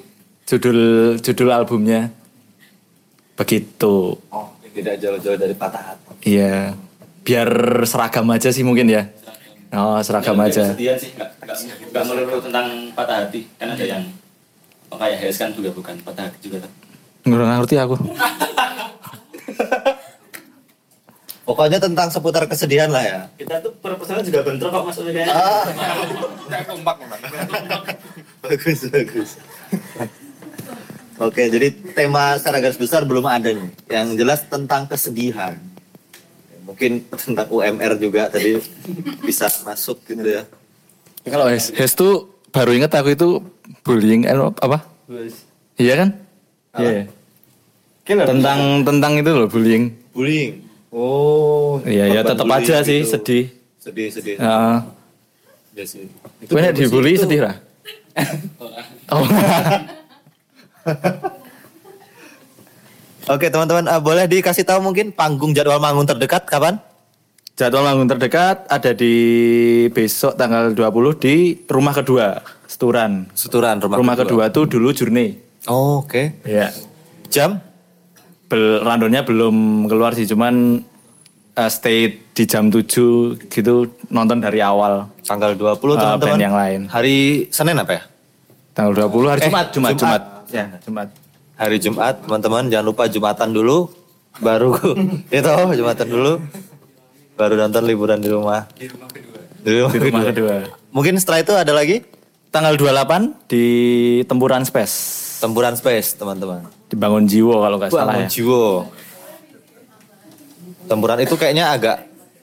judul 0.49 0.81
judul 1.21 1.49
albumnya. 1.53 2.09
Begitu. 3.37 4.17
Oh, 4.31 4.49
tidak 4.73 4.97
jauh-jauh 5.03 5.37
dari 5.37 5.53
patah 5.53 5.93
hati. 5.93 6.25
iya. 6.25 6.73
Biar 7.25 7.49
seragam 7.89 8.29
aja 8.33 8.53
sih 8.53 8.65
mungkin 8.65 8.89
ya. 8.89 9.09
Oh 9.75 9.99
seragam 10.01 10.39
aja. 10.39 10.73
Kesedihan 10.73 10.97
sih, 10.97 11.11
nggak 11.91 12.05
melulu 12.07 12.39
tentang 12.39 12.95
patah 12.95 13.27
hati. 13.27 13.49
Kan 13.59 13.75
ada 13.75 13.85
yang 13.85 14.05
oh, 14.95 14.99
kayak 15.03 15.19
Hes 15.19 15.35
kan 15.35 15.51
juga 15.51 15.75
bukan 15.75 15.99
patah 16.07 16.31
hati 16.31 16.39
juga 16.39 16.63
nggak 17.25 17.59
ngerti 17.65 17.77
aku 17.81 17.97
Pokoknya 21.45 21.77
tentang 21.77 22.09
seputar 22.09 22.49
kesedihan 22.49 22.89
lah 22.89 23.05
ya. 23.05 23.21
Kita 23.37 23.61
tuh 23.61 23.77
proposalnya 23.77 24.25
juga 24.25 24.41
bentrok 24.49 24.73
kok 24.73 24.85
maksudnya 24.89 25.13
kayak. 25.13 25.29
Ah. 25.29 25.65
bagus, 28.45 28.81
bagus. 28.89 29.31
Oke, 31.21 31.47
jadi 31.53 31.69
tema 31.93 32.41
secara 32.41 32.65
garis 32.65 32.81
besar 32.81 33.05
belum 33.05 33.29
ada 33.29 33.53
nih. 33.53 33.69
Yang 33.93 34.09
jelas 34.25 34.41
tentang 34.49 34.89
kesedihan. 34.89 35.55
Mungkin 36.65 37.05
tentang 37.13 37.47
UMR 37.53 38.01
juga 38.01 38.33
tadi 38.33 38.57
bisa 39.21 39.53
masuk 39.69 40.01
gitu 40.09 40.25
ya. 40.25 40.43
kalau 41.29 41.49
Hes 41.49 41.73
Hes 41.77 41.93
tuh 41.93 42.41
baru 42.53 42.73
inget 42.73 42.93
aku 42.97 43.13
itu 43.13 43.29
bullying 43.83 44.29
eh, 44.29 44.37
apa 44.37 44.79
iya 45.81 45.95
kan 45.97 46.09
iya 46.79 47.09
tentang 48.05 48.85
tentang 48.85 49.13
itu 49.19 49.31
loh 49.33 49.49
bullying 49.49 49.91
Bullying. 50.15 50.63
Oh. 50.95 51.83
Iya 51.83 52.07
ya 52.07 52.23
tetap 52.23 52.47
aja 52.47 52.87
sih 52.87 53.03
gitu. 53.03 53.19
sedih. 53.19 53.51
Sedih, 53.83 54.09
sedih. 54.15 54.39
Heeh. 54.39 54.79
Iya 55.75 55.85
sih. 55.91 56.07
Itu 56.39 56.55
sih, 56.55 56.71
dibully 56.71 57.19
itu. 57.19 57.27
sedih 57.27 57.51
lah. 57.51 57.59
Oh. 59.11 59.27
Oke 63.35 63.49
teman-teman, 63.49 63.89
eh, 63.89 64.01
boleh 64.05 64.29
dikasih 64.29 64.69
tahu 64.69 64.85
mungkin 64.85 65.09
panggung 65.11 65.57
jadwal 65.57 65.81
manggung 65.83 66.07
terdekat 66.07 66.47
kapan? 66.47 66.79
Jadwal 67.57 67.89
manggung 67.89 68.07
terdekat 68.07 68.69
ada 68.69 68.93
di 68.93 69.17
besok 69.91 70.37
tanggal 70.37 70.77
20 70.77 71.25
di 71.25 71.57
rumah 71.67 71.97
kedua, 71.97 72.45
Seturan. 72.69 73.33
Seturan 73.33 73.81
rumah, 73.81 73.97
Rumah 73.97 74.17
kedua 74.21 74.53
tuh 74.53 74.69
dulu 74.69 74.93
Journey. 74.93 75.41
Oh, 75.67 76.05
Oke. 76.05 76.37
Iya. 76.45 76.69
Jam? 77.33 77.65
Bel, 78.55 78.87
randonnya 78.87 79.27
belum 79.27 79.57
keluar 79.91 80.15
sih, 80.15 80.31
cuman 80.31 80.79
eh, 81.53 81.67
stay 81.67 82.07
di 82.31 82.47
jam 82.47 82.71
7 82.71 83.51
gitu 83.51 83.75
nonton 84.07 84.39
dari 84.39 84.63
awal. 84.63 85.11
Tanggal 85.27 85.59
20 85.59 85.75
Eh, 85.75 85.99
teman-teman. 85.99 86.23
band 86.23 86.39
yang 86.41 86.55
lain. 86.55 86.81
Hari 86.87 87.17
Senin 87.51 87.75
apa 87.75 87.99
ya? 87.99 88.03
Tanggal 88.71 88.95
20 88.95 89.27
hari 89.27 89.43
Eh, 89.43 89.51
Jumat, 89.51 89.67
Jumat, 89.75 89.93
Jumat. 89.93 89.99
Jumat. 89.99 90.23
Ya, 90.55 90.67
Jumat. 90.79 91.09
Hari 91.55 91.77
Jumat, 91.79 92.15
teman-teman 92.23 92.63
jangan 92.71 92.87
lupa 92.87 93.03
Jumatan 93.07 93.51
dulu, 93.51 93.91
baru 94.39 94.71
itu 95.35 95.51
Jumatan 95.75 96.07
dulu, 96.07 96.33
baru 97.35 97.55
nonton 97.59 97.83
liburan 97.83 98.19
di 98.19 98.31
rumah. 98.31 98.71
Di 98.71 98.87
rumah 98.87 99.11
kedua. 99.11 99.39
Di 99.59 99.71
rumah, 99.73 99.91
Di 99.91 99.99
rumah 99.99 100.23
kedua. 100.25 100.57
kedua. 100.63 100.79
Mungkin 100.91 101.19
setelah 101.19 101.43
itu 101.43 101.53
ada 101.53 101.75
lagi 101.75 102.07
Tanggal 102.51 102.79
28 102.79 103.51
di 103.51 103.67
Tempuran 104.25 104.63
Space. 104.63 104.95
Tempuran 105.43 105.75
Space, 105.75 106.15
teman-teman. 106.15 106.63
Dibangun 106.87 107.25
Jiwo 107.25 107.59
kalau 107.59 107.77
nggak 107.77 107.91
salah 107.91 108.13
Bangun 108.13 108.23
ya. 108.23 108.29
Jiwo. 108.29 108.65
Tempuran 110.85 111.19
itu 111.19 111.35
kayaknya 111.35 111.73
agak 111.73 111.97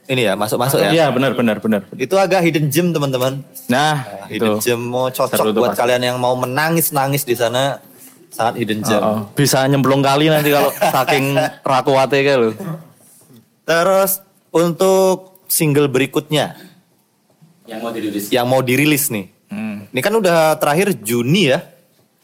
ini 0.08 0.26
ya, 0.26 0.34
masuk-masuk 0.34 0.82
ya. 0.82 0.90
Iya 0.92 1.06
benar 1.10 1.32
benar 1.34 1.62
benar. 1.62 1.82
Itu 1.94 2.18
agak 2.18 2.42
hidden 2.42 2.68
gem, 2.68 2.92
teman-teman. 2.92 3.46
Nah, 3.68 4.04
Hidden 4.28 4.60
itu. 4.60 4.68
gem 4.68 4.82
mau 4.82 5.08
cocok 5.08 5.40
Seru 5.40 5.54
buat 5.54 5.72
pasti. 5.72 5.80
kalian 5.80 6.02
yang 6.04 6.18
mau 6.18 6.36
menangis-nangis 6.36 7.24
di 7.24 7.32
sana. 7.32 7.80
Sangat 8.28 8.58
hidden 8.58 8.82
gem. 8.82 8.98
Oh, 8.98 9.08
oh. 9.08 9.20
Bisa 9.32 9.64
nyemplung 9.66 10.02
kali 10.02 10.28
nanti 10.28 10.50
kalau 10.50 10.68
saking 10.96 11.32
rakuate 11.62 12.18
kayak 12.18 12.38
lo. 12.40 12.50
Terus 13.62 14.20
untuk 14.50 15.40
single 15.46 15.88
berikutnya 15.88 16.60
Yang 17.64 17.80
mau 17.80 17.92
dirilis. 17.94 18.24
yang 18.28 18.48
mau 18.50 18.60
dirilis 18.60 19.08
nih. 19.08 19.26
Hmm. 19.48 19.88
Ini 19.88 20.00
kan 20.02 20.12
udah 20.12 20.58
terakhir 20.58 20.92
Juni 20.98 21.48
ya. 21.48 21.60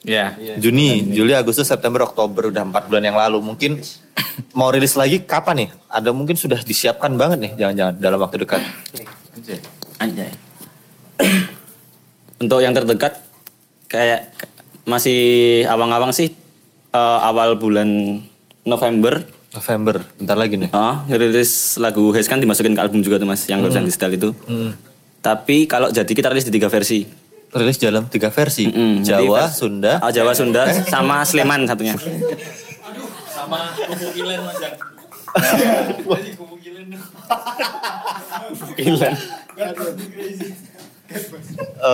Ya. 0.08 0.40
Juni, 0.56 1.12
Juli, 1.12 1.36
Agustus, 1.36 1.68
September, 1.68 2.08
Oktober 2.08 2.48
udah 2.48 2.64
empat 2.64 2.88
bulan 2.88 3.04
yang 3.04 3.20
lalu. 3.20 3.44
Mungkin 3.44 3.84
mau 4.58 4.72
rilis 4.72 4.96
lagi 4.96 5.20
kapan 5.20 5.68
nih? 5.68 5.70
Ada 5.92 6.10
mungkin 6.16 6.40
sudah 6.40 6.64
disiapkan 6.64 7.12
banget 7.20 7.44
nih, 7.44 7.52
jangan-jangan 7.60 7.94
dalam 8.00 8.20
waktu 8.24 8.36
dekat. 8.48 8.64
Anjay. 10.00 10.32
Untuk 12.42 12.64
yang 12.64 12.72
terdekat 12.72 13.20
kayak 13.92 14.32
masih 14.88 15.20
awang-awang 15.68 16.16
sih 16.16 16.32
eh, 16.96 17.20
awal 17.28 17.60
bulan 17.60 18.24
November 18.64 19.28
November, 19.58 20.06
bentar 20.20 20.38
lagi 20.38 20.60
nih. 20.60 20.70
Oh, 20.70 21.02
rilis 21.10 21.82
lagu 21.82 22.14
Hes 22.14 22.30
kan 22.30 22.38
dimasukin 22.38 22.78
ke 22.78 22.82
album 22.84 23.02
juga 23.02 23.18
tuh 23.18 23.26
mas, 23.26 23.42
yang 23.50 23.64
barusan 23.64 23.88
di 23.88 23.94
setel 23.96 24.14
itu. 24.14 24.30
Tapi 25.24 25.66
kalau 25.66 25.90
jadi 25.90 26.08
kita 26.08 26.30
rilis 26.30 26.46
di 26.46 26.54
tiga 26.54 26.70
versi. 26.70 27.27
Rilis 27.48 27.78
dalam 27.80 28.06
tiga 28.08 28.28
versi. 28.28 28.68
Mm-mm. 28.68 29.02
Jadi 29.02 29.24
Jawa, 29.24 29.48
vers- 29.48 29.56
Sunda. 29.56 29.94
Oh, 30.04 30.12
Jawa, 30.12 30.32
Sunda, 30.36 30.68
sama 30.86 31.24
Sleman 31.24 31.64
satunya. 31.64 31.96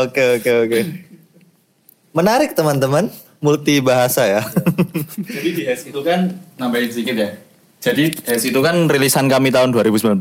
Oke 0.03 0.23
oke 0.39 0.51
oke. 0.65 0.79
Menarik 2.13 2.53
teman-teman, 2.53 3.09
multi 3.39 3.81
bahasa 3.81 4.25
ya. 4.25 4.41
Jadi 5.17 5.49
di 5.51 5.61
HES 5.65 5.89
itu 5.89 5.99
kan 6.01 6.29
nambahin 6.55 6.89
sedikit 6.93 7.15
ya. 7.17 7.29
Jadi 7.81 8.13
HES 8.15 8.53
itu 8.53 8.59
kan 8.61 8.85
rilisan 8.85 9.25
kami 9.27 9.49
tahun 9.49 9.73
2019 9.73 10.13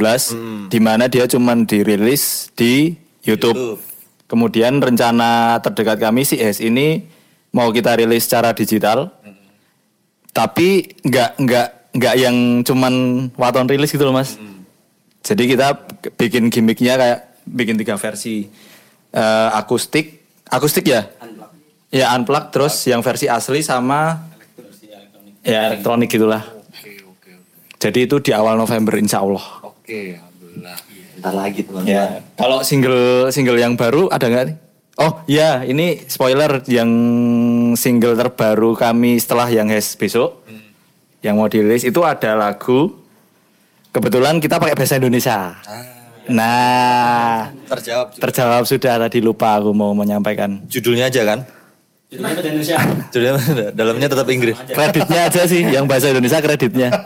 di 0.69 0.79
mana 0.81 1.07
dia 1.07 1.29
cuman 1.29 1.69
dirilis 1.69 2.49
di 2.55 2.97
YouTube. 3.23 3.55
YouTube. 3.55 3.92
Kemudian 4.33 4.81
rencana 4.81 5.61
terdekat 5.61 6.01
kami 6.01 6.25
si 6.25 6.41
HES 6.41 6.65
ini 6.65 7.05
mau 7.53 7.69
kita 7.69 7.93
rilis 8.01 8.25
secara 8.25 8.57
digital. 8.57 9.13
Tapi 10.33 10.97
nggak 11.05 11.37
nggak 11.37 11.69
nggak 11.93 12.15
yang 12.17 12.65
cuman 12.65 13.29
waton 13.37 13.69
rilis 13.69 13.93
gitu 13.93 14.09
loh 14.09 14.17
Mas. 14.17 14.41
Jadi 15.21 15.53
kita 15.53 15.77
bikin 16.17 16.49
gimmicknya 16.49 16.97
kayak 16.97 17.19
bikin 17.45 17.77
tiga 17.77 18.01
versi 18.01 18.49
Eh, 19.13 19.49
akustik, 19.53 20.25
akustik 20.49 20.89
ya? 20.89 21.05
Ya 21.93 22.09
unplugged 22.17 22.49
terus 22.49 22.81
yang 22.89 23.05
versi 23.05 23.29
asli 23.29 23.61
sama 23.61 24.25
ya 25.45 25.69
elektronik 25.69 26.09
gitulah. 26.09 26.41
Jadi 27.77 28.09
itu 28.09 28.17
di 28.25 28.33
awal 28.33 28.57
November 28.57 28.97
insya 28.97 29.21
Allah. 29.21 29.45
Oke, 29.61 30.17
alhamdulillah. 30.17 30.79
Bentar 31.23 31.39
lagi 31.39 31.63
teman-teman. 31.63 31.87
Ya. 31.87 32.19
Kalau 32.35 32.67
single 32.67 33.31
single 33.31 33.55
yang 33.55 33.79
baru 33.79 34.11
ada 34.11 34.27
nggak 34.27 34.45
nih? 34.51 34.57
Oh 34.99 35.23
ya 35.25 35.63
ini 35.63 36.03
spoiler 36.05 36.67
yang 36.67 36.91
single 37.79 38.19
terbaru 38.19 38.75
kami 38.75 39.23
setelah 39.23 39.47
yang 39.47 39.71
Hes 39.71 39.95
besok 39.95 40.43
yang 41.23 41.39
mau 41.39 41.47
dirilis 41.47 41.87
itu 41.87 42.03
ada 42.03 42.35
lagu 42.35 42.99
kebetulan 43.95 44.43
kita 44.43 44.59
pakai 44.59 44.75
bahasa 44.75 44.99
Indonesia. 44.99 45.55
Nah 46.27 47.55
Terjawab. 47.71 48.19
terjawab 48.19 48.63
sudah 48.67 49.07
tadi 49.07 49.23
lupa 49.23 49.63
aku 49.63 49.71
mau 49.71 49.95
menyampaikan. 49.95 50.59
Judulnya 50.67 51.07
aja 51.07 51.23
kan? 51.23 51.47
Judulnya 52.11 53.39
dalamnya 53.79 54.11
tetap 54.11 54.27
Inggris. 54.27 54.59
Kreditnya 54.59 55.31
aja 55.31 55.47
sih 55.47 55.63
yang 55.71 55.87
bahasa 55.87 56.11
Indonesia 56.11 56.43
kreditnya. 56.43 56.91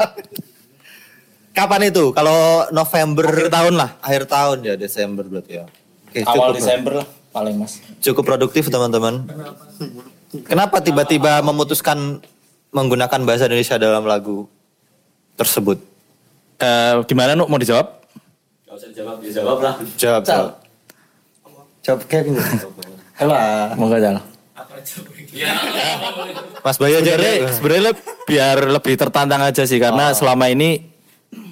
Kapan 1.56 1.88
itu? 1.88 2.12
Kalau 2.12 2.68
November 2.68 3.24
akhir 3.24 3.48
tahun 3.48 3.74
lah. 3.80 3.90
Akhir 4.04 4.28
tahun 4.28 4.56
ya 4.60 4.74
Desember 4.76 5.24
berarti 5.24 5.52
ya. 5.56 5.64
Oke, 6.04 6.20
cukup 6.20 6.52
lah. 6.52 7.00
lah 7.00 7.06
paling 7.32 7.54
mas. 7.56 7.80
Cukup 8.04 8.28
produktif 8.28 8.68
teman-teman. 8.68 9.24
Kenapa 10.44 10.84
tiba-tiba 10.84 11.40
memutuskan 11.40 12.20
menggunakan 12.76 13.20
bahasa 13.24 13.48
Indonesia 13.48 13.80
dalam 13.80 14.04
lagu 14.04 14.44
tersebut? 15.32 15.80
Eh, 16.60 16.94
gimana 17.08 17.32
Nuk 17.32 17.48
mau 17.48 17.56
dijawab? 17.56 18.04
Gak 18.68 18.74
usah 18.76 18.88
dijawab, 18.92 19.16
dijawab 19.24 19.58
lah. 19.64 19.74
Jawab, 19.96 20.22
jawab. 20.28 20.52
Jawab 21.80 22.00
kayak 22.04 22.24
gini. 22.28 22.40
Mau 23.80 23.86
nggak 23.88 24.02
jalan? 24.04 24.22
Mas 26.60 26.76
Bayu 26.76 27.00
aja 27.00 27.16
Sebenarnya 27.16 27.32
deh. 27.32 27.52
sebenarnya 27.52 27.82
leb- 27.92 28.04
biar 28.28 28.56
lebih 28.68 28.94
tertantang 28.96 29.40
aja 29.40 29.64
sih 29.64 29.80
karena 29.80 30.12
selama 30.12 30.48
ini 30.48 30.95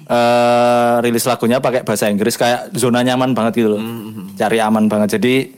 eh 0.05 0.95
rilis 1.01 1.25
lagunya 1.25 1.57
pakai 1.57 1.81
bahasa 1.81 2.05
Inggris 2.07 2.37
kayak 2.37 2.73
zona 2.77 3.01
nyaman 3.01 3.33
banget 3.33 3.65
gitu 3.65 3.77
loh. 3.77 3.81
Cari 4.37 4.61
aman 4.61 4.85
banget. 4.85 5.17
Jadi 5.17 5.53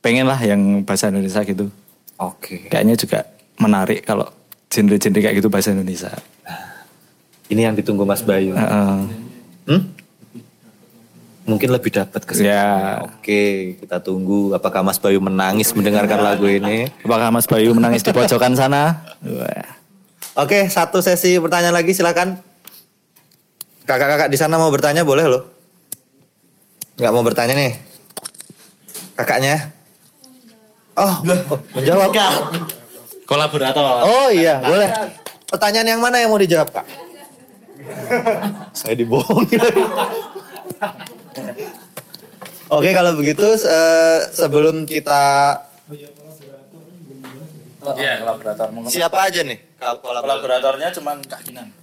pengen 0.00 0.26
lah 0.26 0.40
yang 0.40 0.82
bahasa 0.82 1.12
Indonesia 1.12 1.44
gitu. 1.44 1.68
Oke. 2.16 2.72
Kayaknya 2.72 2.94
juga 2.96 3.28
menarik 3.60 4.02
kalau 4.02 4.26
genre-genre 4.72 5.20
kayak 5.20 5.36
gitu 5.38 5.52
bahasa 5.52 5.76
Indonesia. 5.76 6.10
Ini 7.52 7.68
yang 7.68 7.76
ditunggu 7.76 8.08
Mas 8.08 8.24
Bayu. 8.24 8.56
Heeh. 8.56 8.98
Hmm? 9.68 9.82
Mungkin 11.42 11.74
lebih 11.74 11.90
dapat 11.90 12.22
ke 12.22 12.38
Ya. 12.38 13.02
Oke, 13.02 13.74
kita 13.82 13.98
tunggu 13.98 14.54
apakah 14.54 14.86
Mas 14.86 14.96
Bayu 15.02 15.18
menangis 15.18 15.74
mendengarkan 15.74 16.22
lagu 16.22 16.46
ini. 16.46 16.88
Apakah 17.02 17.34
Mas 17.34 17.50
Bayu 17.50 17.74
menangis 17.74 18.06
di 18.06 18.14
pojokan 18.14 18.54
sana? 18.54 19.02
Oke, 20.38 20.70
satu 20.70 21.02
sesi 21.02 21.36
pertanyaan 21.42 21.76
lagi 21.76 21.92
silakan. 21.92 22.38
Kakak-kakak 23.82 24.28
di 24.30 24.38
sana 24.38 24.56
mau 24.56 24.70
bertanya 24.70 25.02
boleh 25.02 25.26
loh. 25.26 25.42
Nggak 26.96 27.12
mau 27.12 27.24
bertanya 27.26 27.54
nih. 27.58 27.72
Kakaknya. 29.18 29.74
Oh, 30.94 31.14
oh, 31.24 31.58
menjawab. 31.74 32.12
Kolaborator. 33.24 33.84
Oh 34.04 34.28
iya, 34.28 34.60
boleh. 34.60 34.88
Pertanyaan 35.48 35.96
yang 35.96 36.00
mana 36.00 36.20
yang 36.20 36.28
mau 36.28 36.40
dijawab, 36.40 36.68
Kak? 36.68 36.86
Saya 38.78 38.94
dibohongin. 38.94 39.60
Oke, 42.72 42.88
kalau 42.92 43.12
begitu 43.16 43.44
eh, 43.60 44.18
sebelum 44.32 44.88
kita 44.88 45.58
Iya, 47.82 48.22
kolaborator. 48.22 48.70
siapa 48.86 49.26
aja 49.26 49.42
nih? 49.42 49.58
Kolaborator. 49.76 50.22
Kolaboratornya 50.22 50.88
cuma 50.94 51.18
Kak 51.18 51.42
Kinan. 51.42 51.81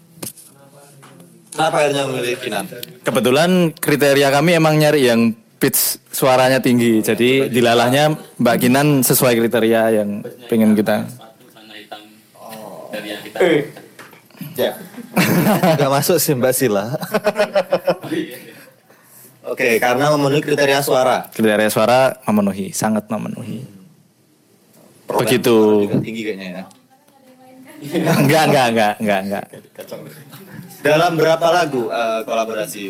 Kenapa 1.50 1.76
akhirnya 1.82 2.04
memilih 2.06 2.38
Kinan? 2.38 2.66
Kebetulan 3.02 3.50
kriteria 3.74 4.30
kami 4.30 4.52
emang 4.56 4.78
nyari 4.78 5.10
yang 5.10 5.34
pitch 5.60 6.00
suaranya 6.14 6.62
tinggi. 6.64 7.02
Jadi 7.04 7.52
dilalahnya 7.52 8.16
Mbak 8.40 8.58
Kinan 8.62 9.02
sesuai 9.04 9.36
kriteria 9.36 9.82
yang 10.02 10.24
pengen 10.48 10.78
kita. 10.78 11.10
Gak 15.80 15.92
masuk 15.92 16.18
sih 16.22 16.38
Mbak 16.38 16.54
Sila. 16.56 16.96
Oke, 19.50 19.82
karena 19.82 20.14
memenuhi 20.14 20.46
kriteria 20.46 20.80
suara. 20.86 21.26
Kriteria 21.34 21.74
suara 21.74 22.22
memenuhi, 22.30 22.70
sangat 22.70 23.10
memenuhi. 23.10 23.66
Perolehan 25.10 25.26
Begitu. 25.26 25.56
tinggi 26.06 26.22
kayaknya 26.22 26.48
ya. 26.54 26.64
enggak, 28.14 28.44
enggak, 28.46 28.68
enggak, 28.70 28.94
enggak, 29.02 29.20
enggak. 29.26 29.46
Dalam 30.80 31.20
berapa 31.20 31.48
lagu 31.52 31.92
eh, 31.92 32.20
kolaborasi? 32.24 32.84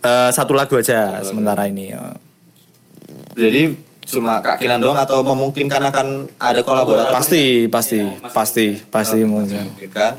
Eh, 0.00 0.30
satu 0.30 0.52
lagu 0.54 0.78
aja 0.78 1.18
sementara 1.26 1.66
ini. 1.66 1.92
ya. 1.92 2.14
Jadi 3.34 3.74
cuma 4.10 4.42
Kak 4.42 4.58
Kinan 4.58 4.82
doang 4.82 4.98
atau 4.98 5.22
memungkinkan 5.22 5.82
akan 5.90 6.06
ada 6.38 6.60
kolaborasi? 6.62 7.12
Pasti, 7.14 7.44
pasti, 7.66 8.00
pasti, 8.30 8.66
pasti 8.90 9.18
mungkin. 9.26 9.70
Memungkinkan. 9.70 10.12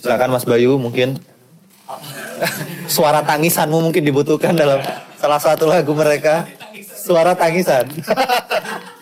Silakan 0.00 0.30
Mas 0.34 0.44
Bayu 0.46 0.76
mungkin 0.76 1.16
suara 2.94 3.22
tangisanmu 3.22 3.78
mungkin 3.90 4.02
dibutuhkan 4.04 4.54
dalam 4.56 4.80
salah 5.18 5.40
satu 5.40 5.66
lagu 5.66 5.92
mereka. 5.94 6.46
Suara 7.04 7.36
tangisan. 7.36 7.84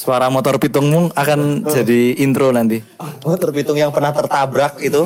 Suara 0.00 0.32
motor 0.32 0.56
pitungmu 0.56 1.12
akan 1.12 1.68
jadi 1.68 2.16
intro 2.24 2.48
nanti. 2.56 2.80
Oh, 3.20 3.36
terpitung 3.36 3.76
yang 3.76 3.92
pernah 3.92 4.16
tertabrak 4.16 4.80
itu. 4.80 5.04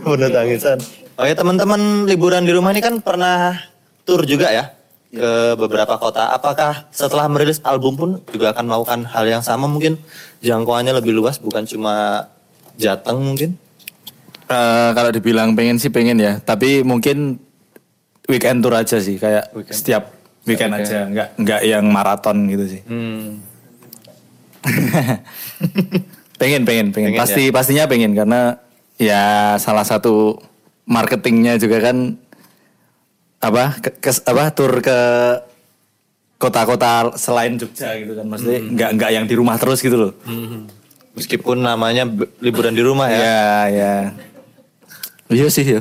Bener 0.00 0.32
tangisan. 0.32 0.80
Oh 1.20 1.28
ya 1.28 1.36
teman-teman 1.36 2.08
liburan 2.08 2.48
di 2.48 2.56
rumah 2.56 2.72
ini 2.72 2.80
kan 2.80 2.96
pernah 3.04 3.60
tur 4.08 4.24
juga 4.24 4.48
ya 4.48 4.72
ke 5.12 5.52
beberapa 5.60 6.00
kota. 6.00 6.32
Apakah 6.32 6.88
setelah 6.88 7.28
merilis 7.28 7.60
album 7.60 7.92
pun 7.92 8.10
juga 8.32 8.56
akan 8.56 8.72
melakukan 8.72 9.00
hal 9.04 9.28
yang 9.28 9.44
sama 9.44 9.68
mungkin 9.68 10.00
jangkauannya 10.40 10.96
lebih 10.96 11.12
luas 11.12 11.36
bukan 11.36 11.68
cuma 11.68 12.24
Jateng 12.80 13.20
mungkin? 13.20 13.60
Eh, 14.48 14.90
kalau 14.96 15.12
dibilang 15.12 15.52
pengen 15.52 15.76
sih 15.76 15.92
pengen 15.92 16.16
ya, 16.16 16.40
tapi 16.40 16.80
mungkin 16.80 17.36
weekend 18.32 18.64
tour 18.64 18.72
aja 18.72 18.96
sih, 18.96 19.20
kayak 19.20 19.52
setiap 19.68 20.23
weekend 20.44 20.72
aja, 20.72 21.06
nggak 21.06 21.28
nggak 21.36 21.60
yang 21.62 21.84
maraton 21.86 22.46
gitu 22.46 22.64
sih. 22.68 22.80
pengen, 26.40 26.62
pengen, 26.64 26.86
pengen. 26.90 27.08
Pengen 27.12 27.20
Pasti 27.20 27.42
pastinya 27.50 27.84
pengen 27.84 28.12
karena 28.12 28.58
ya 28.96 29.54
salah 29.56 29.82
satu 29.82 30.38
marketingnya 30.84 31.56
juga 31.56 31.80
kan 31.82 32.14
apa 33.40 33.76
ke, 33.78 33.90
ke- 34.00 34.24
apa 34.24 34.42
tur 34.50 34.72
ke 34.80 34.98
kota-kota 36.36 37.12
selain 37.14 37.56
Jogja 37.56 37.94
gitu 37.96 38.12
kan, 38.14 38.24
maksudnya 38.24 38.58
nggak 38.60 38.90
nggak 38.94 39.10
yang 39.12 39.24
di 39.24 39.34
rumah 39.34 39.56
terus 39.56 39.80
gitu 39.80 39.96
loh. 39.96 40.12
Meskipun 41.14 41.58
namanya 41.58 42.04
liburan 42.38 42.74
di 42.74 42.82
rumah 42.82 43.06
ya. 43.06 43.16
Ya, 43.16 43.48
ya. 43.70 43.94
Iya 45.30 45.46
sih 45.46 45.64
ya. 45.64 45.80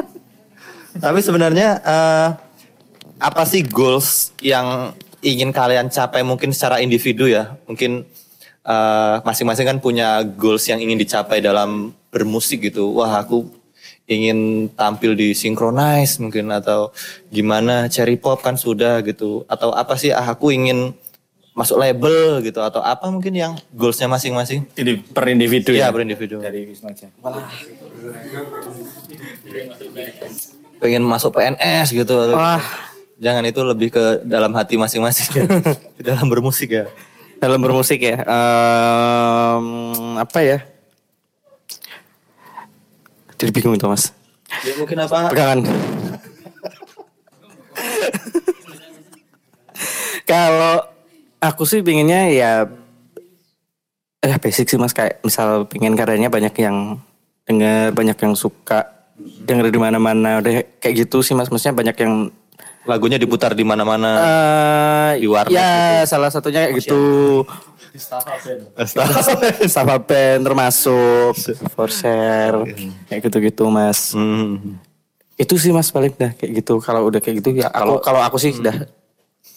Tapi 1.04 1.18
sebenarnya 1.22 1.78
eh, 1.78 2.28
apa 3.20 3.44
sih 3.44 3.62
goals 3.62 4.32
yang 4.40 4.90
ingin 5.20 5.52
kalian 5.52 5.86
capai 5.86 6.20
mungkin 6.22 6.50
secara 6.50 6.80
individu 6.80 7.28
ya? 7.28 7.54
Mungkin 7.64 8.02
eh, 8.62 9.16
masing-masing 9.20 9.66
kan 9.66 9.78
punya 9.78 10.08
goals 10.24 10.64
yang 10.66 10.80
ingin 10.80 10.96
dicapai 10.96 11.38
dalam 11.38 11.92
bermusik 12.08 12.64
gitu. 12.64 12.90
Wah, 12.92 13.20
aku 13.20 13.46
ingin 14.04 14.66
tampil 14.70 15.14
di 15.14 15.30
synchronize 15.32 16.18
mungkin 16.18 16.50
atau 16.50 16.90
gimana 17.30 17.86
cherry 17.86 18.18
pop 18.18 18.42
kan 18.42 18.58
sudah 18.58 18.98
gitu 19.00 19.46
atau 19.46 19.70
apa 19.70 19.94
sih 19.94 20.10
ah 20.10 20.26
aku 20.26 20.50
ingin 20.50 20.90
masuk 21.54 21.78
label 21.78 22.42
gitu 22.42 22.58
atau 22.58 22.82
apa 22.82 23.06
mungkin 23.06 23.30
yang 23.30 23.52
goalsnya 23.70 24.10
masing-masing 24.10 24.66
Ini 24.74 25.06
per 25.06 25.30
individu 25.30 25.70
Iya, 25.70 25.86
ya. 25.86 25.94
per 25.94 26.02
individu. 26.02 26.42
Dari 26.42 26.66
Wisma 26.66 26.90
Jaya. 26.90 27.14
pengen 30.80 31.04
masuk 31.04 31.30
PNS 31.30 31.92
gitu 31.92 32.14
atau- 32.16 32.34
Wah. 32.34 32.89
Jangan 33.20 33.44
itu 33.44 33.60
lebih 33.60 33.88
ke 33.92 34.24
dalam 34.24 34.50
hati 34.56 34.80
masing-masing 34.80 35.44
di 36.00 36.02
dalam 36.02 36.26
bermusik 36.26 36.72
ya 36.72 36.88
Dalam 37.40 37.56
bermusik 37.60 38.00
ya. 38.04 38.20
em, 38.20 39.64
apa 40.20 40.38
ya? 40.44 40.58
Jadi 43.40 43.48
bingung 43.48 43.80
tuh 43.80 43.88
mas. 43.88 44.12
ya 44.60 44.76
mungkin 44.76 45.00
apa 45.00 45.32
Pegangan. 45.32 45.64
Kalau 50.28 50.84
aku 51.40 51.64
sih 51.64 51.80
pinginnya 51.80 52.28
ya 52.28 52.52
eh 54.20 54.36
basic 54.36 54.68
sih 54.68 54.76
mas 54.76 54.92
kayak 54.92 55.24
misal 55.24 55.64
pingin 55.64 55.96
karyanya 55.96 56.28
banyak 56.28 56.52
yang 56.60 57.00
denger 57.48 57.96
banyak 57.96 58.18
yang 58.20 58.36
suka 58.36 58.84
denger 59.16 59.72
di 59.72 59.80
mana-mana 59.80 60.44
udah 60.44 60.60
kayak 60.76 61.08
gitu 61.08 61.24
sih 61.24 61.32
mas 61.32 61.48
maksudnya 61.48 61.72
banyak 61.72 61.96
yang 62.04 62.28
lagunya 62.82 63.16
diputar 63.16 63.52
di 63.52 63.60
mana-mana 63.60 64.10
eh 65.12 65.20
Di 65.20 65.28
warnet 65.28 65.52
ya 65.52 66.04
salah 66.04 66.32
satunya 66.32 66.64
kayak 66.66 66.80
gitu. 66.80 67.44
Staffa 69.66 69.98
band 69.98 70.40
termasuk 70.42 71.34
for 71.70 71.90
share 71.90 72.64
kayak 73.06 73.20
gitu-gitu 73.26 73.66
mas. 73.66 74.14
Hmm. 74.14 74.78
itu 75.34 75.56
sih 75.56 75.72
mas 75.72 75.88
paling 75.88 76.12
dah 76.12 76.32
kayak 76.32 76.60
gitu. 76.60 76.78
Kalau 76.78 77.08
udah 77.08 77.18
kayak 77.18 77.40
gitu 77.40 77.56
ya 77.56 77.68
aku 77.68 78.00
kalau 78.00 78.20
aku 78.20 78.36
sih 78.36 78.52
dah 78.54 78.76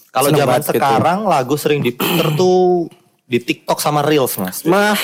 kalau 0.09 0.29
zaman 0.29 0.59
gitu. 0.59 0.75
sekarang 0.75 1.19
lagu 1.23 1.55
sering 1.55 1.79
diputer 1.79 2.31
tuh 2.33 2.87
di 3.23 3.39
TikTok 3.39 3.79
sama 3.79 3.99
Reels 4.01 4.35
mas. 4.37 4.63
Mah 4.63 4.95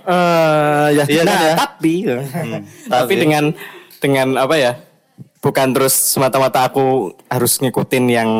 eh 0.00 0.88
ya 0.94 1.04
Iya 1.04 1.22
kan 1.22 1.26
nah, 1.26 1.40
ya? 1.42 1.54
tapi 1.56 1.92
tapi 2.06 2.50
tapi- 2.86 3.16
dengan 3.18 3.44
dengan 3.98 4.28
apa 4.38 4.54
ya 4.54 4.72
bukan 5.38 5.70
terus 5.74 5.94
semata-mata 5.94 6.66
aku 6.66 7.14
harus 7.30 7.62
ngikutin 7.62 8.04
yang 8.10 8.30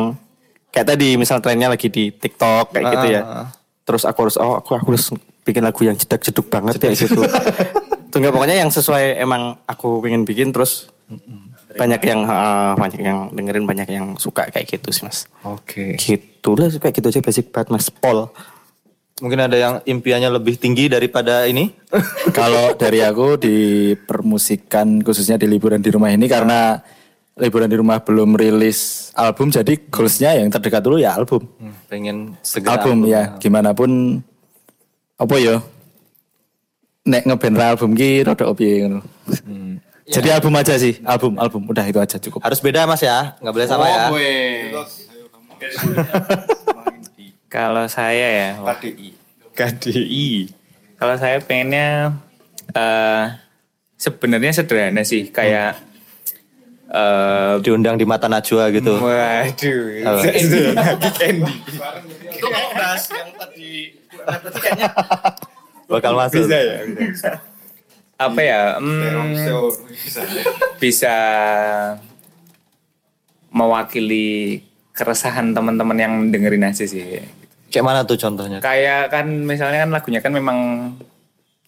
kayak 0.75 0.95
tadi 0.95 1.17
misal 1.17 1.39
trennya 1.39 1.71
lagi 1.73 1.89
di 1.89 2.11
TikTok 2.13 2.75
kayak 2.75 2.85
gitu 2.95 3.07
ya. 3.19 3.23
Ah. 3.25 3.49
terus 3.89 4.05
aku 4.05 4.29
harus 4.29 4.37
oh 4.37 4.61
aku 4.61 4.77
aku 4.77 4.89
harus 4.93 5.09
bikin 5.49 5.65
lagu 5.65 5.81
yang 5.81 5.97
jedak-jeduk 5.97 6.53
banget 6.53 6.77
ya 6.77 6.93
gitu. 6.93 7.25
Tunggu 8.13 8.29
pokoknya 8.29 8.61
yang 8.61 8.69
sesuai 8.69 9.17
emang 9.17 9.57
aku 9.65 10.05
pengen 10.05 10.29
bikin 10.29 10.53
terus 10.53 10.93
banyak 11.73 12.01
yang 12.05 12.21
eh, 12.29 12.73
banyak 12.77 13.01
yang 13.01 13.19
dengerin 13.33 13.65
banyak 13.65 13.89
yang 13.89 14.07
suka 14.21 14.53
kayak 14.53 14.69
gitu 14.69 14.93
sih 14.93 15.09
mas. 15.09 15.25
Oke. 15.41 15.97
Gitu 15.97 16.51
lah 16.53 16.69
kayak 16.69 16.95
gitu 17.01 17.09
aja 17.09 17.21
basic 17.25 17.49
banget 17.49 17.69
mas. 17.73 17.89
Paul 17.89 18.29
mungkin 19.19 19.41
ada 19.45 19.57
yang 19.57 19.75
impiannya 19.83 20.31
lebih 20.39 20.59
tinggi 20.59 20.87
daripada 20.91 21.45
ini? 21.47 21.71
Kalau 22.39 22.75
dari 22.75 23.03
aku 23.03 23.39
di 23.39 23.93
permusikan 23.95 25.03
khususnya 25.03 25.39
di 25.39 25.47
liburan 25.51 25.83
di 25.83 25.91
rumah 25.91 26.11
ini 26.11 26.27
karena 26.31 26.79
liburan 27.39 27.71
di 27.71 27.79
rumah 27.79 28.03
belum 28.03 28.35
rilis 28.35 29.11
album 29.15 29.55
jadi 29.55 29.79
goalsnya 29.91 30.43
yang 30.43 30.51
terdekat 30.51 30.83
dulu 30.83 30.99
ya 30.99 31.15
album. 31.15 31.47
pengen 31.87 32.35
segera 32.43 32.83
album 32.83 33.07
ya. 33.07 33.39
gimana 33.39 33.71
pun 33.73 34.23
apa 35.19 35.35
ya? 35.39 35.63
Nek 37.09 37.25
ngeband 37.25 37.57
album 37.57 37.91
ki 37.95 38.27
rada 38.27 38.45
opiye 38.47 38.87
ngono. 38.87 39.01
Jadi 40.09 40.33
album 40.33 40.57
aja 40.57 40.73
sih, 40.81 41.05
album, 41.05 41.37
album. 41.37 41.69
Udah 41.69 41.85
itu 41.85 42.01
aja 42.01 42.17
cukup. 42.17 42.41
harus 42.41 42.65
beda 42.65 42.89
mas 42.89 43.05
ya. 43.05 43.37
Nggak 43.45 43.53
boleh 43.53 43.69
sama 43.69 43.85
ya 43.93 44.09
Kalau 47.49 47.89
saya 47.89 48.29
ya, 48.29 48.49
KDI. 48.61 49.09
KDI. 49.57 50.29
Kalau 51.01 51.15
saya 51.17 51.41
pengennya 51.41 52.13
eh 52.77 53.25
sebenarnya 53.97 54.53
sederhana 54.53 55.01
sih, 55.01 55.33
kayak 55.33 55.81
eh 56.89 57.55
diundang 57.65 57.97
di 57.97 58.05
mata 58.05 58.29
Najwa 58.29 58.69
gitu 58.69 59.01
waduh, 59.01 59.81
Apa? 60.05 60.21
Candy, 60.25 60.61
Candy. 61.17 61.55
bakal 65.89 66.13
masuk 66.21 66.45
Bisa 66.45 66.57
ya. 66.61 66.79
Apa 68.19 68.41
ya? 68.45 68.61
hmm, 68.77 69.73
bisa 70.83 71.17
mewakili 73.49 74.61
keresahan 74.93 75.55
teman-teman 75.55 75.97
yang 75.97 76.15
dengerin 76.29 76.67
aja 76.67 76.85
sih. 76.85 77.23
Kayak 77.69 77.85
mana 77.85 78.01
tuh 78.03 78.17
contohnya 78.17 78.59
Kayak 78.59 79.09
kan 79.09 79.27
misalnya 79.45 79.85
kan 79.85 79.91
lagunya 79.91 80.21
kan 80.21 80.33
memang 80.33 80.59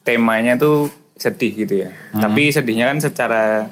temanya 0.00 0.56
tuh 0.56 0.88
sedih 1.14 1.52
gitu 1.54 1.84
ya. 1.84 1.90
Tapi 2.14 2.48
sedihnya 2.48 2.88
kan 2.88 2.98
secara 2.98 3.68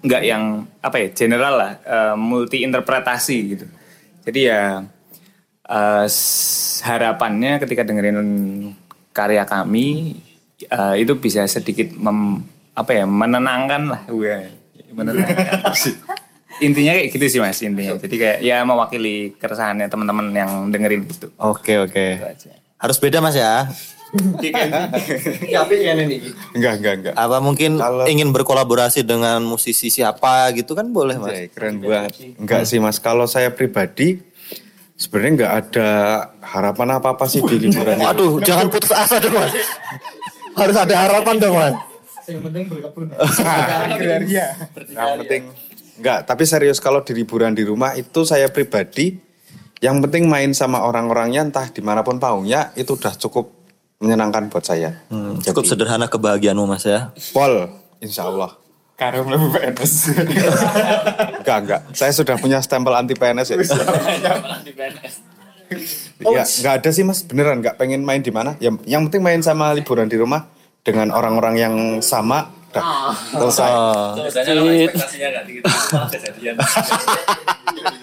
nggak 0.00 0.22
yang 0.22 0.42
apa 0.80 0.96
ya 0.98 1.08
general 1.12 1.54
lah, 1.54 1.72
eh, 1.78 2.14
multi 2.14 2.60
interpretasi 2.60 3.36
gitu. 3.50 3.66
Jadi 4.24 4.40
ya 4.42 4.80
s- 6.04 6.80
harapannya 6.80 7.56
ketika 7.56 7.84
dengerin 7.84 8.18
karya 9.10 9.44
kami 9.44 10.16
eh, 10.60 10.94
itu 10.96 11.12
bisa 11.14 11.44
sedikit 11.44 11.92
mem, 11.92 12.40
apa 12.72 12.90
ya 12.92 13.04
menenangkan 13.04 13.82
lah, 13.86 14.00
Wah, 14.08 14.44
menenangkan. 14.90 15.60
intinya 16.58 16.92
kayak 16.92 17.08
gitu 17.10 17.24
sih 17.28 17.40
mas 17.40 17.58
intinya. 17.58 17.96
Jadi 17.96 18.14
kayak 18.14 18.38
ya 18.40 18.62
mewakili 18.62 19.34
keresahannya 19.34 19.86
teman-teman 19.86 20.30
yang 20.30 20.50
dengerin 20.68 21.02
gitu. 21.04 21.30
oke 21.34 21.74
oke 21.82 22.06
Itu 22.14 22.26
aja. 22.26 22.50
harus 22.76 22.96
beda 22.98 23.18
mas 23.18 23.34
ya 23.34 23.66
Enggak, 26.54 26.72
enggak, 26.76 26.94
enggak. 26.96 27.14
apa 27.14 27.36
mungkin 27.40 27.76
Kalau- 27.76 28.06
ingin 28.06 28.30
berkolaborasi 28.30 29.02
dengan 29.02 29.42
musisi 29.42 29.90
siapa 29.90 30.50
gitu 30.52 30.72
kan 30.72 30.86
boleh 30.88 31.18
mas 31.18 31.34
Anjay, 31.34 31.46
keren 31.50 31.80
banget. 31.80 32.12
Enggak 32.36 32.62
sih 32.64 32.78
mas, 32.78 32.98
kalau 32.98 33.26
saya 33.26 33.50
pribadi 33.50 34.22
sebenarnya 34.94 35.32
enggak 35.34 35.52
ada 35.60 35.88
harapan 36.40 36.88
apa-apa 36.94 37.26
sih 37.26 37.42
di 37.42 37.58
liburan 37.60 37.98
ini. 37.98 38.06
Aduh, 38.06 38.38
jangan 38.38 38.70
putus 38.70 38.94
asa 38.94 39.18
dong 39.18 39.34
mas. 39.34 39.50
Harus 40.54 40.76
ada 40.76 40.94
harapan 40.96 41.34
dong 41.36 41.54
mas. 41.56 41.74
Yang 42.24 42.40
penting 42.40 42.64
enggak, 45.98 46.26
tapi 46.26 46.42
serius 46.48 46.78
kalau 46.82 47.02
di 47.02 47.12
liburan 47.14 47.54
di 47.54 47.66
rumah 47.66 47.94
itu 47.98 48.26
saya 48.26 48.50
pribadi 48.50 49.18
yang 49.84 50.00
penting 50.00 50.30
main 50.30 50.54
sama 50.56 50.80
orang-orangnya 50.80 51.44
entah 51.44 51.68
di 51.68 51.84
mana 51.84 52.00
pun 52.00 52.16
paungnya 52.16 52.72
itu 52.78 52.96
udah 52.96 53.12
cukup 53.20 53.52
menyenangkan 54.00 54.48
buat 54.48 54.64
saya. 54.64 55.04
Hmm, 55.12 55.40
cukup 55.44 55.64
sederhana 55.68 56.08
kebahagiaanmu 56.08 56.64
mas 56.64 56.84
ya. 56.88 57.12
Pol, 57.32 57.68
insya 58.00 58.28
Allah. 58.28 58.56
Karo 58.94 59.26
mlebu 59.26 59.50
PNS. 59.50 59.94
Enggak, 61.42 61.58
enggak. 61.66 61.80
Saya 61.98 62.12
sudah 62.14 62.38
punya 62.38 62.62
stempel 62.62 62.94
anti 62.94 63.18
PNS 63.18 63.48
ya. 63.50 63.56
ya, 66.22 66.44
enggak 66.46 66.74
ada 66.78 66.90
sih 66.94 67.02
mas, 67.02 67.26
beneran 67.26 67.58
enggak 67.58 67.74
pengen 67.74 68.06
main 68.06 68.22
di 68.22 68.30
mana. 68.30 68.54
Yang, 68.62 68.86
yang 68.86 69.02
penting 69.10 69.22
main 69.26 69.42
sama 69.42 69.74
liburan 69.74 70.06
di 70.06 70.14
rumah 70.14 70.46
dengan 70.86 71.10
orang-orang 71.10 71.54
yang 71.58 71.74
sama. 72.04 72.54
Dah, 72.74 73.14
selesai. 73.30 73.70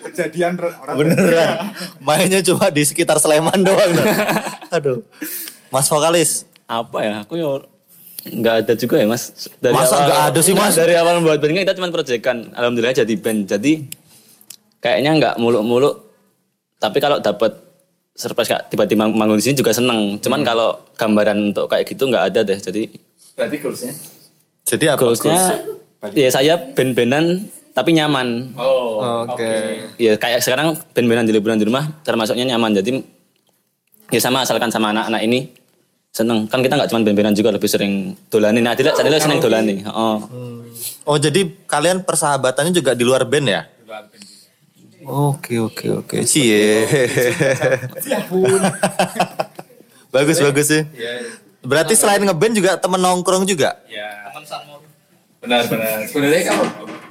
Kejadian 0.04 0.54
orang 0.58 0.96
Beneran. 0.98 1.56
Mainnya 2.00 2.40
cuma 2.42 2.68
di 2.68 2.84
sekitar 2.84 3.18
Sleman 3.18 3.62
doang. 3.62 3.92
Aduh. 4.70 5.04
Mas 5.68 5.88
vokalis. 5.88 6.48
apa 6.66 7.04
ya 7.04 7.28
aku 7.28 7.36
ya 7.36 7.60
nggak 8.24 8.56
ada 8.64 8.74
juga 8.80 8.96
ya 8.96 9.04
mas 9.04 9.36
dari 9.60 9.76
Masa 9.76 10.08
nggak 10.08 10.22
ada 10.32 10.40
sih, 10.40 10.56
Mas? 10.56 10.72
dari 10.72 10.96
awal 10.96 11.20
membuat 11.20 11.44
band 11.44 11.52
kan 11.52 11.68
kita 11.68 11.76
cuma 11.76 11.92
proyekan 11.92 12.48
alhamdulillah 12.54 12.96
jadi 12.96 13.14
band 13.20 13.44
jadi 13.44 13.74
kayaknya 14.80 15.12
nggak 15.20 15.36
muluk-muluk 15.36 16.00
tapi 16.80 17.04
kalau 17.04 17.20
dapat 17.20 17.60
surprise 18.16 18.48
kayak 18.48 18.72
tiba-tiba 18.72 19.04
manggung 19.04 19.36
di 19.36 19.44
sini 19.44 19.60
juga 19.60 19.76
seneng 19.76 20.16
Hmm. 20.16 20.20
cuman 20.24 20.48
kalau 20.48 20.70
gambaran 20.96 21.52
untuk 21.52 21.68
kayak 21.68 21.84
gitu 21.84 22.08
nggak 22.08 22.24
ada 22.32 22.40
deh 22.42 22.56
jadi 22.56 22.88
Berarti 23.36 23.56
goalsnya? 23.60 23.94
Jadi 24.66 24.86
apa? 24.88 25.00
goalsnya 25.00 25.38
ya 26.18 26.30
saya 26.34 26.58
band-bandan 26.74 27.46
tapi 27.72 27.94
nyaman 27.94 28.52
Oh, 28.58 29.26
Oke. 29.30 29.86
ya 30.02 30.18
kayak 30.18 30.42
sekarang 30.42 30.74
band-bandan 30.92 31.30
di 31.30 31.34
liburan 31.34 31.62
di 31.62 31.66
rumah 31.70 31.88
termasuknya 32.02 32.56
nyaman 32.56 32.74
jadi 32.74 33.00
ya 34.10 34.20
sama 34.20 34.44
asalkan 34.44 34.74
sama 34.74 34.92
anak-anak 34.92 35.22
ini 35.24 35.54
seneng 36.12 36.50
kan 36.50 36.60
kita 36.60 36.76
nggak 36.76 36.90
cuma 36.92 37.06
band-bandan 37.06 37.38
juga 37.38 37.54
lebih 37.56 37.70
sering 37.72 38.18
dolani 38.28 38.60
nah 38.60 38.76
Adila 38.76 38.92
Adila 38.98 39.22
seneng 39.22 39.40
dolani 39.40 39.86
oh 39.88 40.18
Oh 41.06 41.18
jadi 41.18 41.46
kalian 41.66 42.06
persahabatannya 42.06 42.74
juga 42.74 42.94
di 42.94 43.02
luar 43.06 43.26
band 43.26 43.48
ya? 43.50 43.62
Oke 45.02 45.58
oke 45.58 46.06
oke. 46.06 46.16
Cie. 46.30 46.86
bagus 50.14 50.38
bagus 50.38 50.66
sih. 50.70 50.82
Berarti 51.62 51.94
selain 51.98 52.22
ngeband 52.22 52.54
juga 52.54 52.72
temen 52.78 53.02
nongkrong 53.02 53.50
juga. 53.50 53.82
Benar 55.42 55.62
benar. 55.66 55.98
Sebenarnya 56.06 56.42
kalau 56.54 56.66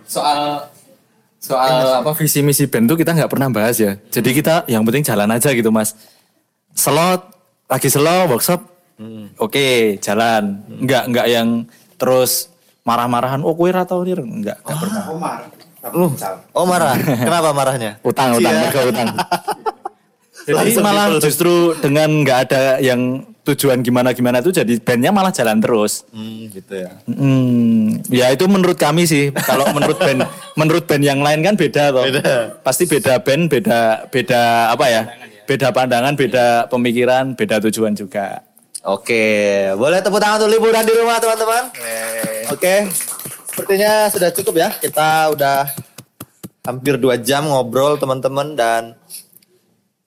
soal 0.07 0.41
soal 1.41 2.05
apa 2.05 2.11
visi 2.15 2.45
misi 2.45 2.69
band 2.69 2.87
tuh 2.93 2.99
kita 3.01 3.17
nggak 3.17 3.31
pernah 3.31 3.49
bahas 3.51 3.77
ya. 3.81 3.99
Jadi 4.13 4.31
kita 4.37 4.69
yang 4.71 4.85
penting 4.87 5.03
jalan 5.03 5.31
aja 5.33 5.51
gitu 5.51 5.73
mas. 5.75 5.97
Slot 6.77 7.35
lagi 7.67 7.89
slow 7.91 8.31
workshop, 8.31 8.61
oke 9.41 9.99
jalan. 9.99 10.63
Nggak 10.69 11.05
nggak 11.11 11.27
yang 11.27 11.49
terus 11.99 12.53
marah-marahan. 12.87 13.43
Oh 13.43 13.57
kue 13.59 13.75
atau 13.75 14.07
nggak 14.07 14.25
nggak 14.25 14.59
pernah. 14.63 15.05
Oh 16.55 16.67
marah. 16.69 16.95
Kenapa 17.01 17.51
marahnya? 17.57 17.97
Utang 18.05 18.37
utang 18.37 18.53
mereka 18.53 18.81
utang. 18.85 19.09
Jadi 20.41 20.57
Langsung 20.57 20.85
malah 20.85 21.07
justru 21.21 21.77
dengan 21.79 22.09
nggak 22.25 22.39
ada 22.49 22.63
yang 22.81 23.23
tujuan 23.55 23.83
gimana 23.83 24.15
gimana 24.15 24.39
itu 24.39 24.55
jadi 24.55 24.79
bandnya 24.81 25.11
malah 25.11 25.35
jalan 25.35 25.59
terus. 25.59 26.07
Hmm, 26.15 26.51
gitu 26.51 26.75
ya. 26.87 26.91
Hmm, 27.07 28.01
ya 28.09 28.31
itu 28.31 28.47
menurut 28.47 28.79
kami 28.79 29.05
sih. 29.05 29.35
Kalau 29.35 29.69
menurut 29.75 29.99
band, 29.99 30.27
menurut 30.61 30.85
band 30.87 31.03
yang 31.03 31.21
lain 31.21 31.43
kan 31.43 31.55
beda 31.59 31.91
toh. 31.91 32.05
Pasti 32.63 32.87
beda 32.87 33.21
band, 33.21 33.51
beda 33.51 34.11
beda 34.11 34.73
apa 34.73 34.87
ya? 34.87 35.03
Beda 35.45 35.75
pandangan, 35.75 36.15
beda 36.15 36.71
pemikiran, 36.71 37.35
beda 37.35 37.59
tujuan 37.67 37.93
juga. 37.99 38.47
Oke, 38.81 39.69
boleh 39.77 40.01
tepuk 40.01 40.23
tangan 40.23 40.41
untuk 40.41 40.57
liburan 40.57 40.87
di 40.87 40.95
rumah 40.97 41.21
teman-teman. 41.21 41.69
Oke, 42.49 42.89
sepertinya 43.51 44.09
sudah 44.09 44.31
cukup 44.33 44.55
ya. 44.57 44.69
Kita 44.73 45.29
udah 45.37 45.69
hampir 46.65 46.97
dua 46.97 47.21
jam 47.21 47.45
ngobrol 47.45 48.01
teman-teman 48.01 48.57
dan 48.57 48.97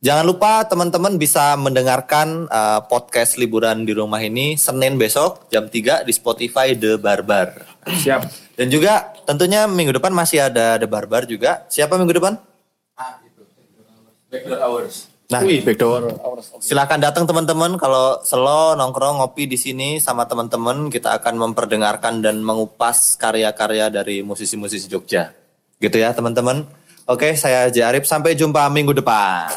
jangan 0.04 0.28
lupa 0.28 0.68
teman-teman 0.68 1.16
bisa 1.16 1.56
mendengarkan 1.56 2.51
uh, 2.51 2.84
podcast 2.91 3.39
liburan 3.39 3.88
di 3.88 3.95
rumah 3.95 4.20
ini 4.20 4.60
Senin 4.60 4.99
besok 4.99 5.47
jam 5.47 5.72
3 5.72 6.04
di 6.04 6.12
Spotify 6.12 6.76
The 6.76 6.99
Barbar. 6.99 7.64
Siap. 7.88 8.22
Dan 8.60 8.68
juga 8.68 9.16
tentunya 9.24 9.64
minggu 9.64 9.95
depan 9.95 10.12
masih 10.12 10.51
ada 10.51 10.76
The 10.76 10.91
Barbar 10.91 11.24
juga. 11.24 11.64
Siapa 11.72 11.95
minggu 11.95 12.20
depan? 12.20 12.36
Nah, 15.32 15.39
Wih, 15.41 15.66
backdoor. 15.66 16.14
Silahkan 16.62 16.99
datang 16.99 17.26
teman-teman 17.26 17.80
kalau 17.80 18.22
selo 18.22 18.78
nongkrong 18.78 19.24
ngopi 19.24 19.49
di 19.49 19.58
sini 19.58 19.97
sama 19.97 20.30
teman-teman 20.30 20.91
kita 20.93 21.16
akan 21.18 21.49
memperdengarkan 21.49 22.22
dan 22.22 22.43
mengupas 22.43 23.16
karya-karya 23.18 23.89
dari 23.89 24.22
musisi-musisi 24.22 24.86
Jogja. 24.91 25.34
Gitu 25.80 25.95
ya 25.97 26.14
teman-teman. 26.14 26.82
Oke, 27.04 27.36
saya 27.36 27.68
J 27.68 27.84
Arif 27.84 28.08
sampai 28.08 28.32
jumpa 28.32 28.64
minggu 28.72 28.95
depan. 28.95 29.51